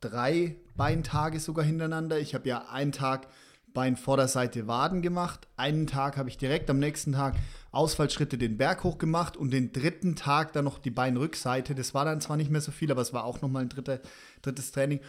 drei 0.00 0.56
Beintage 0.76 1.40
sogar 1.40 1.64
hintereinander. 1.64 2.18
Ich 2.18 2.34
habe 2.34 2.48
ja 2.48 2.68
einen 2.68 2.92
Tag 2.92 3.28
Beinvorderseite 3.74 4.66
Waden 4.66 5.02
gemacht. 5.02 5.46
Einen 5.56 5.86
Tag 5.86 6.16
habe 6.16 6.28
ich 6.28 6.38
direkt 6.38 6.70
am 6.70 6.78
nächsten 6.78 7.12
Tag 7.12 7.36
Ausfallschritte 7.70 8.38
den 8.38 8.56
Berg 8.56 8.84
hoch 8.84 8.98
gemacht 8.98 9.36
und 9.36 9.50
den 9.50 9.72
dritten 9.72 10.16
Tag 10.16 10.52
dann 10.52 10.64
noch 10.64 10.78
die 10.78 10.90
Beinrückseite. 10.90 11.74
Das 11.74 11.94
war 11.94 12.04
dann 12.04 12.20
zwar 12.20 12.36
nicht 12.36 12.50
mehr 12.50 12.60
so 12.60 12.72
viel, 12.72 12.90
aber 12.90 13.02
es 13.02 13.12
war 13.12 13.24
auch 13.24 13.40
nochmal 13.40 13.62
ein 13.62 13.68
dritte, 13.68 14.00
drittes 14.42 14.72
Training. 14.72 15.00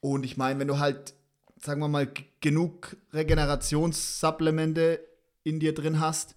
Und 0.00 0.24
ich 0.24 0.36
meine, 0.36 0.58
wenn 0.60 0.68
du 0.68 0.78
halt, 0.78 1.14
sagen 1.60 1.80
wir 1.80 1.88
mal, 1.88 2.08
genug 2.40 2.96
Regenerationssupplemente 3.12 5.00
in 5.44 5.60
dir 5.60 5.74
drin 5.74 6.00
hast, 6.00 6.34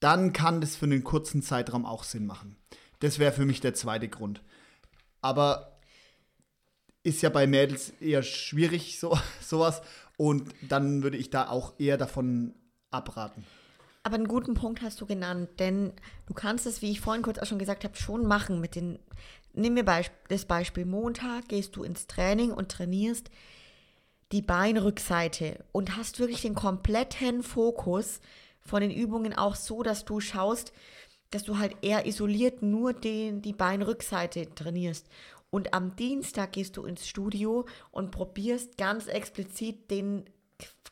dann 0.00 0.32
kann 0.32 0.60
das 0.60 0.76
für 0.76 0.86
einen 0.86 1.04
kurzen 1.04 1.42
Zeitraum 1.42 1.86
auch 1.86 2.04
Sinn 2.04 2.26
machen. 2.26 2.56
Das 3.00 3.18
wäre 3.18 3.32
für 3.32 3.46
mich 3.46 3.60
der 3.60 3.74
zweite 3.74 4.08
Grund. 4.08 4.42
Aber 5.20 5.74
ist 7.02 7.22
ja 7.22 7.28
bei 7.28 7.46
Mädels 7.46 7.92
eher 8.00 8.22
schwierig, 8.22 8.98
so, 8.98 9.16
sowas. 9.40 9.82
Und 10.16 10.54
dann 10.68 11.02
würde 11.02 11.16
ich 11.16 11.30
da 11.30 11.48
auch 11.48 11.74
eher 11.78 11.96
davon 11.96 12.54
abraten. 12.90 13.44
Aber 14.02 14.16
einen 14.16 14.28
guten 14.28 14.54
Punkt 14.54 14.82
hast 14.82 15.00
du 15.00 15.06
genannt, 15.06 15.48
denn 15.58 15.92
du 16.26 16.34
kannst 16.34 16.66
es, 16.66 16.82
wie 16.82 16.90
ich 16.90 17.00
vorhin 17.00 17.22
kurz 17.22 17.38
auch 17.38 17.46
schon 17.46 17.58
gesagt 17.58 17.84
habe, 17.84 17.96
schon 17.96 18.26
machen 18.26 18.60
mit 18.60 18.74
den. 18.74 18.98
Nimm 19.54 19.74
mir 19.74 19.84
das 20.28 20.44
Beispiel 20.44 20.84
Montag, 20.84 21.48
gehst 21.48 21.76
du 21.76 21.84
ins 21.84 22.06
Training 22.06 22.52
und 22.52 22.70
trainierst 22.70 23.30
die 24.32 24.42
Beinrückseite 24.42 25.64
und 25.70 25.96
hast 25.96 26.18
wirklich 26.18 26.42
den 26.42 26.56
kompletten 26.56 27.42
Fokus 27.42 28.20
von 28.60 28.80
den 28.80 28.90
Übungen 28.90 29.32
auch 29.32 29.54
so, 29.54 29.82
dass 29.82 30.04
du 30.04 30.20
schaust, 30.20 30.72
dass 31.30 31.44
du 31.44 31.58
halt 31.58 31.76
eher 31.82 32.06
isoliert 32.06 32.62
nur 32.62 32.92
den, 32.92 33.42
die 33.42 33.52
Beinrückseite 33.52 34.54
trainierst. 34.54 35.06
Und 35.54 35.72
am 35.72 35.94
Dienstag 35.94 36.50
gehst 36.50 36.76
du 36.76 36.84
ins 36.84 37.06
Studio 37.06 37.64
und 37.92 38.10
probierst 38.10 38.76
ganz 38.76 39.06
explizit 39.06 39.88
den 39.88 40.24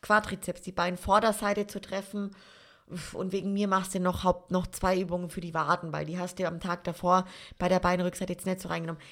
Quadrizeps, 0.03 0.61
die 0.61 0.71
Beinvorderseite 0.71 1.67
zu 1.67 1.81
treffen. 1.81 2.31
Und 3.13 3.33
wegen 3.33 3.53
mir 3.53 3.67
machst 3.67 3.97
du 3.97 3.99
noch, 3.99 4.23
Haupt, 4.23 4.53
noch 4.53 4.69
zwei 4.69 5.01
Übungen 5.01 5.31
für 5.31 5.41
die 5.41 5.53
Waden, 5.53 5.93
weil 5.93 6.07
die 6.07 6.17
hast 6.17 6.39
du 6.39 6.47
am 6.47 6.61
Tag 6.61 6.85
davor 6.85 7.27
bei 7.59 7.69
der 7.69 7.81
Beinrückseite 7.81 8.35
jetzt 8.35 8.47
nicht 8.47 8.61
so 8.61 8.69
reingenommen. 8.69 9.03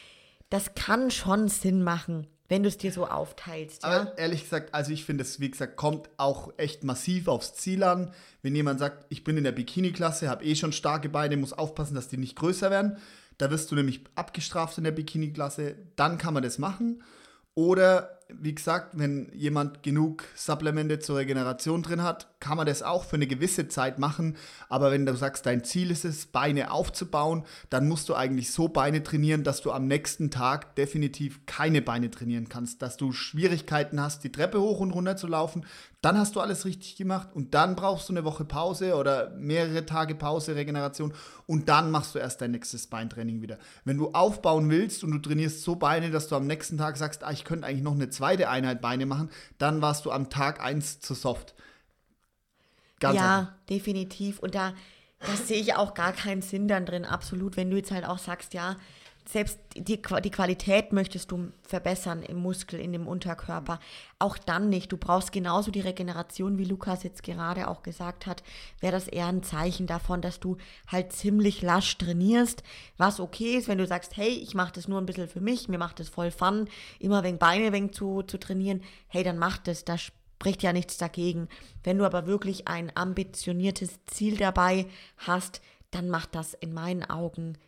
Das 0.51 0.77
kann 0.77 1.11
schon 1.11 1.49
Sinn 1.49 1.83
machen 1.83 2.29
wenn 2.51 2.65
du 2.65 2.69
es 2.69 2.79
dir 2.79 2.91
so 2.91 3.07
aufteilst. 3.07 3.85
Ja? 3.85 3.89
Aber 4.01 4.19
ehrlich 4.19 4.43
gesagt, 4.43 4.75
also 4.75 4.91
ich 4.91 5.05
finde 5.05 5.23
es, 5.23 5.39
wie 5.39 5.53
gesagt, 5.53 5.77
kommt 5.77 6.11
auch 6.17 6.53
echt 6.57 6.83
massiv 6.83 7.29
aufs 7.29 7.55
Ziel 7.55 7.85
an. 7.85 8.13
Wenn 8.43 8.57
jemand 8.57 8.81
sagt, 8.81 9.07
ich 9.09 9.23
bin 9.23 9.37
in 9.37 9.45
der 9.45 9.53
Bikini-Klasse, 9.53 10.29
habe 10.29 10.45
eh 10.45 10.57
schon 10.57 10.73
starke 10.73 11.09
Beine, 11.09 11.37
muss 11.37 11.53
aufpassen, 11.53 11.95
dass 11.95 12.09
die 12.09 12.17
nicht 12.17 12.35
größer 12.35 12.73
werden. 12.73 12.99
Da 13.41 13.51
wirst 13.51 13.71
du 13.71 13.75
nämlich 13.75 14.03
abgestraft 14.17 14.77
in 14.77 14.85
der 14.85 14.91
Bikini-Klasse. 14.91 15.75
Dann 15.97 16.19
kann 16.19 16.35
man 16.35 16.43
das 16.43 16.59
machen. 16.59 17.03
Oder 17.55 18.19
wie 18.29 18.55
gesagt, 18.55 18.99
wenn 18.99 19.33
jemand 19.33 19.83
genug 19.83 20.25
Supplemente 20.35 20.99
zur 20.99 21.17
Regeneration 21.17 21.83
drin 21.83 22.03
hat, 22.03 22.30
kann 22.41 22.57
man 22.57 22.67
das 22.67 22.83
auch 22.83 23.05
für 23.05 23.17
eine 23.17 23.27
gewisse 23.27 23.69
Zeit 23.69 23.99
machen. 23.99 24.37
Aber 24.69 24.91
wenn 24.91 25.07
du 25.07 25.15
sagst, 25.15 25.47
dein 25.47 25.63
Ziel 25.63 25.91
ist 25.91 26.05
es, 26.05 26.27
Beine 26.27 26.73
aufzubauen, 26.73 27.45
dann 27.69 27.87
musst 27.87 28.09
du 28.09 28.15
eigentlich 28.15 28.51
so 28.51 28.69
Beine 28.69 29.03
trainieren, 29.03 29.45
dass 29.45 29.61
du 29.61 29.71
am 29.71 29.87
nächsten 29.87 30.31
Tag 30.31 30.75
definitiv 30.75 31.47
keine 31.47 31.83
Beine 31.83 32.11
trainieren 32.11 32.49
kannst. 32.49 32.83
Dass 32.83 32.97
du 32.97 33.13
Schwierigkeiten 33.13 34.01
hast, 34.01 34.25
die 34.25 34.33
Treppe 34.33 34.61
hoch 34.61 34.81
und 34.81 34.91
runter 34.91 35.17
zu 35.17 35.27
laufen. 35.27 35.65
Dann 36.03 36.17
hast 36.17 36.35
du 36.35 36.41
alles 36.41 36.65
richtig 36.65 36.97
gemacht 36.97 37.29
und 37.35 37.53
dann 37.53 37.77
brauchst 37.77 38.09
du 38.09 38.15
eine 38.15 38.25
Woche 38.25 38.47
Pause 38.47 38.95
oder 38.95 39.31
mehrere 39.37 39.85
Tage 39.85 40.15
Pause, 40.15 40.57
Regeneration 40.57 41.13
und 41.47 41.69
dann 41.69 41.91
machst 41.91 42.15
du 42.15 42.19
erst 42.19 42.41
dein 42.41 42.53
nächstes 42.53 42.87
Beintraining 42.87 43.43
wieder. 43.43 43.59
Wenn 43.85 43.99
du 43.99 44.13
aufbauen 44.13 44.71
willst 44.71 45.05
und 45.05 45.11
du 45.11 45.19
trainierst 45.19 45.63
so 45.63 45.77
Beine, 45.77 46.11
dass 46.11 46.29
du 46.29 46.37
am 46.37 46.47
nächsten 46.47 46.79
Tag 46.79 46.97
sagst, 46.97 47.23
ah, 47.23 47.33
ich 47.33 47.45
könnte 47.45 47.67
eigentlich 47.67 47.83
noch 47.83 47.95
eine 47.95 48.09
zweite 48.09 48.49
Einheit 48.49 48.81
Beine 48.81 49.05
machen, 49.05 49.29
dann 49.59 49.83
warst 49.83 50.07
du 50.07 50.11
am 50.11 50.31
Tag 50.31 50.65
1 50.65 51.01
zu 51.01 51.13
soft. 51.13 51.55
Ganz 53.01 53.17
ja, 53.17 53.39
einfach. 53.41 53.53
definitiv. 53.69 54.39
Und 54.39 54.55
da, 54.55 54.73
da 55.19 55.35
sehe 55.35 55.61
ich 55.61 55.75
auch 55.75 55.95
gar 55.95 56.13
keinen 56.13 56.43
Sinn 56.43 56.69
dann 56.69 56.87
drin, 56.87 57.05
absolut. 57.05 57.57
Wenn 57.57 57.71
du 57.71 57.77
jetzt 57.77 57.91
halt 57.91 58.07
auch 58.07 58.19
sagst, 58.19 58.55
ja, 58.55 58.77
selbst 59.29 59.59
die, 59.77 60.01
die 60.03 60.31
Qualität 60.31 60.93
möchtest 60.93 61.31
du 61.31 61.53
verbessern 61.63 62.23
im 62.23 62.39
Muskel, 62.39 62.81
in 62.81 62.93
dem 62.93 63.07
Unterkörper. 63.07 63.79
Auch 64.19 64.39
dann 64.39 64.69
nicht. 64.69 64.91
Du 64.91 64.97
brauchst 64.97 65.31
genauso 65.31 65.71
die 65.71 65.81
Regeneration, 65.81 66.59
wie 66.59 66.65
Lukas 66.65 67.03
jetzt 67.05 67.23
gerade 67.23 67.69
auch 67.69 67.83
gesagt 67.83 68.27
hat, 68.27 68.43
wäre 68.81 68.93
das 68.93 69.09
eher 69.09 69.27
ein 69.27 69.43
Zeichen 69.43 69.87
davon, 69.87 70.21
dass 70.21 70.41
du 70.41 70.57
halt 70.89 71.13
ziemlich 71.13 71.63
lasch 71.63 71.97
trainierst, 71.99 72.63
was 72.97 73.21
okay 73.21 73.57
ist, 73.57 73.69
wenn 73.69 73.79
du 73.79 73.87
sagst, 73.87 74.17
hey, 74.17 74.31
ich 74.31 74.55
mache 74.55 74.73
das 74.73 74.89
nur 74.89 75.01
ein 75.01 75.07
bisschen 75.07 75.29
für 75.29 75.41
mich, 75.41 75.69
mir 75.69 75.79
macht 75.79 76.01
das 76.01 76.09
voll 76.09 76.31
Fun, 76.31 76.69
immer 76.99 77.23
wegen 77.23 77.39
Beine 77.39 77.73
wegen 77.73 77.93
zu, 77.93 78.23
zu 78.23 78.39
trainieren, 78.39 78.83
hey, 79.09 79.23
dann 79.23 79.39
mach 79.39 79.59
das, 79.59 79.85
da 79.85 79.97
spricht 80.41 80.63
ja 80.63 80.73
nichts 80.73 80.97
dagegen. 80.97 81.49
Wenn 81.85 81.99
du 81.99 82.07
aber 82.07 82.27
wirklich 82.27 82.67
ein 82.67 82.91
ambitioniertes 82.95 84.07
Ziel 84.07 84.39
dabei 84.39 84.87
hast, 85.19 85.61
dann 85.91 86.09
macht 86.09 86.35
das 86.35 86.55
in 86.55 86.73
meinen 86.73 87.05
Augen 87.05 87.59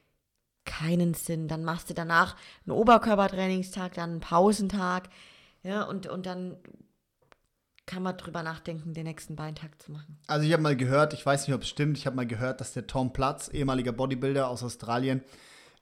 keinen 0.65 1.13
Sinn. 1.13 1.49
Dann 1.49 1.65
machst 1.65 1.91
du 1.91 1.95
danach 1.95 2.35
einen 2.65 2.75
Oberkörpertrainingstag, 2.75 3.93
dann 3.93 4.11
einen 4.11 4.21
Pausentag, 4.21 5.11
ja, 5.63 5.83
und, 5.83 6.07
und 6.07 6.25
dann 6.25 6.57
kann 7.85 8.03
man 8.03 8.17
drüber 8.17 8.43
nachdenken, 8.43 8.95
den 8.95 9.05
nächsten 9.05 9.37
Beintag 9.37 9.81
zu 9.83 9.93
machen. 9.93 10.19
Also 10.27 10.47
ich 10.47 10.53
habe 10.55 10.63
mal 10.63 10.77
gehört, 10.77 11.13
ich 11.13 11.27
weiß 11.27 11.47
nicht, 11.47 11.55
ob 11.55 11.63
es 11.63 11.69
stimmt, 11.69 11.99
ich 11.99 12.07
habe 12.07 12.17
mal 12.17 12.27
gehört, 12.27 12.63
dass 12.63 12.73
der 12.73 12.87
Tom 12.87 13.13
Platz, 13.13 13.49
ehemaliger 13.53 13.93
Bodybuilder 13.93 14.49
aus 14.49 14.63
Australien, 14.63 15.23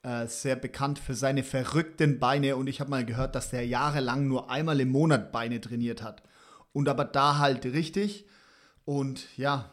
äh, 0.02 0.26
sehr 0.26 0.56
bekannt 0.56 0.98
für 0.98 1.14
seine 1.14 1.44
verrückten 1.44 2.18
Beine 2.18 2.56
und 2.56 2.66
ich 2.66 2.80
habe 2.80 2.90
mal 2.90 3.04
gehört, 3.04 3.36
dass 3.36 3.50
der 3.50 3.64
jahrelang 3.64 4.26
nur 4.26 4.50
einmal 4.50 4.80
im 4.80 4.88
Monat 4.88 5.30
Beine 5.30 5.60
trainiert 5.60 6.02
hat. 6.02 6.22
Und 6.72 6.88
aber 6.88 7.04
da 7.04 7.38
halt 7.38 7.64
richtig. 7.64 8.26
Und 8.84 9.26
ja, 9.36 9.70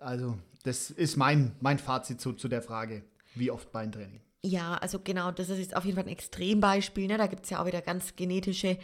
also 0.00 0.38
das 0.64 0.90
ist 0.90 1.16
mein, 1.16 1.52
mein 1.60 1.78
Fazit 1.78 2.20
zu, 2.20 2.32
zu 2.32 2.48
der 2.48 2.62
Frage, 2.62 3.04
wie 3.34 3.50
oft 3.50 3.72
Beintraining. 3.72 4.20
Ja, 4.42 4.74
also 4.76 4.98
genau, 4.98 5.30
das 5.30 5.50
ist 5.50 5.58
jetzt 5.58 5.76
auf 5.76 5.84
jeden 5.84 5.96
Fall 5.96 6.06
ein 6.06 6.12
Extrembeispiel. 6.12 7.06
Ne? 7.06 7.18
Da 7.18 7.26
gibt 7.26 7.44
es 7.44 7.50
ja 7.50 7.60
auch 7.60 7.66
wieder 7.66 7.82
ganz 7.82 8.16
genetische 8.16 8.78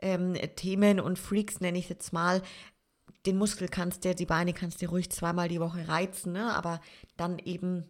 ähm, 0.00 0.34
Themen 0.56 1.00
und 1.00 1.18
Freaks, 1.18 1.60
nenne 1.60 1.78
ich 1.78 1.84
es 1.84 1.90
jetzt 1.90 2.12
mal. 2.12 2.42
Den 3.26 3.36
Muskel 3.36 3.68
kannst 3.68 4.04
du, 4.04 4.14
die 4.14 4.26
Beine 4.26 4.54
kannst 4.54 4.80
du 4.80 4.86
ruhig 4.86 5.10
zweimal 5.10 5.48
die 5.48 5.60
Woche 5.60 5.88
reizen, 5.88 6.32
ne? 6.32 6.54
aber 6.54 6.80
dann 7.16 7.38
eben 7.38 7.84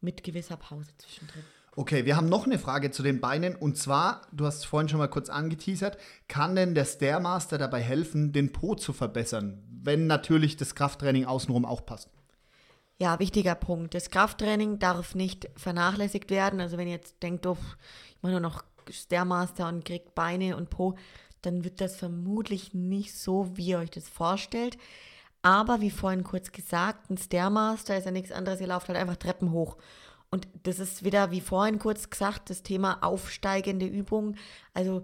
mit 0.00 0.22
gewisser 0.22 0.56
Pause 0.56 0.90
zwischendrin. 0.96 1.44
Okay, 1.80 2.04
wir 2.04 2.14
haben 2.14 2.28
noch 2.28 2.44
eine 2.44 2.58
Frage 2.58 2.90
zu 2.90 3.02
den 3.02 3.22
Beinen 3.22 3.56
und 3.56 3.78
zwar, 3.78 4.20
du 4.32 4.44
hast 4.44 4.66
vorhin 4.66 4.90
schon 4.90 4.98
mal 4.98 5.08
kurz 5.08 5.30
angeteasert, 5.30 5.96
kann 6.28 6.54
denn 6.54 6.74
der 6.74 6.84
Stairmaster 6.84 7.56
dabei 7.56 7.80
helfen, 7.80 8.34
den 8.34 8.52
Po 8.52 8.74
zu 8.74 8.92
verbessern, 8.92 9.62
wenn 9.82 10.06
natürlich 10.06 10.58
das 10.58 10.74
Krafttraining 10.74 11.24
außenrum 11.24 11.64
auch 11.64 11.86
passt? 11.86 12.10
Ja, 12.98 13.18
wichtiger 13.18 13.54
Punkt. 13.54 13.94
Das 13.94 14.10
Krafttraining 14.10 14.78
darf 14.78 15.14
nicht 15.14 15.48
vernachlässigt 15.56 16.28
werden. 16.28 16.60
Also 16.60 16.76
wenn 16.76 16.86
ihr 16.86 16.96
jetzt 16.96 17.22
denkt, 17.22 17.46
oh, 17.46 17.56
ich 18.10 18.22
mache 18.22 18.32
nur 18.32 18.40
noch 18.40 18.62
Stairmaster 18.90 19.66
und 19.66 19.86
kriegt 19.86 20.14
Beine 20.14 20.58
und 20.58 20.68
Po, 20.68 20.96
dann 21.40 21.64
wird 21.64 21.80
das 21.80 21.96
vermutlich 21.96 22.74
nicht 22.74 23.16
so, 23.16 23.56
wie 23.56 23.68
ihr 23.68 23.78
euch 23.78 23.90
das 23.90 24.06
vorstellt. 24.06 24.76
Aber 25.40 25.80
wie 25.80 25.90
vorhin 25.90 26.24
kurz 26.24 26.52
gesagt, 26.52 27.08
ein 27.08 27.16
Stairmaster 27.16 27.96
ist 27.96 28.04
ja 28.04 28.10
nichts 28.10 28.32
anderes, 28.32 28.60
ihr 28.60 28.66
lauft 28.66 28.88
halt 28.88 28.98
einfach 28.98 29.16
Treppen 29.16 29.52
hoch. 29.52 29.78
Und 30.30 30.48
das 30.62 30.78
ist 30.78 31.04
wieder, 31.04 31.30
wie 31.30 31.40
vorhin 31.40 31.78
kurz 31.78 32.08
gesagt, 32.08 32.50
das 32.50 32.62
Thema 32.62 33.02
aufsteigende 33.02 33.86
Übung. 33.86 34.36
Also 34.74 35.02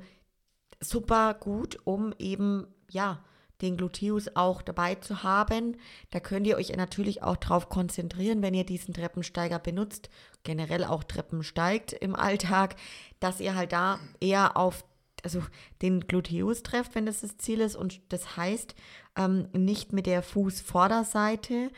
super 0.81 1.35
gut, 1.35 1.79
um 1.85 2.15
eben, 2.19 2.67
ja, 2.91 3.25
den 3.63 3.77
Gluteus 3.77 4.29
auch 4.35 4.63
dabei 4.63 4.97
zu 4.97 5.23
haben. 5.23 5.79
Da 6.11 6.21
könnt 6.21 6.47
ihr 6.47 6.57
euch 6.57 6.75
natürlich 6.77 7.23
auch 7.23 7.37
darauf 7.37 7.69
konzentrieren, 7.69 8.43
wenn 8.43 8.55
ihr 8.55 8.65
diesen 8.65 8.93
Treppensteiger 8.93 9.59
benutzt, 9.59 10.11
generell 10.45 10.85
auch 10.85 11.05
Treppen 11.05 11.43
steigt 11.43 11.93
im 11.95 12.15
Alltag, 12.15 12.77
dass 13.19 13.41
ihr 13.41 13.55
halt 13.55 13.73
da 13.73 13.99
eher 14.21 14.57
auf 14.57 14.85
also 15.23 15.43
den 15.83 16.07
Gluteus 16.07 16.63
trefft, 16.63 16.95
wenn 16.95 17.07
das 17.07 17.23
das 17.23 17.37
Ziel 17.39 17.61
ist. 17.61 17.75
Und 17.75 18.01
das 18.13 18.37
heißt, 18.37 18.75
ähm, 19.17 19.49
nicht 19.53 19.93
mit 19.93 20.07
der 20.07 20.23
Fußvorderseite 20.23 21.71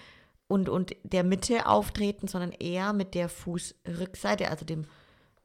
und, 0.49 0.69
und 0.69 0.97
der 1.05 1.23
Mitte 1.23 1.67
auftreten, 1.67 2.27
sondern 2.27 2.53
eher 2.53 2.93
mit 2.93 3.15
der 3.15 3.29
Fußrückseite, 3.29 4.51
also 4.51 4.65
dem, 4.65 4.87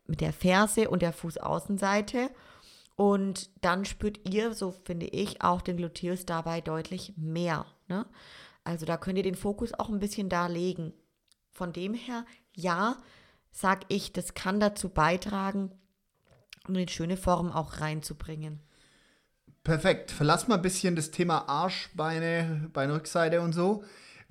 mit 0.07 0.21
der 0.21 0.33
Ferse 0.33 0.89
und 0.89 1.01
der 1.01 1.13
Fußaußenseite. 1.13 2.29
Und 2.95 3.49
dann 3.61 3.85
spürt 3.85 4.19
ihr, 4.29 4.53
so 4.53 4.71
finde 4.71 5.07
ich, 5.07 5.41
auch 5.41 5.61
den 5.61 5.77
Gluteus 5.77 6.25
dabei 6.25 6.61
deutlich 6.61 7.13
mehr. 7.17 7.65
Ne? 7.87 8.05
Also 8.63 8.85
da 8.85 8.97
könnt 8.97 9.17
ihr 9.17 9.23
den 9.23 9.35
Fokus 9.35 9.73
auch 9.73 9.89
ein 9.89 9.99
bisschen 9.99 10.29
da 10.29 10.47
legen. 10.47 10.93
Von 11.51 11.73
dem 11.73 11.93
her, 11.93 12.25
ja, 12.55 12.97
sag 13.51 13.81
ich, 13.89 14.13
das 14.13 14.33
kann 14.33 14.59
dazu 14.59 14.89
beitragen, 14.89 15.71
um 16.67 16.75
eine 16.75 16.87
schöne 16.87 17.17
Form 17.17 17.51
auch 17.51 17.81
reinzubringen. 17.81 18.61
Perfekt. 19.63 20.11
Verlass 20.11 20.47
mal 20.47 20.55
ein 20.55 20.61
bisschen 20.61 20.95
das 20.95 21.11
Thema 21.11 21.47
Arsch, 21.47 21.89
Beine, 21.93 22.69
Beinrückseite 22.73 23.41
und 23.41 23.53
so. 23.53 23.83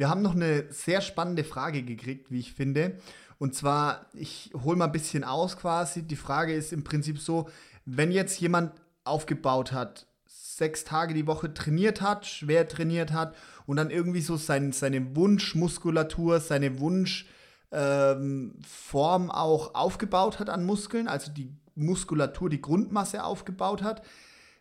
Wir 0.02 0.10
haben 0.10 0.22
noch 0.22 0.34
eine 0.34 0.64
sehr 0.72 1.00
spannende 1.00 1.44
Frage 1.44 1.84
gekriegt, 1.84 2.32
wie 2.32 2.40
ich 2.40 2.54
finde. 2.54 2.96
Und 3.38 3.54
zwar, 3.54 4.06
ich 4.14 4.50
hole 4.52 4.76
mal 4.76 4.86
ein 4.86 4.90
bisschen 4.90 5.22
aus 5.22 5.56
quasi. 5.56 6.02
Die 6.02 6.16
Frage 6.16 6.52
ist 6.52 6.72
im 6.72 6.82
Prinzip 6.82 7.20
so, 7.20 7.48
wenn 7.84 8.10
jetzt 8.10 8.40
jemand 8.40 8.72
aufgebaut 9.04 9.70
hat, 9.70 10.08
sechs 10.26 10.82
Tage 10.82 11.14
die 11.14 11.28
Woche 11.28 11.54
trainiert 11.54 12.00
hat, 12.00 12.26
schwer 12.26 12.66
trainiert 12.66 13.12
hat 13.12 13.36
und 13.64 13.76
dann 13.76 13.90
irgendwie 13.90 14.22
so 14.22 14.36
sein, 14.36 14.72
seine 14.72 15.14
Wunschmuskulatur, 15.14 16.40
seine 16.40 16.80
Wunschform 16.80 17.30
ähm, 17.70 19.30
auch 19.30 19.76
aufgebaut 19.76 20.40
hat 20.40 20.50
an 20.50 20.64
Muskeln, 20.64 21.06
also 21.06 21.30
die 21.30 21.54
Muskulatur, 21.76 22.50
die 22.50 22.60
Grundmasse 22.60 23.22
aufgebaut 23.22 23.84
hat. 23.84 24.02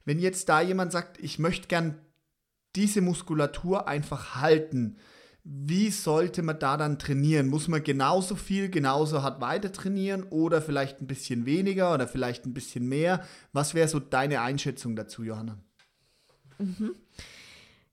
Wenn 0.05 0.19
jetzt 0.19 0.49
da 0.49 0.61
jemand 0.61 0.91
sagt, 0.91 1.17
ich 1.19 1.39
möchte 1.39 1.67
gern 1.67 1.97
diese 2.75 3.01
Muskulatur 3.01 3.87
einfach 3.87 4.35
halten, 4.35 4.97
wie 5.43 5.89
sollte 5.89 6.43
man 6.43 6.59
da 6.59 6.77
dann 6.77 6.99
trainieren? 6.99 7.47
Muss 7.47 7.67
man 7.67 7.83
genauso 7.83 8.35
viel, 8.35 8.69
genauso 8.69 9.23
hart 9.23 9.41
weiter 9.41 9.71
trainieren 9.71 10.23
oder 10.23 10.61
vielleicht 10.61 11.01
ein 11.01 11.07
bisschen 11.07 11.45
weniger 11.45 11.93
oder 11.93 12.07
vielleicht 12.07 12.45
ein 12.45 12.53
bisschen 12.53 12.87
mehr? 12.87 13.25
Was 13.51 13.73
wäre 13.73 13.87
so 13.87 13.99
deine 13.99 14.41
Einschätzung 14.41 14.95
dazu, 14.95 15.23
Johanna? 15.23 15.57
Mhm. 16.59 16.95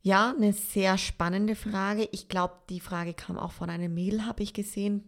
Ja, 0.03 0.35
eine 0.37 0.53
sehr 0.53 0.99
spannende 0.99 1.55
Frage. 1.55 2.09
Ich 2.13 2.29
glaube, 2.29 2.55
die 2.69 2.81
Frage 2.81 3.15
kam 3.15 3.39
auch 3.39 3.53
von 3.53 3.71
einem 3.71 3.95
Mädel, 3.95 4.27
habe 4.27 4.43
ich 4.43 4.53
gesehen. 4.53 5.05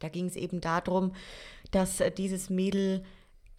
Da 0.00 0.08
ging 0.08 0.26
es 0.26 0.36
eben 0.36 0.60
darum, 0.60 1.12
dass 1.70 2.00
äh, 2.00 2.10
dieses 2.10 2.50
Mädel 2.50 3.04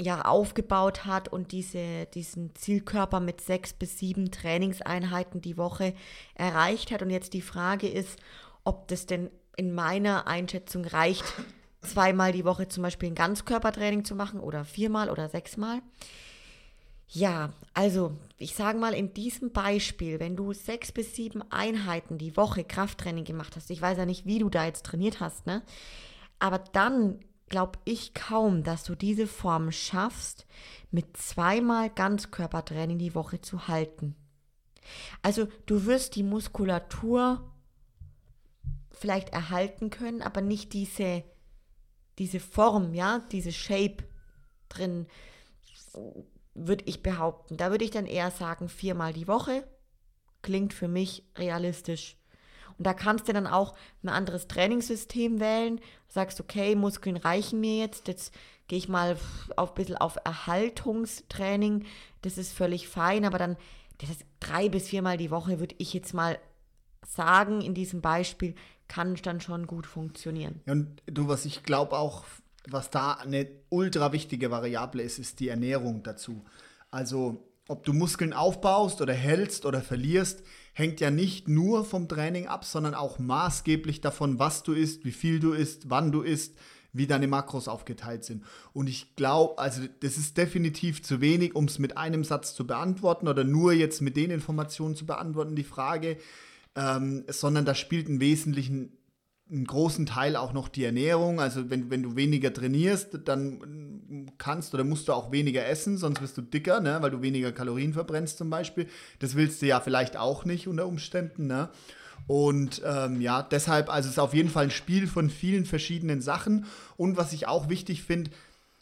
ja 0.01 0.23
aufgebaut 0.23 1.05
hat 1.05 1.29
und 1.29 1.51
diese, 1.51 2.07
diesen 2.13 2.55
Zielkörper 2.55 3.19
mit 3.19 3.41
sechs 3.41 3.73
bis 3.73 3.99
sieben 3.99 4.31
Trainingseinheiten 4.31 5.41
die 5.41 5.57
Woche 5.57 5.93
erreicht 6.35 6.91
hat. 6.91 7.01
Und 7.01 7.09
jetzt 7.09 7.33
die 7.33 7.41
Frage 7.41 7.87
ist, 7.87 8.19
ob 8.63 8.87
das 8.87 9.05
denn 9.05 9.29
in 9.57 9.73
meiner 9.73 10.27
Einschätzung 10.27 10.85
reicht, 10.85 11.25
zweimal 11.81 12.31
die 12.31 12.45
Woche 12.45 12.67
zum 12.67 12.83
Beispiel 12.83 13.09
ein 13.09 13.15
Ganzkörpertraining 13.15 14.05
zu 14.05 14.15
machen 14.15 14.39
oder 14.39 14.65
viermal 14.65 15.09
oder 15.09 15.29
sechsmal. 15.29 15.81
Ja, 17.13 17.51
also 17.73 18.13
ich 18.37 18.55
sage 18.55 18.79
mal 18.79 18.93
in 18.93 19.13
diesem 19.13 19.51
Beispiel, 19.51 20.21
wenn 20.21 20.37
du 20.37 20.53
sechs 20.53 20.93
bis 20.93 21.13
sieben 21.13 21.43
Einheiten 21.51 22.17
die 22.17 22.37
Woche 22.37 22.63
Krafttraining 22.63 23.25
gemacht 23.25 23.57
hast, 23.57 23.69
ich 23.69 23.81
weiß 23.81 23.97
ja 23.97 24.05
nicht, 24.05 24.25
wie 24.25 24.39
du 24.39 24.49
da 24.49 24.65
jetzt 24.65 24.85
trainiert 24.85 25.19
hast, 25.19 25.45
ne? 25.45 25.61
Aber 26.39 26.59
dann 26.59 27.19
glaube 27.51 27.79
ich 27.83 28.13
kaum, 28.13 28.63
dass 28.63 28.85
du 28.85 28.95
diese 28.95 29.27
Form 29.27 29.71
schaffst, 29.71 30.47
mit 30.89 31.17
zweimal 31.17 31.89
Ganzkörpertraining 31.89 32.97
die 32.97 33.13
Woche 33.13 33.41
zu 33.41 33.67
halten. 33.67 34.15
Also 35.21 35.47
du 35.65 35.85
wirst 35.85 36.15
die 36.15 36.23
Muskulatur 36.23 37.53
vielleicht 38.89 39.29
erhalten 39.29 39.89
können, 39.89 40.21
aber 40.21 40.41
nicht 40.41 40.71
diese, 40.71 41.23
diese 42.17 42.39
Form, 42.39 42.93
ja, 42.93 43.19
diese 43.31 43.51
Shape 43.51 43.97
drin, 44.69 45.07
würde 46.53 46.85
ich 46.85 47.03
behaupten. 47.03 47.57
Da 47.57 47.69
würde 47.69 47.83
ich 47.83 47.91
dann 47.91 48.05
eher 48.05 48.31
sagen, 48.31 48.69
viermal 48.69 49.11
die 49.11 49.27
Woche. 49.27 49.67
Klingt 50.41 50.73
für 50.73 50.87
mich 50.87 51.25
realistisch. 51.35 52.17
Und 52.82 52.86
da 52.86 52.95
kannst 52.95 53.27
du 53.27 53.34
dann 53.34 53.45
auch 53.45 53.75
ein 54.01 54.09
anderes 54.09 54.47
Trainingssystem 54.47 55.39
wählen. 55.39 55.79
Sagst, 56.07 56.39
okay, 56.39 56.73
Muskeln 56.73 57.15
reichen 57.15 57.59
mir 57.59 57.77
jetzt. 57.77 58.07
Jetzt 58.07 58.34
gehe 58.67 58.79
ich 58.79 58.89
mal 58.89 59.17
auf 59.55 59.69
ein 59.69 59.75
bisschen 59.75 59.97
auf 59.97 60.17
Erhaltungstraining. 60.25 61.86
Das 62.23 62.39
ist 62.39 62.53
völlig 62.53 62.88
fein, 62.88 63.23
aber 63.23 63.38
dann 63.38 63.55
drei 64.39 64.67
bis 64.67 64.88
viermal 64.88 65.17
die 65.17 65.29
Woche, 65.29 65.59
würde 65.59 65.75
ich 65.77 65.93
jetzt 65.93 66.15
mal 66.15 66.39
sagen, 67.05 67.61
in 67.61 67.75
diesem 67.75 68.01
Beispiel, 68.01 68.55
kann 68.88 69.13
dann 69.13 69.41
schon 69.41 69.67
gut 69.67 69.86
funktionieren. 69.86 70.61
Und 70.65 71.03
du, 71.05 71.27
was 71.27 71.45
ich 71.45 71.61
glaube 71.61 71.99
auch, 71.99 72.25
was 72.67 72.89
da 72.89 73.13
eine 73.13 73.47
ultra 73.69 74.11
wichtige 74.11 74.49
Variable 74.49 75.03
ist, 75.03 75.19
ist 75.19 75.39
die 75.39 75.49
Ernährung 75.49 76.01
dazu. 76.01 76.43
Also 76.89 77.47
ob 77.67 77.84
du 77.84 77.93
Muskeln 77.93 78.34
aufbaust 78.34 79.01
oder 79.01 79.13
hältst 79.13 79.67
oder 79.67 79.84
verlierst, 79.84 80.41
hängt 80.74 80.99
ja 80.99 81.11
nicht 81.11 81.47
nur 81.47 81.84
vom 81.86 82.07
Training 82.07 82.47
ab, 82.47 82.65
sondern 82.65 82.93
auch 82.93 83.19
maßgeblich 83.19 84.01
davon, 84.01 84.39
was 84.39 84.63
du 84.63 84.74
isst, 84.74 85.05
wie 85.05 85.11
viel 85.11 85.39
du 85.39 85.53
isst, 85.53 85.89
wann 85.89 86.11
du 86.11 86.22
isst, 86.22 86.55
wie 86.93 87.07
deine 87.07 87.28
Makros 87.28 87.67
aufgeteilt 87.67 88.24
sind. 88.24 88.43
Und 88.74 88.88
ich 88.88 89.15
glaube, 89.15 89.57
also 89.59 89.82
das 90.01 90.17
ist 90.17 90.38
definitiv 90.38 91.03
zu 91.03 91.22
wenig, 91.22 91.55
um 91.55 91.65
es 91.65 91.80
mit 91.80 91.97
einem 91.97 92.24
Satz 92.24 92.53
zu 92.53 92.67
beantworten 92.67 93.28
oder 93.28 93.43
nur 93.43 93.74
jetzt 93.74 94.01
mit 94.01 94.17
den 94.17 94.32
Informationen 94.32 94.95
zu 94.95 95.05
beantworten, 95.05 95.55
die 95.55 95.63
Frage, 95.63 96.17
ähm, 96.76 97.24
sondern 97.28 97.65
da 97.65 97.76
spielt 97.76 98.07
einen 98.07 98.19
wesentlichen 98.19 98.97
einen 99.51 99.65
großen 99.65 100.05
Teil 100.05 100.35
auch 100.35 100.53
noch 100.53 100.69
die 100.69 100.85
Ernährung. 100.85 101.41
Also 101.41 101.69
wenn, 101.69 101.89
wenn 101.89 102.03
du 102.03 102.15
weniger 102.15 102.53
trainierst, 102.53 103.19
dann 103.25 104.31
kannst 104.37 104.73
oder 104.73 104.83
musst 104.83 105.07
du 105.07 105.13
auch 105.13 105.31
weniger 105.31 105.65
essen, 105.65 105.97
sonst 105.97 106.21
wirst 106.21 106.37
du 106.37 106.41
dicker, 106.41 106.79
ne? 106.79 106.97
weil 107.01 107.11
du 107.11 107.21
weniger 107.21 107.51
Kalorien 107.51 107.93
verbrennst 107.93 108.37
zum 108.37 108.49
Beispiel. 108.49 108.87
Das 109.19 109.35
willst 109.35 109.61
du 109.61 109.67
ja 109.67 109.79
vielleicht 109.79 110.17
auch 110.17 110.45
nicht 110.45 110.67
unter 110.67 110.87
Umständen. 110.87 111.47
Ne? 111.47 111.69
Und 112.27 112.81
ähm, 112.85 113.19
ja, 113.19 113.43
deshalb, 113.43 113.89
also 113.89 114.07
es 114.07 114.13
ist 114.13 114.19
auf 114.19 114.33
jeden 114.33 114.49
Fall 114.49 114.65
ein 114.65 114.71
Spiel 114.71 115.07
von 115.07 115.29
vielen 115.29 115.65
verschiedenen 115.65 116.21
Sachen. 116.21 116.65
Und 116.95 117.17
was 117.17 117.33
ich 117.33 117.47
auch 117.47 117.69
wichtig 117.69 118.03
finde, 118.03 118.31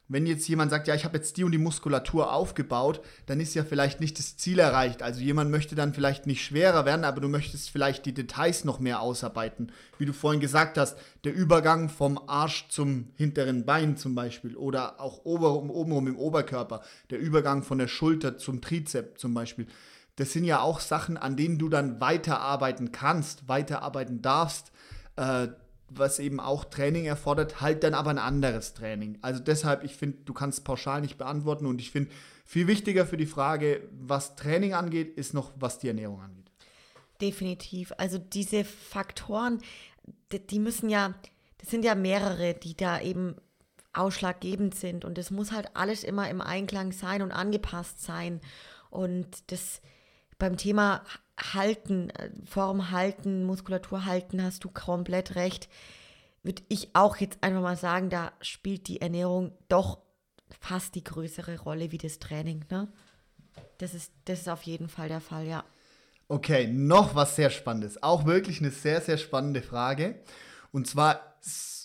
wenn 0.09 0.25
jetzt 0.25 0.47
jemand 0.47 0.71
sagt, 0.71 0.87
ja, 0.87 0.95
ich 0.95 1.05
habe 1.05 1.17
jetzt 1.17 1.37
die 1.37 1.43
und 1.43 1.51
die 1.51 1.59
Muskulatur 1.59 2.33
aufgebaut, 2.33 2.99
dann 3.27 3.39
ist 3.39 3.53
ja 3.53 3.63
vielleicht 3.63 3.99
nicht 3.99 4.17
das 4.17 4.37
Ziel 4.37 4.57
erreicht. 4.57 5.03
Also 5.03 5.21
jemand 5.21 5.51
möchte 5.51 5.75
dann 5.75 5.93
vielleicht 5.93 6.25
nicht 6.25 6.43
schwerer 6.43 6.83
werden, 6.83 7.05
aber 7.05 7.21
du 7.21 7.29
möchtest 7.29 7.69
vielleicht 7.69 8.07
die 8.07 8.13
Details 8.13 8.65
noch 8.65 8.79
mehr 8.79 9.01
ausarbeiten. 9.01 9.71
Wie 9.99 10.07
du 10.07 10.13
vorhin 10.13 10.41
gesagt 10.41 10.79
hast, 10.79 10.97
der 11.23 11.35
Übergang 11.35 11.89
vom 11.89 12.19
Arsch 12.27 12.67
zum 12.69 13.09
hinteren 13.15 13.65
Bein 13.65 13.97
zum 13.97 14.15
Beispiel 14.15 14.57
oder 14.57 14.99
auch 14.99 15.25
ober, 15.25 15.53
obenrum 15.53 16.07
im 16.07 16.17
Oberkörper, 16.17 16.81
der 17.11 17.19
Übergang 17.19 17.61
von 17.61 17.77
der 17.77 17.87
Schulter 17.87 18.39
zum 18.39 18.61
Trizep 18.61 19.19
zum 19.19 19.35
Beispiel. 19.35 19.67
Das 20.15 20.33
sind 20.33 20.43
ja 20.43 20.59
auch 20.59 20.79
Sachen, 20.79 21.17
an 21.17 21.37
denen 21.37 21.59
du 21.59 21.69
dann 21.69 22.01
weiterarbeiten 22.01 22.91
kannst, 22.91 23.47
weiterarbeiten 23.47 24.23
darfst. 24.23 24.71
Äh, 25.17 25.49
was 25.91 26.19
eben 26.19 26.39
auch 26.39 26.65
Training 26.65 27.05
erfordert, 27.05 27.61
halt 27.61 27.83
dann 27.83 27.93
aber 27.93 28.09
ein 28.09 28.17
anderes 28.17 28.73
Training. 28.73 29.17
Also 29.21 29.41
deshalb, 29.41 29.83
ich 29.83 29.95
finde, 29.95 30.19
du 30.25 30.33
kannst 30.33 30.63
pauschal 30.63 31.01
nicht 31.01 31.17
beantworten 31.17 31.65
und 31.65 31.79
ich 31.79 31.91
finde, 31.91 32.11
viel 32.45 32.67
wichtiger 32.67 33.05
für 33.05 33.17
die 33.17 33.25
Frage, 33.25 33.87
was 33.91 34.35
Training 34.35 34.73
angeht, 34.73 35.17
ist 35.17 35.33
noch, 35.33 35.51
was 35.59 35.79
die 35.79 35.87
Ernährung 35.87 36.21
angeht. 36.21 36.49
Definitiv. 37.21 37.93
Also 37.97 38.17
diese 38.17 38.63
Faktoren, 38.63 39.61
die, 40.31 40.59
müssen 40.59 40.89
ja, 40.89 41.13
das 41.57 41.69
sind 41.69 41.83
ja 41.83 41.95
mehrere, 41.95 42.53
die 42.53 42.75
da 42.75 43.01
eben 43.01 43.35
ausschlaggebend 43.93 44.75
sind 44.75 45.03
und 45.03 45.17
es 45.17 45.31
muss 45.31 45.51
halt 45.51 45.75
alles 45.75 46.03
immer 46.03 46.29
im 46.29 46.41
Einklang 46.41 46.91
sein 46.91 47.21
und 47.21 47.31
angepasst 47.31 48.01
sein. 48.01 48.39
Und 48.89 49.51
das 49.51 49.81
beim 50.37 50.57
Thema 50.57 51.03
halten, 51.53 52.09
äh, 52.11 52.29
Form 52.45 52.91
halten, 52.91 53.45
Muskulatur 53.45 54.05
halten, 54.05 54.43
hast 54.43 54.63
du 54.63 54.69
komplett 54.69 55.35
recht. 55.35 55.69
Würde 56.43 56.63
ich 56.69 56.89
auch 56.93 57.17
jetzt 57.17 57.39
einfach 57.41 57.61
mal 57.61 57.77
sagen, 57.77 58.09
da 58.09 58.31
spielt 58.41 58.87
die 58.87 59.01
Ernährung 59.01 59.51
doch 59.67 59.99
fast 60.59 60.95
die 60.95 61.03
größere 61.03 61.59
Rolle 61.59 61.91
wie 61.91 61.97
das 61.97 62.19
Training. 62.19 62.65
Ne? 62.69 62.87
Das, 63.77 63.93
ist, 63.93 64.11
das 64.25 64.41
ist 64.41 64.49
auf 64.49 64.63
jeden 64.63 64.89
Fall 64.89 65.09
der 65.09 65.21
Fall, 65.21 65.47
ja. 65.47 65.63
Okay, 66.27 66.67
noch 66.67 67.15
was 67.15 67.35
sehr 67.35 67.49
Spannendes. 67.49 68.03
Auch 68.03 68.25
wirklich 68.25 68.59
eine 68.59 68.71
sehr, 68.71 69.01
sehr 69.01 69.17
spannende 69.17 69.61
Frage. 69.61 70.19
Und 70.71 70.87
zwar 70.87 71.39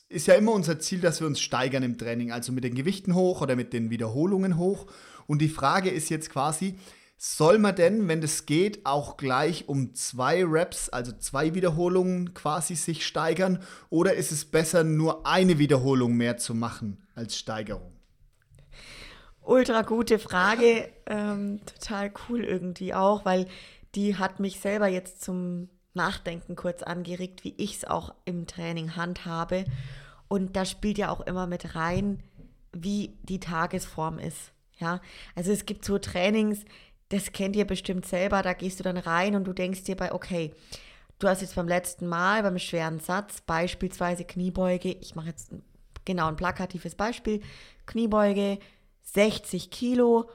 ist 0.09 0.27
ja 0.27 0.35
immer 0.35 0.53
unser 0.53 0.79
Ziel, 0.79 1.01
dass 1.01 1.21
wir 1.21 1.27
uns 1.27 1.41
steigern 1.41 1.83
im 1.83 1.99
Training, 1.99 2.31
also 2.31 2.53
mit 2.53 2.65
den 2.65 2.75
Gewichten 2.75 3.15
hoch 3.15 3.41
oder 3.41 3.57
mit 3.57 3.73
den 3.73 3.91
Wiederholungen 3.91 4.59
hoch. 4.59 4.87
Und 5.27 5.41
die 5.41 5.49
Frage 5.49 5.91
ist 5.91 6.11
jetzt 6.11 6.31
quasi, 6.31 6.79
soll 7.25 7.59
man 7.59 7.75
denn, 7.75 8.07
wenn 8.07 8.20
das 8.20 8.45
geht, 8.45 8.85
auch 8.85 9.16
gleich 9.16 9.66
um 9.66 9.95
zwei 9.95 10.45
Reps, 10.45 10.91
also 10.91 11.11
zwei 11.12 11.55
Wiederholungen 11.55 12.35
quasi 12.35 12.75
sich 12.75 13.07
steigern? 13.07 13.62
Oder 13.89 14.14
ist 14.14 14.31
es 14.31 14.45
besser, 14.45 14.85
nur 14.85 15.27
eine 15.27 15.59
Wiederholung 15.59 16.16
mehr 16.16 16.37
zu 16.37 16.55
machen 16.55 17.03
als 17.14 17.39
Steigerung? 17.39 17.93
Ultra 19.41 19.83
gute 19.83 20.18
Frage. 20.18 20.89
Ähm, 21.07 21.61
total 21.66 22.11
cool 22.31 22.43
irgendwie 22.43 22.95
auch, 22.95 23.27
weil 23.27 23.47
die 23.95 24.16
hat 24.16 24.41
mich 24.41 24.59
selber 24.59 24.87
jetzt 24.89 25.22
zum 25.22 25.68
Nachdenken 25.93 26.57
kurz 26.57 26.83
angeregt, 26.83 27.45
wie 27.45 27.53
ich 27.59 27.77
es 27.77 27.85
auch 27.85 28.14
im 28.25 28.47
Training 28.47 28.97
handhabe. 28.97 29.66
Und 30.29 30.57
da 30.57 30.64
spielt 30.64 30.97
ja 30.97 31.11
auch 31.11 31.20
immer 31.20 31.47
mit 31.47 31.75
rein, 31.75 32.22
wie 32.72 33.18
die 33.22 33.39
Tagesform 33.39 34.18
ist. 34.18 34.53
Ja, 34.79 35.03
also 35.35 35.53
es 35.53 35.66
gibt 35.66 35.85
so 35.85 35.99
Trainings, 35.99 36.64
das 37.09 37.33
kennt 37.33 37.57
ihr 37.57 37.67
bestimmt 37.67 38.07
selber, 38.07 38.43
da 38.43 38.53
gehst 38.53 38.79
du 38.79 38.85
dann 38.85 38.97
rein 38.97 39.37
und 39.37 39.45
du 39.45 39.53
denkst 39.53 39.85
dir 39.85 39.97
bei, 39.97 40.13
okay, 40.13 40.53
du 41.19 41.29
hast 41.29 41.43
jetzt 41.43 41.55
beim 41.55 41.69
letzten 41.69 42.07
Mal 42.07 42.43
beim 42.43 42.59
schweren 42.59 43.01
Satz 43.01 43.41
beispielsweise 43.41 44.25
Kniebeuge, 44.25 44.91
ich 45.01 45.15
mache 45.15 45.29
jetzt 45.29 45.53
genau 46.05 46.29
ein 46.29 46.37
plakatives 46.37 46.95
Beispiel, 46.95 47.41
Kniebeuge 47.87 48.59
60 49.03 49.71
Kilo, 49.71 50.29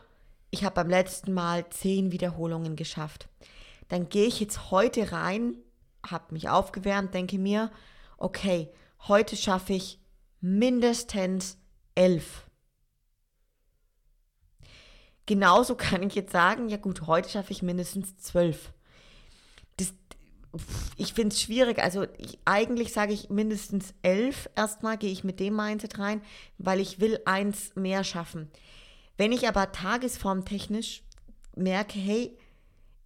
ich 0.51 0.63
habe 0.63 0.75
beim 0.75 0.89
letzten 0.89 1.33
Mal 1.33 1.69
10 1.69 2.11
Wiederholungen 2.11 2.75
geschafft. 2.75 3.27
Dann 3.87 4.09
gehe 4.09 4.27
ich 4.27 4.39
jetzt 4.39 4.71
heute 4.71 5.11
rein, 5.11 5.55
habe 6.07 6.33
mich 6.33 6.49
aufgewärmt, 6.49 7.13
denke 7.13 7.37
mir, 7.37 7.71
okay, 8.17 8.69
heute 9.07 9.35
schaffe 9.35 9.73
ich 9.73 9.99
mindestens 10.41 11.57
11 11.95 12.48
Genauso 15.29 15.75
kann 15.75 16.01
ich 16.01 16.15
jetzt 16.15 16.31
sagen, 16.31 16.69
ja 16.69 16.77
gut, 16.77 17.05
heute 17.05 17.29
schaffe 17.29 17.51
ich 17.51 17.61
mindestens 17.61 18.17
zwölf. 18.17 18.73
Ich 20.97 21.13
finde 21.13 21.35
es 21.35 21.39
schwierig. 21.39 21.77
Also 21.77 22.07
ich, 22.17 22.39
eigentlich 22.45 22.93
sage 22.93 23.13
ich 23.13 23.29
mindestens 23.29 23.93
elf. 24.01 24.49
Erstmal 24.55 24.97
gehe 24.97 25.11
ich 25.11 25.23
mit 25.23 25.39
dem 25.39 25.55
Mindset 25.55 25.99
rein, 25.99 26.23
weil 26.57 26.79
ich 26.79 26.99
will 26.99 27.19
eins 27.25 27.75
mehr 27.75 28.03
schaffen. 28.03 28.49
Wenn 29.17 29.31
ich 29.31 29.47
aber 29.47 29.71
tagesformtechnisch 29.71 31.03
merke, 31.55 31.99
hey, 31.99 32.35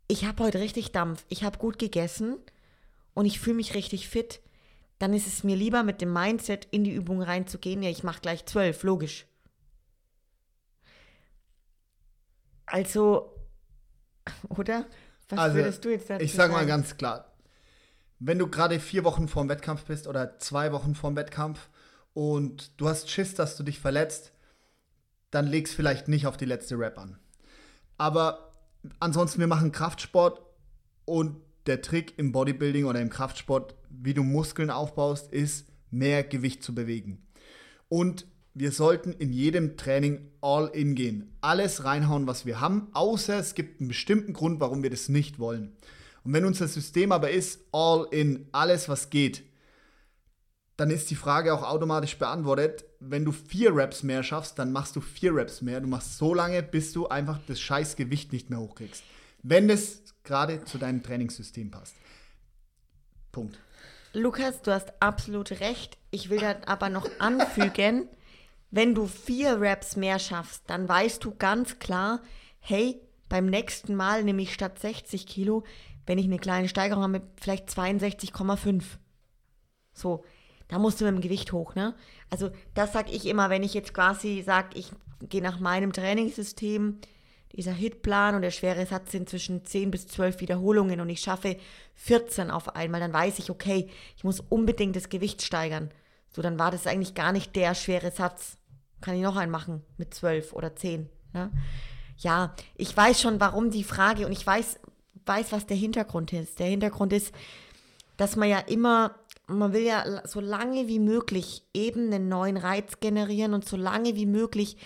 ich 0.07 0.23
habe 0.23 0.45
heute 0.45 0.61
richtig 0.61 0.93
Dampf, 0.93 1.25
ich 1.27 1.43
habe 1.43 1.57
gut 1.57 1.77
gegessen 1.77 2.37
und 3.13 3.25
ich 3.25 3.41
fühle 3.41 3.57
mich 3.57 3.75
richtig 3.75 4.07
fit, 4.07 4.39
dann 4.97 5.13
ist 5.13 5.27
es 5.27 5.43
mir 5.43 5.57
lieber 5.57 5.83
mit 5.83 5.99
dem 5.99 6.13
Mindset 6.13 6.69
in 6.71 6.85
die 6.85 6.93
Übung 6.93 7.21
reinzugehen. 7.21 7.83
Ja, 7.83 7.89
ich 7.89 8.05
mache 8.05 8.21
gleich 8.21 8.45
zwölf, 8.45 8.83
logisch. 8.83 9.25
Also, 12.65 13.33
oder? 14.49 14.85
Was 15.29 15.39
also, 15.39 15.55
würdest 15.55 15.85
du 15.85 15.89
jetzt 15.89 16.09
dazu 16.09 16.23
Ich 16.23 16.33
sage 16.33 16.53
mal 16.53 16.65
ganz 16.65 16.97
klar, 16.97 17.33
wenn 18.19 18.39
du 18.39 18.47
gerade 18.47 18.79
vier 18.79 19.03
Wochen 19.03 19.27
vorm 19.27 19.49
Wettkampf 19.49 19.85
bist 19.85 20.07
oder 20.07 20.39
zwei 20.39 20.71
Wochen 20.71 20.95
vorm 20.95 21.15
Wettkampf 21.15 21.69
und 22.13 22.79
du 22.79 22.87
hast 22.87 23.09
Schiss, 23.09 23.35
dass 23.35 23.57
du 23.57 23.63
dich 23.63 23.79
verletzt, 23.79 24.31
dann 25.31 25.47
legst 25.47 25.73
vielleicht 25.73 26.07
nicht 26.07 26.27
auf 26.27 26.37
die 26.37 26.45
letzte 26.45 26.77
Rap 26.77 26.97
an. 26.99 27.17
Aber 27.97 28.51
ansonsten, 28.99 29.39
wir 29.39 29.47
machen 29.47 29.71
Kraftsport 29.71 30.41
und 31.05 31.37
der 31.65 31.81
Trick 31.81 32.17
im 32.17 32.31
Bodybuilding 32.31 32.85
oder 32.85 33.01
im 33.01 33.09
Kraftsport, 33.09 33.75
wie 33.89 34.13
du 34.13 34.23
Muskeln 34.23 34.69
aufbaust, 34.69 35.31
ist, 35.31 35.67
mehr 35.89 36.23
Gewicht 36.23 36.63
zu 36.63 36.75
bewegen. 36.75 37.25
Und 37.89 38.25
wir 38.53 38.71
sollten 38.71 39.13
in 39.13 39.33
jedem 39.33 39.77
Training 39.77 40.29
all 40.41 40.67
in 40.73 40.95
gehen. 40.95 41.35
Alles 41.41 41.83
reinhauen, 41.83 42.27
was 42.27 42.45
wir 42.45 42.61
haben, 42.61 42.87
außer 42.93 43.37
es 43.37 43.55
gibt 43.55 43.79
einen 43.79 43.87
bestimmten 43.87 44.33
Grund, 44.33 44.59
warum 44.59 44.83
wir 44.83 44.89
das 44.89 45.09
nicht 45.09 45.39
wollen. 45.39 45.75
Und 46.23 46.33
wenn 46.33 46.45
unser 46.45 46.67
System 46.67 47.11
aber 47.11 47.31
ist 47.31 47.61
all 47.71 48.07
in, 48.11 48.47
alles 48.51 48.87
was 48.87 49.09
geht, 49.09 49.43
dann 50.77 50.89
ist 50.89 51.09
die 51.11 51.15
Frage 51.15 51.53
auch 51.53 51.63
automatisch 51.63 52.17
beantwortet. 52.17 52.85
Wenn 52.99 53.25
du 53.25 53.31
vier 53.31 53.75
Reps 53.75 54.03
mehr 54.03 54.23
schaffst, 54.23 54.57
dann 54.57 54.71
machst 54.71 54.95
du 54.95 55.01
vier 55.01 55.35
Reps 55.35 55.61
mehr. 55.61 55.81
Du 55.81 55.87
machst 55.87 56.17
so 56.17 56.33
lange, 56.33 56.63
bis 56.63 56.93
du 56.93 57.07
einfach 57.07 57.39
das 57.47 57.59
scheiß 57.59 57.95
Gewicht 57.95 58.31
nicht 58.31 58.49
mehr 58.49 58.59
hochkriegst. 58.59 59.03
Wenn 59.43 59.67
das 59.67 60.03
gerade 60.23 60.63
zu 60.63 60.77
deinem 60.77 61.03
Trainingssystem 61.03 61.69
passt. 61.69 61.95
Punkt. 63.31 63.59
Lukas, 64.13 64.61
du 64.61 64.71
hast 64.71 64.93
absolut 64.99 65.51
recht. 65.59 65.97
Ich 66.11 66.29
will 66.29 66.39
da 66.39 66.55
aber 66.65 66.89
noch 66.89 67.09
anfügen, 67.19 68.07
wenn 68.73 68.95
du 68.95 69.05
vier 69.05 69.61
Reps 69.61 69.97
mehr 69.97 70.17
schaffst, 70.17 70.63
dann 70.65 70.89
weißt 70.89 71.23
du 71.23 71.35
ganz 71.35 71.77
klar, 71.77 72.21
hey, 72.59 72.99
beim 73.29 73.45
nächsten 73.45 73.93
Mal 73.93 74.23
nehme 74.23 74.41
ich 74.41 74.51
statt 74.51 74.79
60 74.79 75.27
Kilo, 75.27 75.63
wenn 76.07 76.17
ich 76.17 76.25
eine 76.25 76.39
kleine 76.39 76.67
Steigerung 76.67 77.03
habe, 77.03 77.21
vielleicht 77.39 77.69
62,5. 77.69 78.83
So, 79.93 80.23
da 80.69 80.79
musst 80.79 80.99
du 80.99 81.05
mit 81.05 81.13
dem 81.13 81.21
Gewicht 81.21 81.53
hoch, 81.53 81.75
ne? 81.75 81.93
Also 82.31 82.49
das 82.73 82.93
sage 82.93 83.11
ich 83.11 83.27
immer, 83.27 83.51
wenn 83.51 83.61
ich 83.61 83.75
jetzt 83.75 83.93
quasi 83.93 84.41
sage, 84.43 84.69
ich 84.73 84.91
gehe 85.21 85.43
nach 85.43 85.59
meinem 85.59 85.93
Trainingssystem, 85.93 86.97
dieser 87.55 87.73
Hitplan 87.73 88.33
und 88.33 88.41
der 88.41 88.49
schwere 88.49 88.87
Satz 88.87 89.11
sind 89.11 89.29
zwischen 89.29 89.63
10 89.63 89.91
bis 89.91 90.07
12 90.07 90.41
Wiederholungen 90.41 90.99
und 90.99 91.09
ich 91.09 91.19
schaffe 91.19 91.57
14 91.93 92.49
auf 92.49 92.75
einmal, 92.75 93.01
dann 93.01 93.13
weiß 93.13 93.37
ich, 93.37 93.51
okay, 93.51 93.87
ich 94.17 94.23
muss 94.23 94.39
unbedingt 94.39 94.95
das 94.95 95.09
Gewicht 95.09 95.43
steigern. 95.43 95.91
So, 96.31 96.41
dann 96.41 96.57
war 96.57 96.71
das 96.71 96.87
eigentlich 96.87 97.13
gar 97.13 97.31
nicht 97.31 97.55
der 97.55 97.75
schwere 97.75 98.09
Satz. 98.09 98.57
Kann 99.03 99.15
ich 99.15 99.21
noch 99.21 99.35
einen 99.35 99.51
machen 99.51 99.83
mit 99.97 100.13
12 100.13 100.53
oder 100.53 100.77
10. 100.77 101.09
Ne? 101.33 101.51
Ja, 102.19 102.55
ich 102.75 102.95
weiß 102.95 103.19
schon, 103.19 103.37
warum 103.41 103.69
die 103.69 103.83
Frage 103.83 104.25
und 104.25 104.31
ich 104.31 104.47
weiß, 104.47 104.79
weiß, 105.25 105.51
was 105.51 105.65
der 105.65 105.75
Hintergrund 105.75 106.31
ist. 106.31 106.57
Der 106.59 106.67
Hintergrund 106.67 107.11
ist, 107.11 107.35
dass 108.15 108.37
man 108.37 108.47
ja 108.47 108.59
immer, 108.59 109.13
man 109.45 109.73
will 109.73 109.83
ja 109.83 110.25
so 110.25 110.39
lange 110.39 110.87
wie 110.87 110.99
möglich 110.99 111.63
eben 111.73 112.13
einen 112.13 112.29
neuen 112.29 112.55
Reiz 112.55 113.01
generieren 113.01 113.53
und 113.53 113.67
so 113.67 113.75
lange 113.75 114.15
wie 114.15 114.25
möglich 114.25 114.77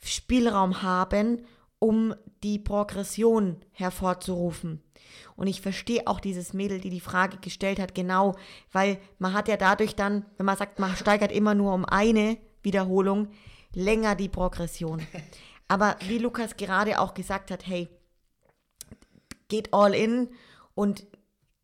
Spielraum 0.00 0.82
haben, 0.82 1.44
um 1.80 2.14
die 2.44 2.60
Progression 2.60 3.56
hervorzurufen. 3.72 4.84
Und 5.34 5.48
ich 5.48 5.60
verstehe 5.60 6.06
auch 6.06 6.20
dieses 6.20 6.52
Mädel, 6.52 6.80
die 6.80 6.90
die 6.90 7.00
Frage 7.00 7.38
gestellt 7.38 7.80
hat, 7.80 7.96
genau, 7.96 8.36
weil 8.70 8.98
man 9.18 9.32
hat 9.32 9.48
ja 9.48 9.56
dadurch 9.56 9.96
dann, 9.96 10.24
wenn 10.36 10.46
man 10.46 10.56
sagt, 10.56 10.78
man 10.78 10.94
steigert 10.94 11.32
immer 11.32 11.56
nur 11.56 11.74
um 11.74 11.84
eine 11.84 12.38
Wiederholung, 12.62 13.30
länger 13.74 14.14
die 14.14 14.28
Progression. 14.28 15.06
Aber 15.68 15.96
wie 16.06 16.18
Lukas 16.18 16.56
gerade 16.56 17.00
auch 17.00 17.14
gesagt 17.14 17.50
hat, 17.50 17.66
hey, 17.66 17.88
geht 19.48 19.72
all 19.72 19.94
in 19.94 20.28
und 20.74 21.06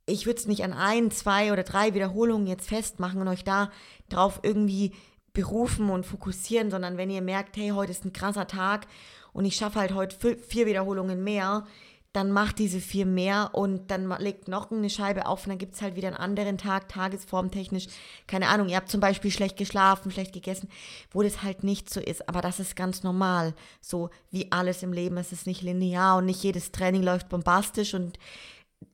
ich 0.06 0.26
würde 0.26 0.40
es 0.40 0.46
nicht 0.46 0.64
an 0.64 0.72
ein, 0.72 1.10
zwei 1.10 1.52
oder 1.52 1.62
drei 1.62 1.94
Wiederholungen 1.94 2.46
jetzt 2.46 2.68
festmachen 2.68 3.20
und 3.20 3.28
euch 3.28 3.44
da 3.44 3.70
drauf 4.08 4.40
irgendwie 4.42 4.92
berufen 5.32 5.90
und 5.90 6.04
fokussieren, 6.04 6.70
sondern 6.70 6.96
wenn 6.96 7.10
ihr 7.10 7.22
merkt, 7.22 7.56
hey, 7.56 7.70
heute 7.70 7.92
ist 7.92 8.04
ein 8.04 8.12
krasser 8.12 8.46
Tag 8.46 8.86
und 9.32 9.44
ich 9.44 9.54
schaffe 9.54 9.78
halt 9.78 9.94
heute 9.94 10.36
vier 10.36 10.66
Wiederholungen 10.66 11.22
mehr, 11.22 11.66
dann 12.12 12.32
macht 12.32 12.58
diese 12.58 12.80
vier 12.80 13.06
mehr 13.06 13.50
und 13.52 13.90
dann 13.90 14.10
legt 14.18 14.48
noch 14.48 14.72
eine 14.72 14.90
Scheibe 14.90 15.26
auf 15.26 15.44
und 15.44 15.50
dann 15.50 15.58
gibt 15.58 15.74
es 15.74 15.82
halt 15.82 15.94
wieder 15.94 16.08
einen 16.08 16.16
anderen 16.16 16.58
Tag, 16.58 16.88
tagesformtechnisch. 16.88 17.86
Keine 18.26 18.48
Ahnung, 18.48 18.68
ihr 18.68 18.76
habt 18.76 18.90
zum 18.90 19.00
Beispiel 19.00 19.30
schlecht 19.30 19.56
geschlafen, 19.56 20.10
schlecht 20.10 20.32
gegessen, 20.32 20.68
wo 21.12 21.22
das 21.22 21.44
halt 21.44 21.62
nicht 21.62 21.88
so 21.88 22.00
ist. 22.00 22.28
Aber 22.28 22.40
das 22.40 22.58
ist 22.58 22.74
ganz 22.74 23.04
normal. 23.04 23.54
So 23.80 24.10
wie 24.30 24.50
alles 24.50 24.82
im 24.82 24.92
Leben. 24.92 25.18
Es 25.18 25.30
ist 25.30 25.46
nicht 25.46 25.62
linear 25.62 26.16
und 26.16 26.26
nicht 26.26 26.42
jedes 26.42 26.72
Training 26.72 27.04
läuft 27.04 27.28
bombastisch 27.28 27.94
und 27.94 28.18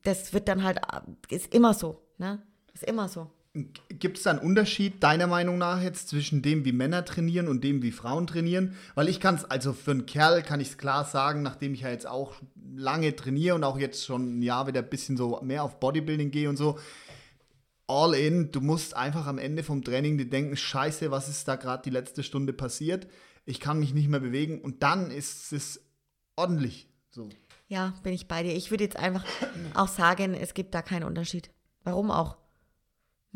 das 0.03 0.35
wird 0.35 0.49
dann 0.49 0.63
halt, 0.63 0.81
ist 1.31 1.55
immer 1.55 1.73
so. 1.73 2.03
Ne? 2.19 2.43
Ist 2.75 2.85
immer 2.85 3.09
so. 3.09 3.31
Gibt 3.89 4.19
es 4.19 4.25
da 4.25 4.31
einen 4.31 4.39
Unterschied 4.41 5.03
deiner 5.03 5.27
Meinung 5.27 5.59
nach 5.59 5.83
jetzt 5.83 6.09
zwischen 6.09 6.43
dem, 6.43 6.65
wie 6.65 6.73
Männer 6.73 7.05
trainieren 7.05 7.49
und 7.49 7.65
dem, 7.65 7.83
wie 7.83 7.93
Frauen 7.93 8.27
trainieren? 8.27 8.77
Weil 8.95 9.09
ich 9.09 9.21
kann 9.21 9.37
es, 9.37 9.45
also 9.45 9.73
für 9.73 9.93
einen 9.93 10.07
Kerl 10.07 10.43
kann 10.43 10.61
ich 10.61 10.69
es 10.69 10.79
klar 10.79 11.05
sagen, 11.05 11.43
nachdem 11.43 11.75
ich 11.75 11.81
ja 11.81 11.91
jetzt 11.91 12.07
auch 12.07 12.35
lange 12.75 13.15
trainiere 13.17 13.55
und 13.55 13.65
auch 13.65 13.79
jetzt 13.79 14.05
schon 14.05 14.39
ein 14.39 14.43
Jahr 14.43 14.67
wieder 14.67 14.83
ein 14.83 14.89
bisschen 14.89 15.17
so 15.17 15.41
mehr 15.43 15.65
auf 15.65 15.81
Bodybuilding 15.81 16.31
gehe 16.31 16.49
und 16.49 16.57
so. 16.57 16.79
All 17.87 18.15
in, 18.15 18.51
du 18.51 18.61
musst 18.61 18.97
einfach 18.97 19.27
am 19.27 19.39
Ende 19.39 19.63
vom 19.63 19.83
Training 19.83 20.19
dir 20.19 20.29
denken, 20.29 20.57
scheiße, 20.57 21.11
was 21.11 21.29
ist 21.29 21.47
da 21.47 21.57
gerade 21.57 21.83
die 21.85 21.91
letzte 21.91 22.23
Stunde 22.23 22.53
passiert? 22.53 23.07
Ich 23.45 23.61
kann 23.61 23.79
mich 23.79 23.95
nicht 23.95 24.09
mehr 24.09 24.21
bewegen 24.21 24.61
und 24.61 24.83
dann 24.83 25.11
ist 25.11 25.53
es 25.53 25.81
ordentlich 26.35 26.89
so. 27.11 27.29
Ja, 27.69 27.95
bin 28.03 28.13
ich 28.13 28.29
bei 28.29 28.43
dir. 28.43 28.55
Ich 28.55 28.71
würde 28.71 28.85
jetzt 28.85 28.97
einfach 28.97 29.25
auch 29.75 29.89
sagen, 29.89 30.35
es 30.35 30.55
gibt 30.55 30.75
da 30.75 30.83
keinen 30.83 31.05
Unterschied. 31.05 31.51
Warum 31.83 32.11
auch? 32.11 32.37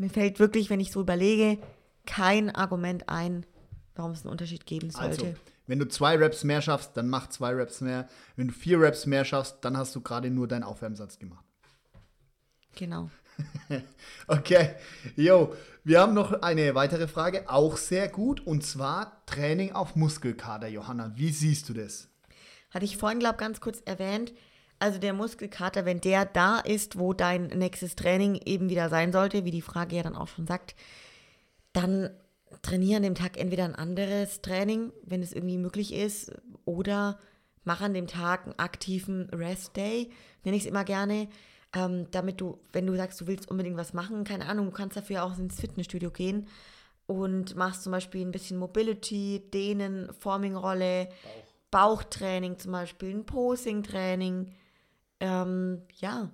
Mir 0.01 0.09
fällt 0.09 0.39
wirklich, 0.39 0.71
wenn 0.71 0.79
ich 0.79 0.91
so 0.91 0.99
überlege, 0.99 1.59
kein 2.07 2.49
Argument 2.49 3.07
ein, 3.07 3.45
warum 3.93 4.13
es 4.13 4.23
einen 4.23 4.31
Unterschied 4.31 4.65
geben 4.65 4.89
sollte. 4.89 5.25
Also, 5.25 5.35
wenn 5.67 5.77
du 5.77 5.87
zwei 5.87 6.17
Raps 6.17 6.43
mehr 6.43 6.63
schaffst, 6.63 6.97
dann 6.97 7.07
mach 7.07 7.29
zwei 7.29 7.53
Raps 7.53 7.81
mehr. 7.81 8.09
Wenn 8.35 8.47
du 8.47 8.53
vier 8.53 8.81
Raps 8.81 9.05
mehr 9.05 9.25
schaffst, 9.25 9.57
dann 9.61 9.77
hast 9.77 9.95
du 9.95 10.01
gerade 10.01 10.31
nur 10.31 10.47
deinen 10.47 10.63
Aufwärmsatz 10.63 11.19
gemacht. 11.19 11.45
Genau. 12.75 13.11
okay, 14.27 14.73
jo, 15.15 15.53
wir 15.83 16.01
haben 16.01 16.15
noch 16.15 16.41
eine 16.41 16.73
weitere 16.73 17.07
Frage, 17.07 17.47
auch 17.47 17.77
sehr 17.77 18.07
gut, 18.07 18.39
und 18.39 18.65
zwar 18.65 19.23
Training 19.27 19.73
auf 19.73 19.95
Muskelkater, 19.95 20.67
Johanna. 20.67 21.11
Wie 21.15 21.29
siehst 21.29 21.69
du 21.69 21.73
das? 21.73 22.09
Hatte 22.71 22.85
ich 22.85 22.97
vorhin, 22.97 23.19
glaube 23.19 23.35
ich, 23.35 23.39
ganz 23.41 23.61
kurz 23.61 23.81
erwähnt. 23.85 24.33
Also 24.81 24.97
der 24.97 25.13
Muskelkater, 25.13 25.85
wenn 25.85 26.01
der 26.01 26.25
da 26.25 26.57
ist, 26.57 26.97
wo 26.97 27.13
dein 27.13 27.45
nächstes 27.49 27.95
Training 27.95 28.41
eben 28.45 28.67
wieder 28.71 28.89
sein 28.89 29.11
sollte, 29.11 29.45
wie 29.45 29.51
die 29.51 29.61
Frage 29.61 29.95
ja 29.95 30.01
dann 30.01 30.15
auch 30.15 30.27
schon 30.27 30.47
sagt, 30.47 30.75
dann 31.71 32.09
trainiere 32.63 32.97
an 32.97 33.03
dem 33.03 33.13
Tag 33.13 33.37
entweder 33.37 33.65
ein 33.65 33.75
anderes 33.75 34.41
Training, 34.41 34.91
wenn 35.03 35.21
es 35.21 35.33
irgendwie 35.33 35.59
möglich 35.59 35.93
ist, 35.93 36.31
oder 36.65 37.19
mach 37.63 37.81
an 37.81 37.93
dem 37.93 38.07
Tag 38.07 38.45
einen 38.45 38.57
aktiven 38.57 39.29
Rest 39.29 39.77
Day, 39.77 40.09
nenne 40.43 40.57
ich 40.57 40.63
es 40.63 40.69
immer 40.69 40.83
gerne, 40.83 41.29
ähm, 41.75 42.07
damit 42.09 42.41
du, 42.41 42.57
wenn 42.73 42.87
du 42.87 42.95
sagst, 42.95 43.21
du 43.21 43.27
willst 43.27 43.51
unbedingt 43.51 43.77
was 43.77 43.93
machen, 43.93 44.23
keine 44.23 44.47
Ahnung, 44.47 44.65
du 44.65 44.71
kannst 44.71 44.97
dafür 44.97 45.25
auch 45.25 45.37
ins 45.37 45.61
Fitnessstudio 45.61 46.09
gehen 46.09 46.47
und 47.05 47.55
machst 47.55 47.83
zum 47.83 47.91
Beispiel 47.91 48.25
ein 48.25 48.31
bisschen 48.31 48.57
Mobility, 48.57 49.43
Dehnen, 49.53 50.11
Forming-Rolle, 50.11 51.05
Bauch. 51.05 51.43
Bauchtraining 51.69 52.57
zum 52.57 52.71
Beispiel, 52.71 53.11
ein 53.11 53.25
Posing-Training, 53.27 54.55
ähm, 55.21 55.83
ja. 55.99 56.29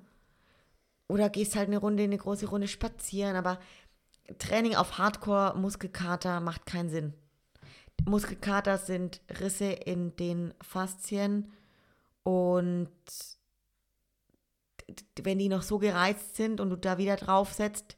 Oder 1.07 1.29
gehst 1.29 1.55
halt 1.55 1.67
eine 1.67 1.77
Runde, 1.77 2.03
eine 2.03 2.17
große 2.17 2.47
Runde 2.47 2.67
spazieren, 2.67 3.35
aber 3.35 3.59
Training 4.39 4.75
auf 4.75 4.97
Hardcore-Muskelkater 4.97 6.39
macht 6.39 6.65
keinen 6.65 6.89
Sinn. 6.89 7.13
Muskelkater 8.05 8.77
sind 8.77 9.21
Risse 9.39 9.65
in 9.65 10.15
den 10.15 10.53
Faszien 10.61 11.51
und 12.23 12.89
wenn 15.21 15.39
die 15.39 15.49
noch 15.49 15.63
so 15.63 15.77
gereizt 15.79 16.35
sind 16.35 16.61
und 16.61 16.69
du 16.69 16.77
da 16.77 16.97
wieder 16.97 17.15
drauf 17.15 17.53
setzt 17.53 17.97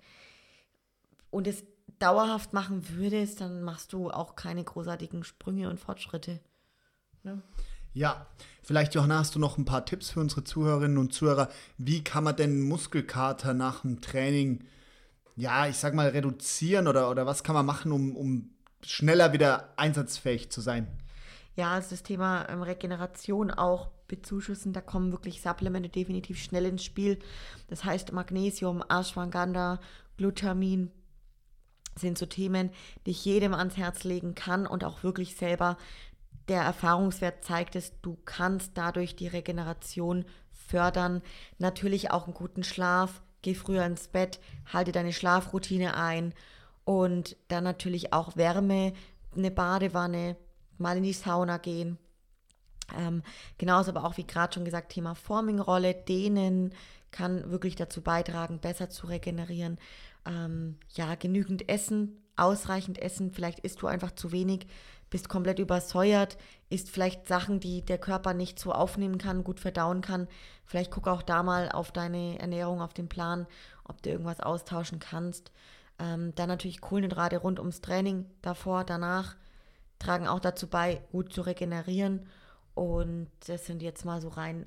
und 1.29 1.47
es 1.47 1.63
dauerhaft 1.99 2.53
machen 2.53 2.89
würdest, 2.89 3.41
dann 3.41 3.61
machst 3.61 3.93
du 3.93 4.09
auch 4.09 4.35
keine 4.35 4.63
großartigen 4.63 5.23
Sprünge 5.23 5.69
und 5.69 5.79
Fortschritte. 5.79 6.39
Ne? 7.23 7.41
Ja, 7.93 8.27
vielleicht 8.61 8.93
Johanna, 8.95 9.19
hast 9.19 9.35
du 9.35 9.39
noch 9.39 9.57
ein 9.57 9.65
paar 9.65 9.85
Tipps 9.85 10.11
für 10.11 10.19
unsere 10.19 10.43
Zuhörerinnen 10.43 10.97
und 10.97 11.13
Zuhörer. 11.13 11.49
Wie 11.77 12.03
kann 12.03 12.23
man 12.23 12.35
denn 12.35 12.61
Muskelkater 12.61 13.53
nach 13.53 13.81
dem 13.81 14.01
Training, 14.01 14.63
ja, 15.35 15.67
ich 15.67 15.77
sag 15.77 15.93
mal, 15.93 16.09
reduzieren 16.09 16.87
oder, 16.87 17.09
oder 17.09 17.25
was 17.25 17.43
kann 17.43 17.55
man 17.55 17.65
machen, 17.65 17.91
um, 17.91 18.15
um 18.15 18.49
schneller 18.83 19.33
wieder 19.33 19.73
einsatzfähig 19.77 20.51
zu 20.51 20.61
sein? 20.61 20.87
Ja, 21.55 21.71
also 21.73 21.89
das 21.89 22.03
Thema 22.03 22.47
ähm, 22.47 22.61
Regeneration 22.61 23.51
auch 23.51 23.89
bezuschussen, 24.07 24.71
da 24.71 24.81
kommen 24.81 25.11
wirklich 25.11 25.41
Supplemente 25.41 25.89
definitiv 25.89 26.41
schnell 26.41 26.65
ins 26.65 26.83
Spiel. 26.83 27.19
Das 27.67 27.83
heißt 27.83 28.11
Magnesium, 28.13 28.83
Ashwagandha, 28.87 29.79
Glutamin 30.17 30.91
sind 31.95 32.17
so 32.17 32.25
Themen, 32.25 32.71
die 33.05 33.11
ich 33.11 33.25
jedem 33.25 33.53
ans 33.53 33.77
Herz 33.77 34.03
legen 34.03 34.35
kann 34.35 34.65
und 34.65 34.83
auch 34.83 35.03
wirklich 35.03 35.35
selber 35.35 35.77
der 36.49 36.61
Erfahrungswert 36.61 37.43
zeigt 37.43 37.75
es, 37.75 37.93
du 38.01 38.17
kannst 38.25 38.71
dadurch 38.75 39.15
die 39.15 39.27
Regeneration 39.27 40.25
fördern. 40.51 41.21
Natürlich 41.57 42.11
auch 42.11 42.25
einen 42.25 42.33
guten 42.33 42.63
Schlaf. 42.63 43.21
Geh 43.41 43.53
früher 43.53 43.85
ins 43.85 44.09
Bett, 44.09 44.39
halte 44.65 44.91
deine 44.91 45.13
Schlafroutine 45.13 45.95
ein 45.95 46.33
und 46.83 47.37
dann 47.47 47.63
natürlich 47.63 48.11
auch 48.11 48.35
Wärme, 48.35 48.93
eine 49.33 49.51
Badewanne, 49.51 50.35
mal 50.77 50.97
in 50.97 51.03
die 51.03 51.13
Sauna 51.13 51.57
gehen. 51.57 51.97
Ähm, 52.97 53.21
genauso 53.57 53.91
aber 53.91 54.03
auch 54.03 54.17
wie 54.17 54.25
gerade 54.25 54.53
schon 54.53 54.65
gesagt, 54.65 54.91
Thema 54.91 55.15
Forming-Rolle, 55.15 55.93
dehnen 55.93 56.73
kann 57.11 57.49
wirklich 57.49 57.75
dazu 57.75 58.01
beitragen, 58.01 58.59
besser 58.59 58.89
zu 58.89 59.07
regenerieren. 59.07 59.77
Ähm, 60.25 60.77
ja, 60.95 61.15
genügend 61.15 61.69
Essen, 61.69 62.23
ausreichend 62.35 62.99
Essen, 63.01 63.31
vielleicht 63.31 63.59
isst 63.59 63.81
du 63.81 63.87
einfach 63.87 64.11
zu 64.11 64.31
wenig, 64.31 64.67
bist 65.09 65.29
komplett 65.29 65.59
übersäuert, 65.59 66.37
isst 66.69 66.89
vielleicht 66.89 67.27
Sachen, 67.27 67.59
die 67.59 67.81
der 67.81 67.97
Körper 67.97 68.33
nicht 68.33 68.59
so 68.59 68.71
aufnehmen 68.71 69.17
kann, 69.17 69.43
gut 69.43 69.59
verdauen 69.59 70.01
kann. 70.01 70.27
Vielleicht 70.65 70.91
guck 70.91 71.07
auch 71.07 71.21
da 71.21 71.43
mal 71.43 71.71
auf 71.71 71.91
deine 71.91 72.39
Ernährung, 72.39 72.81
auf 72.81 72.93
den 72.93 73.09
Plan, 73.09 73.47
ob 73.85 74.01
du 74.01 74.09
irgendwas 74.09 74.39
austauschen 74.39 74.99
kannst. 74.99 75.51
Ähm, 75.97 76.33
dann 76.35 76.47
natürlich 76.47 76.81
Kohlenhydrate 76.81 77.37
rund 77.37 77.59
ums 77.59 77.81
Training 77.81 78.25
davor, 78.41 78.83
danach 78.83 79.35
tragen 79.97 80.27
auch 80.27 80.39
dazu 80.39 80.67
bei, 80.67 81.01
gut 81.11 81.33
zu 81.33 81.41
regenerieren. 81.41 82.27
Und 82.73 83.27
das 83.47 83.65
sind 83.65 83.81
jetzt 83.81 84.05
mal 84.05 84.21
so 84.21 84.29
rein 84.29 84.65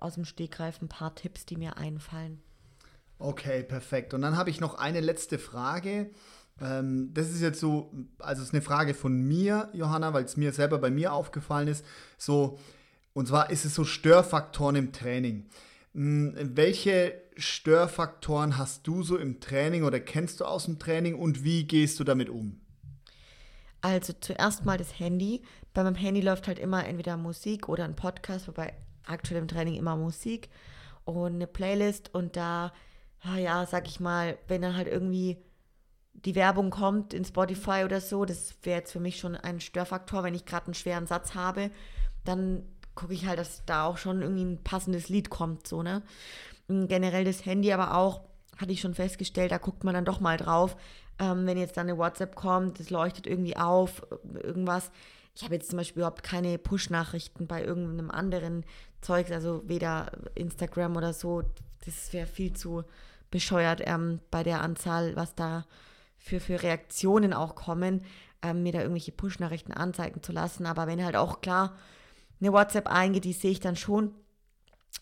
aus 0.00 0.14
dem 0.14 0.24
Stegreif 0.24 0.82
ein 0.82 0.88
paar 0.88 1.14
Tipps, 1.14 1.46
die 1.46 1.56
mir 1.56 1.76
einfallen. 1.76 2.42
Okay, 3.18 3.62
perfekt. 3.62 4.14
Und 4.14 4.22
dann 4.22 4.36
habe 4.36 4.50
ich 4.50 4.60
noch 4.60 4.74
eine 4.74 5.00
letzte 5.00 5.38
Frage. 5.38 6.10
Ähm, 6.62 7.10
das 7.12 7.30
ist 7.30 7.40
jetzt 7.40 7.60
so, 7.60 7.92
also 8.18 8.40
es 8.42 8.48
ist 8.48 8.54
eine 8.54 8.62
Frage 8.62 8.94
von 8.94 9.20
mir, 9.20 9.68
Johanna, 9.72 10.14
weil 10.14 10.24
es 10.24 10.36
mir 10.36 10.52
selber 10.52 10.78
bei 10.78 10.90
mir 10.90 11.12
aufgefallen 11.12 11.68
ist. 11.68 11.84
So, 12.16 12.58
und 13.12 13.28
zwar 13.28 13.50
ist 13.50 13.64
es 13.64 13.74
so 13.74 13.84
Störfaktoren 13.84 14.76
im 14.76 14.92
Training. 14.92 15.46
Hm, 15.94 16.34
welche 16.54 17.20
Störfaktoren 17.36 18.58
hast 18.58 18.86
du 18.86 19.02
so 19.02 19.16
im 19.16 19.40
Training 19.40 19.82
oder 19.84 20.00
kennst 20.00 20.40
du 20.40 20.44
aus 20.44 20.66
dem 20.66 20.78
Training 20.78 21.14
und 21.14 21.44
wie 21.44 21.64
gehst 21.64 21.98
du 21.98 22.04
damit 22.04 22.28
um? 22.28 22.60
Also 23.80 24.12
zuerst 24.20 24.64
mal 24.64 24.78
das 24.78 24.98
Handy. 24.98 25.42
Bei 25.74 25.82
meinem 25.82 25.96
Handy 25.96 26.20
läuft 26.20 26.46
halt 26.46 26.58
immer 26.58 26.86
entweder 26.86 27.16
Musik 27.16 27.68
oder 27.68 27.84
ein 27.84 27.96
Podcast, 27.96 28.46
wobei 28.46 28.74
aktuell 29.04 29.40
im 29.40 29.48
Training 29.48 29.74
immer 29.74 29.96
Musik 29.96 30.48
und 31.04 31.34
eine 31.34 31.48
Playlist 31.48 32.14
und 32.14 32.36
da, 32.36 32.72
ja, 33.36 33.66
sag 33.66 33.88
ich 33.88 33.98
mal, 33.98 34.38
wenn 34.46 34.62
dann 34.62 34.76
halt 34.76 34.86
irgendwie 34.86 35.38
die 36.14 36.34
Werbung 36.34 36.70
kommt 36.70 37.14
in 37.14 37.24
Spotify 37.24 37.82
oder 37.84 38.00
so, 38.00 38.24
das 38.24 38.54
wäre 38.62 38.80
jetzt 38.80 38.92
für 38.92 39.00
mich 39.00 39.18
schon 39.18 39.34
ein 39.34 39.60
Störfaktor, 39.60 40.22
wenn 40.22 40.34
ich 40.34 40.44
gerade 40.44 40.66
einen 40.66 40.74
schweren 40.74 41.06
Satz 41.06 41.34
habe, 41.34 41.70
dann 42.24 42.62
gucke 42.94 43.14
ich 43.14 43.26
halt, 43.26 43.38
dass 43.38 43.64
da 43.64 43.86
auch 43.86 43.96
schon 43.96 44.22
irgendwie 44.22 44.44
ein 44.44 44.62
passendes 44.62 45.08
Lied 45.08 45.30
kommt, 45.30 45.66
so, 45.66 45.82
ne? 45.82 46.02
Generell 46.68 47.24
das 47.24 47.44
Handy 47.44 47.72
aber 47.72 47.96
auch, 47.96 48.22
hatte 48.56 48.72
ich 48.72 48.80
schon 48.80 48.94
festgestellt, 48.94 49.50
da 49.50 49.58
guckt 49.58 49.84
man 49.84 49.94
dann 49.94 50.04
doch 50.04 50.20
mal 50.20 50.36
drauf, 50.36 50.76
ähm, 51.18 51.46
wenn 51.46 51.58
jetzt 51.58 51.76
dann 51.76 51.88
eine 51.88 51.98
WhatsApp 51.98 52.36
kommt, 52.36 52.78
das 52.78 52.90
leuchtet 52.90 53.26
irgendwie 53.26 53.56
auf, 53.56 54.06
irgendwas. 54.42 54.90
Ich 55.34 55.42
habe 55.42 55.54
jetzt 55.54 55.70
zum 55.70 55.78
Beispiel 55.78 56.00
überhaupt 56.00 56.22
keine 56.22 56.58
Push-Nachrichten 56.58 57.46
bei 57.46 57.64
irgendeinem 57.64 58.10
anderen 58.10 58.64
Zeugs, 59.00 59.30
also 59.30 59.62
weder 59.66 60.12
Instagram 60.34 60.96
oder 60.96 61.12
so. 61.12 61.42
Das 61.84 62.12
wäre 62.12 62.26
viel 62.26 62.52
zu 62.52 62.84
bescheuert 63.30 63.80
ähm, 63.84 64.20
bei 64.30 64.42
der 64.42 64.60
Anzahl, 64.60 65.16
was 65.16 65.34
da 65.34 65.64
für, 66.22 66.40
für 66.40 66.62
Reaktionen 66.62 67.32
auch 67.32 67.54
kommen, 67.54 68.04
ähm, 68.42 68.62
mir 68.62 68.72
da 68.72 68.80
irgendwelche 68.80 69.12
Push-Nachrichten 69.12 69.72
anzeigen 69.72 70.22
zu 70.22 70.32
lassen. 70.32 70.66
Aber 70.66 70.86
wenn 70.86 71.04
halt 71.04 71.16
auch 71.16 71.40
klar 71.40 71.76
eine 72.40 72.52
WhatsApp 72.52 72.86
eingeht, 72.86 73.24
die 73.24 73.32
sehe 73.32 73.50
ich 73.50 73.60
dann 73.60 73.76
schon. 73.76 74.14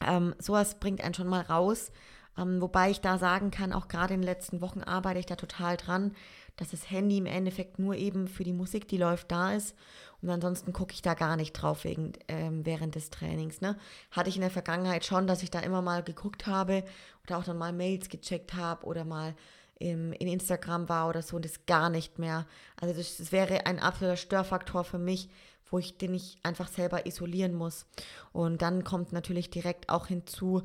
Ähm, 0.06 0.34
sowas 0.38 0.80
bringt 0.80 1.02
einen 1.02 1.14
schon 1.14 1.28
mal 1.28 1.42
raus. 1.42 1.92
Ähm, 2.38 2.60
wobei 2.60 2.90
ich 2.90 3.00
da 3.00 3.18
sagen 3.18 3.50
kann, 3.50 3.72
auch 3.72 3.88
gerade 3.88 4.14
in 4.14 4.20
den 4.20 4.26
letzten 4.26 4.60
Wochen 4.60 4.80
arbeite 4.82 5.18
ich 5.18 5.26
da 5.26 5.36
total 5.36 5.76
dran, 5.76 6.14
dass 6.56 6.70
das 6.70 6.90
Handy 6.90 7.18
im 7.18 7.26
Endeffekt 7.26 7.78
nur 7.78 7.96
eben 7.96 8.28
für 8.28 8.44
die 8.44 8.52
Musik, 8.52 8.88
die 8.88 8.98
läuft, 8.98 9.30
da 9.30 9.52
ist. 9.52 9.74
Und 10.22 10.30
ansonsten 10.30 10.72
gucke 10.72 10.92
ich 10.92 11.02
da 11.02 11.14
gar 11.14 11.36
nicht 11.36 11.52
drauf 11.52 11.84
wegen, 11.84 12.12
ähm, 12.28 12.64
während 12.64 12.94
des 12.94 13.10
Trainings. 13.10 13.60
Ne? 13.60 13.76
Hatte 14.10 14.28
ich 14.28 14.36
in 14.36 14.42
der 14.42 14.50
Vergangenheit 14.50 15.04
schon, 15.04 15.26
dass 15.26 15.42
ich 15.42 15.50
da 15.50 15.60
immer 15.60 15.82
mal 15.82 16.02
geguckt 16.02 16.46
habe 16.46 16.84
oder 17.24 17.38
auch 17.38 17.44
dann 17.44 17.58
mal 17.58 17.72
Mails 17.72 18.08
gecheckt 18.08 18.54
habe 18.54 18.86
oder 18.86 19.04
mal 19.04 19.34
im, 19.81 20.12
in 20.12 20.28
Instagram 20.28 20.89
war 20.89 21.09
oder 21.09 21.22
so 21.22 21.37
und 21.37 21.45
das 21.45 21.66
gar 21.66 21.91
nicht 21.91 22.18
mehr. 22.18 22.47
Also 22.81 22.95
das, 22.95 23.16
das 23.16 23.33
wäre 23.33 23.66
ein 23.66 23.81
absoluter 23.81 24.16
Störfaktor 24.16 24.85
für 24.85 24.99
mich, 24.99 25.28
wo 25.70 25.78
ich 25.78 25.97
den 25.97 26.14
ich 26.14 26.39
einfach 26.43 26.68
selber 26.68 27.07
isolieren 27.07 27.55
muss. 27.55 27.87
Und 28.33 28.62
dann 28.62 28.85
kommt 28.85 29.12
natürlich 29.12 29.51
direkt 29.51 29.89
auch 29.89 30.07
hinzu 30.07 30.62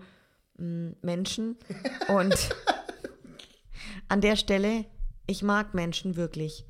mh, 0.57 0.65
mm, 0.65 0.95
Menschen. 1.01 1.57
Und 2.09 2.49
an 4.09 4.21
der 4.21 4.35
Stelle, 4.35 4.85
ich 5.27 5.43
mag 5.43 5.73
Menschen 5.73 6.17
wirklich. 6.17 6.65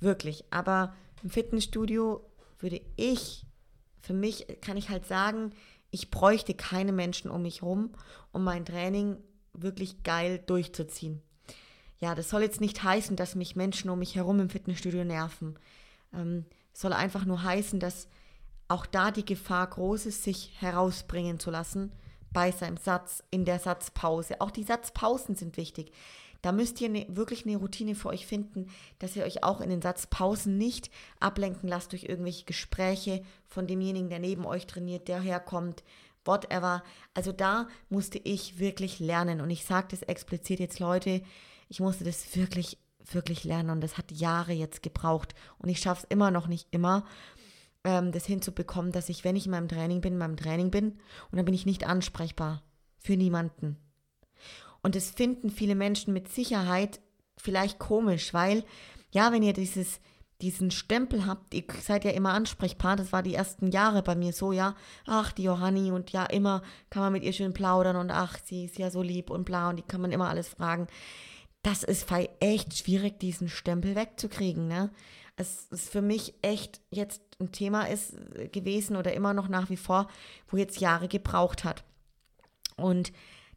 Wirklich. 0.00 0.44
Aber 0.50 0.94
im 1.22 1.30
Fitnessstudio 1.30 2.28
würde 2.58 2.80
ich, 2.96 3.46
für 4.00 4.14
mich 4.14 4.46
kann 4.60 4.76
ich 4.76 4.88
halt 4.88 5.06
sagen, 5.06 5.52
ich 5.90 6.10
bräuchte 6.10 6.54
keine 6.54 6.92
Menschen 6.92 7.30
um 7.30 7.42
mich 7.42 7.62
rum, 7.62 7.92
um 8.32 8.42
mein 8.42 8.64
Training 8.64 9.16
wirklich 9.52 10.02
geil 10.02 10.42
durchzuziehen. 10.44 11.22
Ja, 12.00 12.14
das 12.14 12.30
soll 12.30 12.42
jetzt 12.42 12.60
nicht 12.60 12.82
heißen, 12.82 13.16
dass 13.16 13.34
mich 13.34 13.56
Menschen 13.56 13.90
um 13.90 13.98
mich 13.98 14.14
herum 14.14 14.40
im 14.40 14.50
Fitnessstudio 14.50 15.04
nerven. 15.04 15.58
Ähm, 16.14 16.44
soll 16.72 16.92
einfach 16.92 17.24
nur 17.24 17.42
heißen, 17.42 17.80
dass 17.80 18.08
auch 18.68 18.86
da 18.86 19.10
die 19.10 19.24
Gefahr 19.24 19.66
groß 19.66 20.06
ist, 20.06 20.22
sich 20.22 20.52
herausbringen 20.60 21.40
zu 21.40 21.50
lassen 21.50 21.90
bei 22.30 22.52
seinem 22.52 22.76
Satz, 22.76 23.24
in 23.30 23.44
der 23.44 23.58
Satzpause. 23.58 24.40
Auch 24.40 24.50
die 24.50 24.62
Satzpausen 24.62 25.34
sind 25.34 25.56
wichtig. 25.56 25.92
Da 26.42 26.52
müsst 26.52 26.80
ihr 26.80 26.88
ne, 26.88 27.06
wirklich 27.08 27.46
eine 27.46 27.56
Routine 27.56 27.94
für 27.94 28.10
euch 28.10 28.26
finden, 28.26 28.70
dass 29.00 29.16
ihr 29.16 29.24
euch 29.24 29.42
auch 29.42 29.60
in 29.60 29.70
den 29.70 29.82
Satzpausen 29.82 30.56
nicht 30.56 30.90
ablenken 31.18 31.68
lasst 31.68 31.92
durch 31.92 32.04
irgendwelche 32.04 32.44
Gespräche 32.44 33.24
von 33.46 33.66
demjenigen, 33.66 34.08
der 34.08 34.20
neben 34.20 34.46
euch 34.46 34.66
trainiert, 34.66 35.08
der 35.08 35.20
herkommt, 35.20 35.82
whatever. 36.24 36.84
Also 37.14 37.32
da 37.32 37.66
musste 37.88 38.18
ich 38.18 38.60
wirklich 38.60 39.00
lernen. 39.00 39.40
Und 39.40 39.50
ich 39.50 39.64
sage 39.64 39.88
das 39.90 40.02
explizit 40.02 40.60
jetzt, 40.60 40.78
Leute, 40.78 41.22
ich 41.68 41.80
musste 41.80 42.04
das 42.04 42.36
wirklich 42.36 42.78
wirklich 43.12 43.44
lernen 43.44 43.70
und 43.70 43.80
das 43.80 43.96
hat 43.96 44.12
Jahre 44.12 44.52
jetzt 44.52 44.82
gebraucht 44.82 45.34
und 45.58 45.68
ich 45.68 45.80
schaffe 45.80 46.02
es 46.04 46.10
immer 46.10 46.30
noch 46.30 46.46
nicht 46.46 46.68
immer, 46.70 47.04
ähm, 47.84 48.12
das 48.12 48.26
hinzubekommen, 48.26 48.92
dass 48.92 49.08
ich, 49.08 49.24
wenn 49.24 49.36
ich 49.36 49.46
in 49.46 49.52
meinem 49.52 49.68
Training 49.68 50.00
bin, 50.00 50.14
in 50.14 50.18
meinem 50.18 50.36
Training 50.36 50.70
bin 50.70 50.92
und 51.30 51.36
dann 51.36 51.44
bin 51.44 51.54
ich 51.54 51.66
nicht 51.66 51.86
ansprechbar 51.86 52.62
für 52.98 53.16
niemanden. 53.16 53.76
Und 54.82 54.94
das 54.94 55.10
finden 55.10 55.50
viele 55.50 55.74
Menschen 55.74 56.12
mit 56.12 56.28
Sicherheit 56.28 57.00
vielleicht 57.36 57.78
komisch, 57.78 58.34
weil 58.34 58.64
ja, 59.10 59.32
wenn 59.32 59.42
ihr 59.42 59.52
dieses 59.52 60.00
diesen 60.40 60.70
Stempel 60.70 61.26
habt, 61.26 61.52
ihr 61.52 61.64
seid 61.80 62.04
ja 62.04 62.12
immer 62.12 62.32
ansprechbar, 62.32 62.94
das 62.94 63.12
war 63.12 63.24
die 63.24 63.34
ersten 63.34 63.72
Jahre 63.72 64.04
bei 64.04 64.14
mir 64.14 64.32
so, 64.32 64.52
ja, 64.52 64.76
ach, 65.04 65.32
die 65.32 65.42
Johanni 65.42 65.90
und 65.90 66.10
ja, 66.10 66.26
immer 66.26 66.62
kann 66.90 67.02
man 67.02 67.12
mit 67.12 67.24
ihr 67.24 67.32
schön 67.32 67.52
plaudern 67.52 67.96
und 67.96 68.12
ach, 68.12 68.38
sie 68.44 68.66
ist 68.66 68.78
ja 68.78 68.88
so 68.88 69.02
lieb 69.02 69.30
und 69.30 69.44
bla 69.44 69.68
und 69.68 69.80
die 69.80 69.82
kann 69.82 70.00
man 70.00 70.12
immer 70.12 70.28
alles 70.28 70.48
fragen 70.48 70.86
das 71.62 71.82
ist 71.82 72.06
echt 72.40 72.76
schwierig, 72.78 73.18
diesen 73.18 73.48
Stempel 73.48 73.94
wegzukriegen. 73.94 74.68
Ne? 74.68 74.90
Es 75.36 75.66
ist 75.70 75.90
für 75.90 76.02
mich 76.02 76.34
echt 76.42 76.80
jetzt 76.90 77.22
ein 77.40 77.52
Thema 77.52 77.84
ist 77.84 78.14
äh, 78.34 78.48
gewesen 78.48 78.96
oder 78.96 79.12
immer 79.12 79.34
noch 79.34 79.48
nach 79.48 79.70
wie 79.70 79.76
vor, 79.76 80.08
wo 80.48 80.56
jetzt 80.56 80.80
Jahre 80.80 81.08
gebraucht 81.08 81.64
hat. 81.64 81.84
Und 82.76 83.12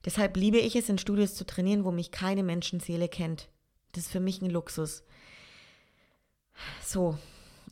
deshalb 0.05 0.37
liebe 0.37 0.57
ich 0.57 0.75
es, 0.75 0.89
in 0.89 0.97
Studios 0.97 1.35
zu 1.35 1.45
trainieren, 1.45 1.83
wo 1.83 1.91
mich 1.91 2.11
keine 2.11 2.43
Menschenseele 2.43 3.07
kennt. 3.07 3.49
Das 3.91 4.05
ist 4.05 4.11
für 4.11 4.19
mich 4.19 4.41
ein 4.41 4.49
Luxus. 4.49 5.03
So. 6.83 7.17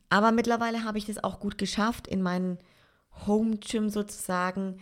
Aber 0.09 0.31
mittlerweile 0.31 0.83
habe 0.83 0.97
ich 0.97 1.05
das 1.05 1.23
auch 1.23 1.39
gut 1.39 1.57
geschafft, 1.57 2.07
in 2.07 2.21
meinem 2.21 2.57
Home 3.27 3.57
Gym 3.57 3.89
sozusagen, 3.89 4.79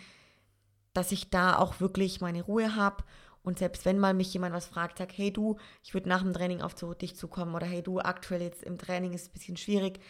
dass 0.94 1.12
ich 1.12 1.30
da 1.30 1.58
auch 1.58 1.80
wirklich 1.80 2.22
meine 2.22 2.44
Ruhe 2.44 2.76
habe 2.76 3.04
und 3.48 3.58
selbst 3.60 3.86
wenn 3.86 3.98
mal 3.98 4.14
mich 4.14 4.34
jemand 4.34 4.54
was 4.54 4.66
fragt, 4.66 4.98
sagt, 4.98 5.18
hey 5.18 5.32
du, 5.32 5.56
ich 5.82 5.94
würde 5.94 6.10
nach 6.10 6.22
dem 6.22 6.34
Training 6.34 6.62
auf 6.62 6.76
dich 6.98 7.16
zukommen 7.16 7.56
oder 7.56 7.66
hey 7.66 7.82
du, 7.82 8.00
aktuell 8.00 8.42
jetzt 8.42 8.62
im 8.62 8.78
Training 8.78 9.14
ist 9.14 9.22
es 9.22 9.28
ein 9.30 9.32
bisschen 9.32 9.56
schwierig 9.56 10.02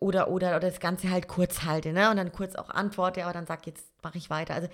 oder, 0.00 0.28
oder, 0.28 0.56
oder 0.56 0.60
das 0.60 0.80
Ganze 0.80 1.10
halt 1.10 1.28
kurz 1.28 1.64
halte, 1.64 1.92
ne? 1.92 2.10
Und 2.10 2.16
dann 2.16 2.32
kurz 2.32 2.54
auch 2.54 2.70
antworte, 2.70 3.24
aber 3.24 3.34
dann 3.34 3.44
sag, 3.44 3.66
jetzt 3.66 3.92
mache 4.02 4.16
ich 4.16 4.30
weiter. 4.30 4.54
Also 4.54 4.68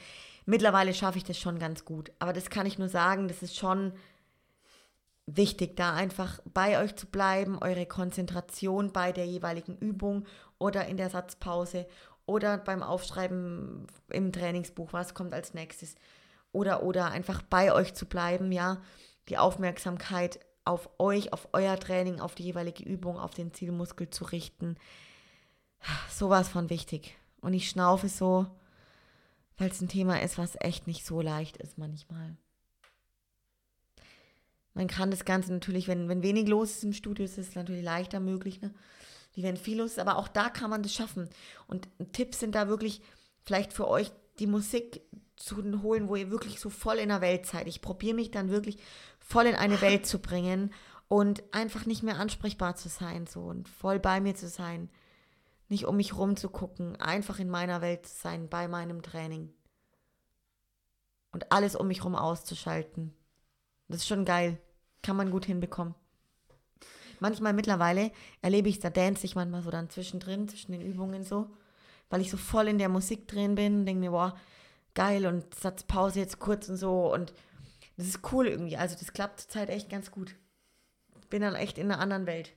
mittlerweile 0.47 0.95
schaffe 0.95 1.19
ich 1.19 1.25
das 1.25 1.39
schon 1.39 1.59
ganz 1.59 1.85
gut. 1.85 2.13
Aber 2.21 2.33
das 2.33 2.51
kann 2.51 2.67
ich 2.67 2.79
nur 2.79 2.89
sagen, 2.89 3.27
das 3.27 3.43
ist 3.43 3.57
schon 3.57 3.95
wichtig, 5.27 5.77
da 5.77 5.93
einfach 5.93 6.39
bei 6.55 6.81
euch 6.81 6.95
zu 6.95 7.09
bleiben, 7.09 7.59
eure 7.61 7.87
Konzentration 7.87 8.93
bei 8.93 9.11
der 9.11 9.27
jeweiligen 9.27 9.77
Übung 9.77 10.25
oder 10.61 10.87
in 10.87 10.97
der 10.97 11.11
Satzpause 11.11 11.89
oder 12.27 12.59
beim 12.59 12.85
Aufschreiben 12.85 13.89
im 14.09 14.33
Trainingsbuch, 14.33 14.93
was 14.93 15.15
kommt 15.15 15.35
als 15.35 15.53
nächstes 15.53 15.97
oder, 16.53 16.83
oder 16.83 17.11
einfach 17.11 17.43
bei 17.43 17.73
euch 17.73 17.95
zu 17.95 18.07
bleiben, 18.07 18.53
ja, 18.53 18.83
die 19.29 19.39
Aufmerksamkeit 19.39 20.41
auf 20.65 20.91
euch, 20.99 21.33
auf 21.33 21.49
euer 21.53 21.79
Training, 21.79 22.21
auf 22.21 22.35
die 22.35 22.45
jeweilige 22.45 22.85
Übung, 22.85 23.19
auf 23.19 23.33
den 23.33 23.53
Zielmuskel 23.53 24.11
zu 24.11 24.25
richten. 24.25 24.77
Sowas 26.11 26.49
von 26.49 26.71
wichtig. 26.71 27.17
Und 27.41 27.55
ich 27.55 27.69
schnaufe 27.69 28.09
so, 28.09 28.47
weil 29.57 29.71
es 29.71 29.81
ein 29.81 29.89
Thema 29.89 30.21
ist, 30.21 30.39
was 30.39 30.57
echt 30.61 30.87
nicht 30.87 31.05
so 31.05 31.21
leicht 31.21 31.57
ist 31.57 31.79
manchmal. 31.79 32.37
Man 34.75 34.87
kann 34.87 35.11
das 35.11 35.25
Ganze 35.25 35.53
natürlich, 35.53 35.89
wenn, 35.89 36.09
wenn 36.09 36.23
wenig 36.23 36.49
los 36.49 36.71
ist 36.71 36.85
im 36.85 36.93
Studio, 36.93 37.25
ist 37.25 37.39
es 37.39 37.55
natürlich 37.55 37.83
leichter 37.83 38.21
möglich, 38.21 38.61
ne? 38.61 38.73
wie 39.35 39.43
wenn 39.43 39.57
viel 39.57 39.79
los 39.79 39.93
ist, 39.93 39.99
aber 39.99 40.17
auch 40.17 40.29
da 40.29 40.49
kann 40.49 40.71
man 40.71 40.83
das 40.83 40.95
schaffen. 40.95 41.29
Und 41.67 41.89
Tipps 42.13 42.41
sind 42.41 42.55
da 42.55 42.69
wirklich 42.69 43.01
vielleicht 43.43 43.73
für 43.73 43.89
euch 43.89 44.13
die 44.41 44.47
Musik 44.47 45.03
zu 45.37 45.57
holen, 45.83 46.09
wo 46.09 46.17
ihr 46.17 46.31
wirklich 46.31 46.61
so 46.61 46.71
voll 46.71 46.97
in 46.97 47.09
der 47.11 47.21
Welt 47.21 47.47
seid. 47.47 47.67
Ich 47.67 47.81
probiere 47.81 48.15
mich 48.15 48.31
dann 48.31 48.51
wirklich 48.51 48.79
voll 49.19 49.47
in 49.47 49.55
eine 49.55 49.81
Welt 49.81 50.07
zu 50.07 50.19
bringen 50.19 50.73
und 51.09 51.43
einfach 51.53 51.87
nicht 51.87 52.03
mehr 52.03 52.19
ansprechbar 52.19 52.77
zu 52.77 52.89
sein 52.89 53.27
so 53.27 53.43
und 53.43 53.69
voll 53.69 53.99
bei 53.99 54.21
mir 54.21 54.35
zu 54.35 54.49
sein. 54.49 54.91
Nicht 55.69 55.85
um 55.87 55.97
mich 55.97 56.17
rum 56.17 56.37
zu 56.37 56.49
gucken, 56.49 56.97
einfach 56.97 57.39
in 57.39 57.49
meiner 57.49 57.81
Welt 57.81 58.07
zu 58.07 58.17
sein, 58.17 58.49
bei 58.49 58.67
meinem 58.67 59.03
Training. 59.03 59.53
Und 61.33 61.53
alles 61.53 61.77
um 61.77 61.87
mich 61.87 62.05
rum 62.05 62.17
auszuschalten. 62.17 63.15
Das 63.89 63.99
ist 63.99 64.09
schon 64.09 64.25
geil. 64.25 64.59
Kann 65.03 65.17
man 65.17 65.31
gut 65.31 65.47
hinbekommen. 65.47 65.95
Manchmal 67.21 67.53
mittlerweile 67.53 68.11
erlebe 68.43 68.69
ich, 68.69 68.81
da 68.81 68.91
dance 68.91 69.25
ich 69.25 69.37
manchmal 69.37 69.63
so 69.63 69.71
dann 69.71 69.91
zwischendrin, 69.91 70.49
zwischen 70.49 70.73
den 70.73 70.81
Übungen 70.81 71.23
so, 71.23 71.51
weil 72.11 72.21
ich 72.21 72.31
so 72.31 72.37
voll 72.37 72.69
in 72.69 72.79
der 72.79 72.89
Musik 72.89 73.27
drin 73.27 73.55
bin, 73.55 73.87
denke 73.87 74.01
mir, 74.01 74.11
boah, 74.11 74.37
geil 74.95 75.27
und 75.27 75.55
Satzpause 75.55 76.19
jetzt 76.21 76.39
kurz 76.41 76.69
und 76.69 76.77
so 76.77 77.13
und 77.13 77.33
das 77.97 78.07
ist 78.07 78.33
cool 78.33 78.47
irgendwie. 78.49 78.77
Also 78.77 78.97
das 78.99 79.13
klappt 79.13 79.41
zurzeit 79.41 79.71
echt 79.71 79.89
ganz 79.89 80.11
gut. 80.11 80.35
Bin 81.29 81.43
dann 81.43 81.55
echt 81.55 81.79
in 81.79 81.91
einer 81.91 82.01
anderen 82.01 82.27
Welt. 82.27 82.53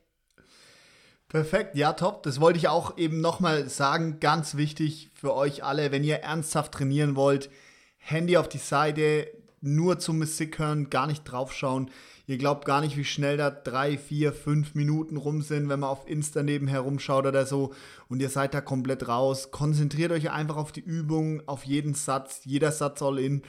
Perfekt, 1.27 1.75
ja, 1.75 1.93
top. 1.93 2.23
Das 2.23 2.39
wollte 2.39 2.59
ich 2.59 2.67
auch 2.67 2.97
eben 2.97 3.19
nochmal 3.19 3.67
sagen. 3.67 4.19
Ganz 4.19 4.55
wichtig 4.55 5.11
für 5.13 5.33
euch 5.33 5.63
alle, 5.63 5.91
wenn 5.91 6.03
ihr 6.03 6.17
ernsthaft 6.17 6.73
trainieren 6.73 7.15
wollt, 7.15 7.49
Handy 7.97 8.37
auf 8.37 8.47
die 8.47 8.57
Seite, 8.57 9.27
nur 9.59 9.99
zum 9.99 10.19
Musik 10.19 10.59
hören, 10.59 10.89
gar 10.89 11.07
nicht 11.07 11.23
draufschauen. 11.23 11.89
Ihr 12.25 12.37
glaubt 12.37 12.65
gar 12.65 12.79
nicht, 12.79 12.95
wie 12.95 13.03
schnell 13.03 13.35
da 13.35 13.49
drei, 13.49 13.97
vier, 13.97 14.31
fünf 14.31 14.75
Minuten 14.75 15.17
rum 15.17 15.41
sind, 15.41 15.67
wenn 15.67 15.81
man 15.81 15.89
auf 15.89 16.07
Insta 16.07 16.41
nebenher 16.41 16.79
rumschaut 16.79 17.25
oder 17.25 17.45
so 17.45 17.73
und 18.07 18.21
ihr 18.21 18.29
seid 18.29 18.53
da 18.53 18.61
komplett 18.61 19.07
raus. 19.09 19.51
Konzentriert 19.51 20.11
euch 20.11 20.31
einfach 20.31 20.55
auf 20.55 20.71
die 20.71 20.81
Übung, 20.81 21.45
auf 21.47 21.65
jeden 21.65 21.93
Satz, 21.95 22.41
jeder 22.45 22.71
Satz 22.71 22.99
soll 22.99 23.19
in 23.19 23.41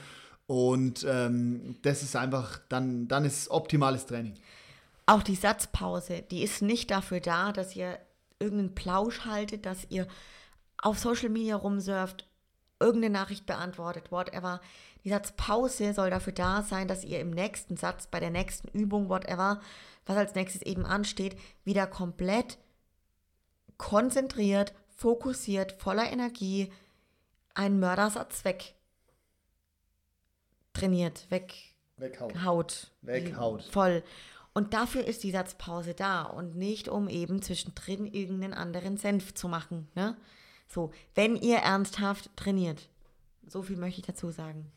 und 0.46 1.06
ähm, 1.08 1.76
das 1.82 2.02
ist 2.02 2.16
einfach, 2.16 2.58
dann, 2.68 3.06
dann 3.06 3.24
ist 3.24 3.48
optimales 3.50 4.06
Training. 4.06 4.34
Auch 5.06 5.22
die 5.22 5.36
Satzpause, 5.36 6.24
die 6.30 6.42
ist 6.42 6.60
nicht 6.60 6.90
dafür 6.90 7.20
da, 7.20 7.52
dass 7.52 7.76
ihr 7.76 7.98
irgendeinen 8.40 8.74
Plausch 8.74 9.20
haltet, 9.20 9.66
dass 9.66 9.86
ihr 9.88 10.08
auf 10.78 10.98
Social 10.98 11.28
Media 11.28 11.56
rumsurft, 11.56 12.26
irgendeine 12.84 13.12
Nachricht 13.12 13.46
beantwortet, 13.46 14.12
whatever. 14.12 14.60
Die 15.02 15.08
Satzpause 15.08 15.94
soll 15.94 16.10
dafür 16.10 16.32
da 16.32 16.62
sein, 16.62 16.88
dass 16.88 17.04
ihr 17.04 17.20
im 17.20 17.30
nächsten 17.30 17.76
Satz, 17.76 18.06
bei 18.06 18.20
der 18.20 18.30
nächsten 18.30 18.68
Übung, 18.68 19.08
whatever, 19.08 19.60
was 20.06 20.16
als 20.16 20.34
nächstes 20.34 20.62
eben 20.62 20.84
ansteht, 20.84 21.38
wieder 21.64 21.86
komplett 21.86 22.58
konzentriert, 23.76 24.72
fokussiert, 24.96 25.72
voller 25.72 26.10
Energie 26.10 26.72
einen 27.54 27.80
Mördersatz 27.80 28.44
weg 28.44 28.74
trainiert, 30.72 31.30
weg 31.30 31.54
weghaut. 31.96 32.90
Weghaut. 33.02 33.62
Voll. 33.64 34.02
Und 34.52 34.72
dafür 34.72 35.04
ist 35.04 35.24
die 35.24 35.32
Satzpause 35.32 35.94
da 35.94 36.22
und 36.22 36.56
nicht, 36.56 36.88
um 36.88 37.08
eben 37.08 37.42
zwischendrin 37.42 38.06
irgendeinen 38.06 38.54
anderen 38.54 38.96
Senf 38.96 39.34
zu 39.34 39.48
machen. 39.48 39.88
Ne? 39.94 40.16
So, 40.66 40.90
wenn 41.14 41.36
ihr 41.36 41.58
ernsthaft 41.58 42.30
trainiert. 42.36 42.88
So 43.46 43.62
viel 43.62 43.76
möchte 43.76 44.00
ich 44.00 44.06
dazu 44.06 44.30
sagen. 44.30 44.72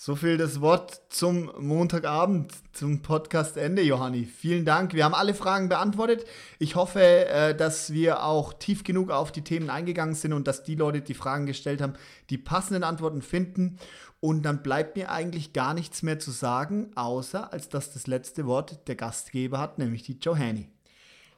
So 0.00 0.14
viel 0.14 0.36
das 0.36 0.60
Wort 0.60 1.02
zum 1.08 1.50
Montagabend, 1.58 2.52
zum 2.72 3.02
Podcastende, 3.02 3.82
Johanni. 3.82 4.26
Vielen 4.26 4.64
Dank. 4.64 4.94
Wir 4.94 5.04
haben 5.04 5.14
alle 5.14 5.34
Fragen 5.34 5.68
beantwortet. 5.68 6.24
Ich 6.60 6.76
hoffe, 6.76 7.00
äh, 7.00 7.52
dass 7.52 7.92
wir 7.92 8.22
auch 8.22 8.52
tief 8.52 8.84
genug 8.84 9.10
auf 9.10 9.32
die 9.32 9.42
Themen 9.42 9.70
eingegangen 9.70 10.14
sind 10.14 10.34
und 10.34 10.46
dass 10.46 10.62
die 10.62 10.76
Leute, 10.76 11.00
die 11.00 11.14
Fragen 11.14 11.46
gestellt 11.46 11.82
haben, 11.82 11.94
die 12.30 12.38
passenden 12.38 12.84
Antworten 12.84 13.22
finden. 13.22 13.80
Und 14.20 14.42
dann 14.44 14.62
bleibt 14.62 14.96
mir 14.96 15.10
eigentlich 15.10 15.52
gar 15.52 15.74
nichts 15.74 16.04
mehr 16.04 16.20
zu 16.20 16.30
sagen, 16.30 16.92
außer 16.94 17.52
als 17.52 17.68
dass 17.68 17.92
das 17.92 18.06
letzte 18.06 18.46
Wort 18.46 18.86
der 18.86 18.94
Gastgeber 18.94 19.58
hat, 19.58 19.78
nämlich 19.78 20.04
die 20.04 20.18
Johanni. 20.20 20.68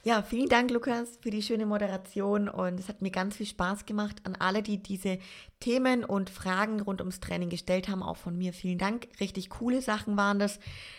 Ja, 0.03 0.23
vielen 0.23 0.49
Dank, 0.49 0.71
Lukas, 0.71 1.19
für 1.21 1.29
die 1.29 1.43
schöne 1.43 1.67
Moderation 1.67 2.49
und 2.49 2.79
es 2.79 2.87
hat 2.87 3.03
mir 3.03 3.11
ganz 3.11 3.35
viel 3.35 3.45
Spaß 3.45 3.85
gemacht. 3.85 4.15
An 4.23 4.35
alle, 4.35 4.63
die 4.63 4.81
diese 4.81 5.19
Themen 5.59 6.03
und 6.03 6.31
Fragen 6.31 6.81
rund 6.81 7.01
ums 7.01 7.19
Training 7.19 7.49
gestellt 7.49 7.87
haben, 7.87 8.01
auch 8.01 8.17
von 8.17 8.35
mir 8.35 8.51
vielen 8.51 8.79
Dank. 8.79 9.09
Richtig 9.19 9.51
coole 9.51 9.79
Sachen 9.79 10.17
waren 10.17 10.39
das. 10.39 10.57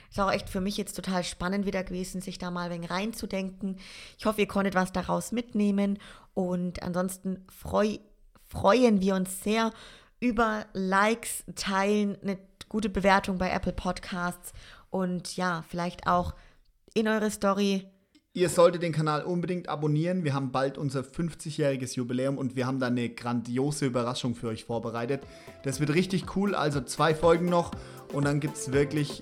Ist 0.08 0.20
auch 0.20 0.30
echt 0.30 0.48
für 0.48 0.60
mich 0.60 0.76
jetzt 0.76 0.94
total 0.94 1.24
spannend 1.24 1.66
wieder 1.66 1.82
gewesen, 1.82 2.20
sich 2.20 2.38
da 2.38 2.52
mal 2.52 2.66
ein 2.66 2.70
wenig 2.70 2.90
reinzudenken. 2.90 3.76
Ich 4.18 4.24
hoffe, 4.24 4.40
ihr 4.40 4.46
konntet 4.46 4.76
was 4.76 4.92
daraus 4.92 5.32
mitnehmen 5.32 5.98
und 6.34 6.80
ansonsten 6.84 7.44
freu, 7.48 7.96
freuen 8.44 9.00
wir 9.00 9.16
uns 9.16 9.42
sehr 9.42 9.72
über 10.20 10.64
Likes, 10.74 11.42
Teilen, 11.56 12.18
eine 12.22 12.38
gute 12.68 12.88
Bewertung 12.88 13.36
bei 13.36 13.50
Apple 13.50 13.72
Podcasts 13.72 14.52
und 14.90 15.36
ja, 15.36 15.64
vielleicht 15.68 16.06
auch 16.06 16.36
in 16.94 17.08
eure 17.08 17.32
Story 17.32 17.88
Ihr 18.34 18.48
solltet 18.48 18.82
den 18.82 18.92
Kanal 18.92 19.24
unbedingt 19.24 19.68
abonnieren. 19.68 20.24
Wir 20.24 20.32
haben 20.32 20.52
bald 20.52 20.78
unser 20.78 21.00
50-jähriges 21.00 21.96
Jubiläum 21.96 22.38
und 22.38 22.56
wir 22.56 22.66
haben 22.66 22.80
da 22.80 22.86
eine 22.86 23.10
grandiose 23.10 23.84
Überraschung 23.84 24.34
für 24.34 24.48
euch 24.48 24.64
vorbereitet. 24.64 25.22
Das 25.64 25.80
wird 25.80 25.92
richtig 25.92 26.34
cool, 26.34 26.54
also 26.54 26.80
zwei 26.80 27.14
Folgen 27.14 27.46
noch 27.46 27.72
und 28.14 28.24
dann 28.24 28.40
gibt 28.40 28.56
es 28.56 28.72
wirklich 28.72 29.20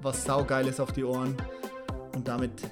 was 0.00 0.24
Saugeiles 0.24 0.80
auf 0.80 0.92
die 0.92 1.04
Ohren. 1.04 1.36
Und 2.14 2.26
damit. 2.26 2.62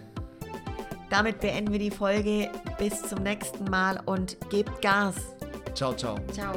Damit 1.11 1.41
beenden 1.41 1.71
wir 1.71 1.79
die 1.79 1.91
Folge. 1.91 2.51
Bis 2.79 3.03
zum 3.03 3.23
nächsten 3.23 3.65
Mal 3.65 4.01
und 4.07 4.39
gebt 4.49 4.81
Gas. 4.81 5.17
Ciao, 5.75 5.95
ciao. 5.95 6.19
Ciao. 6.33 6.55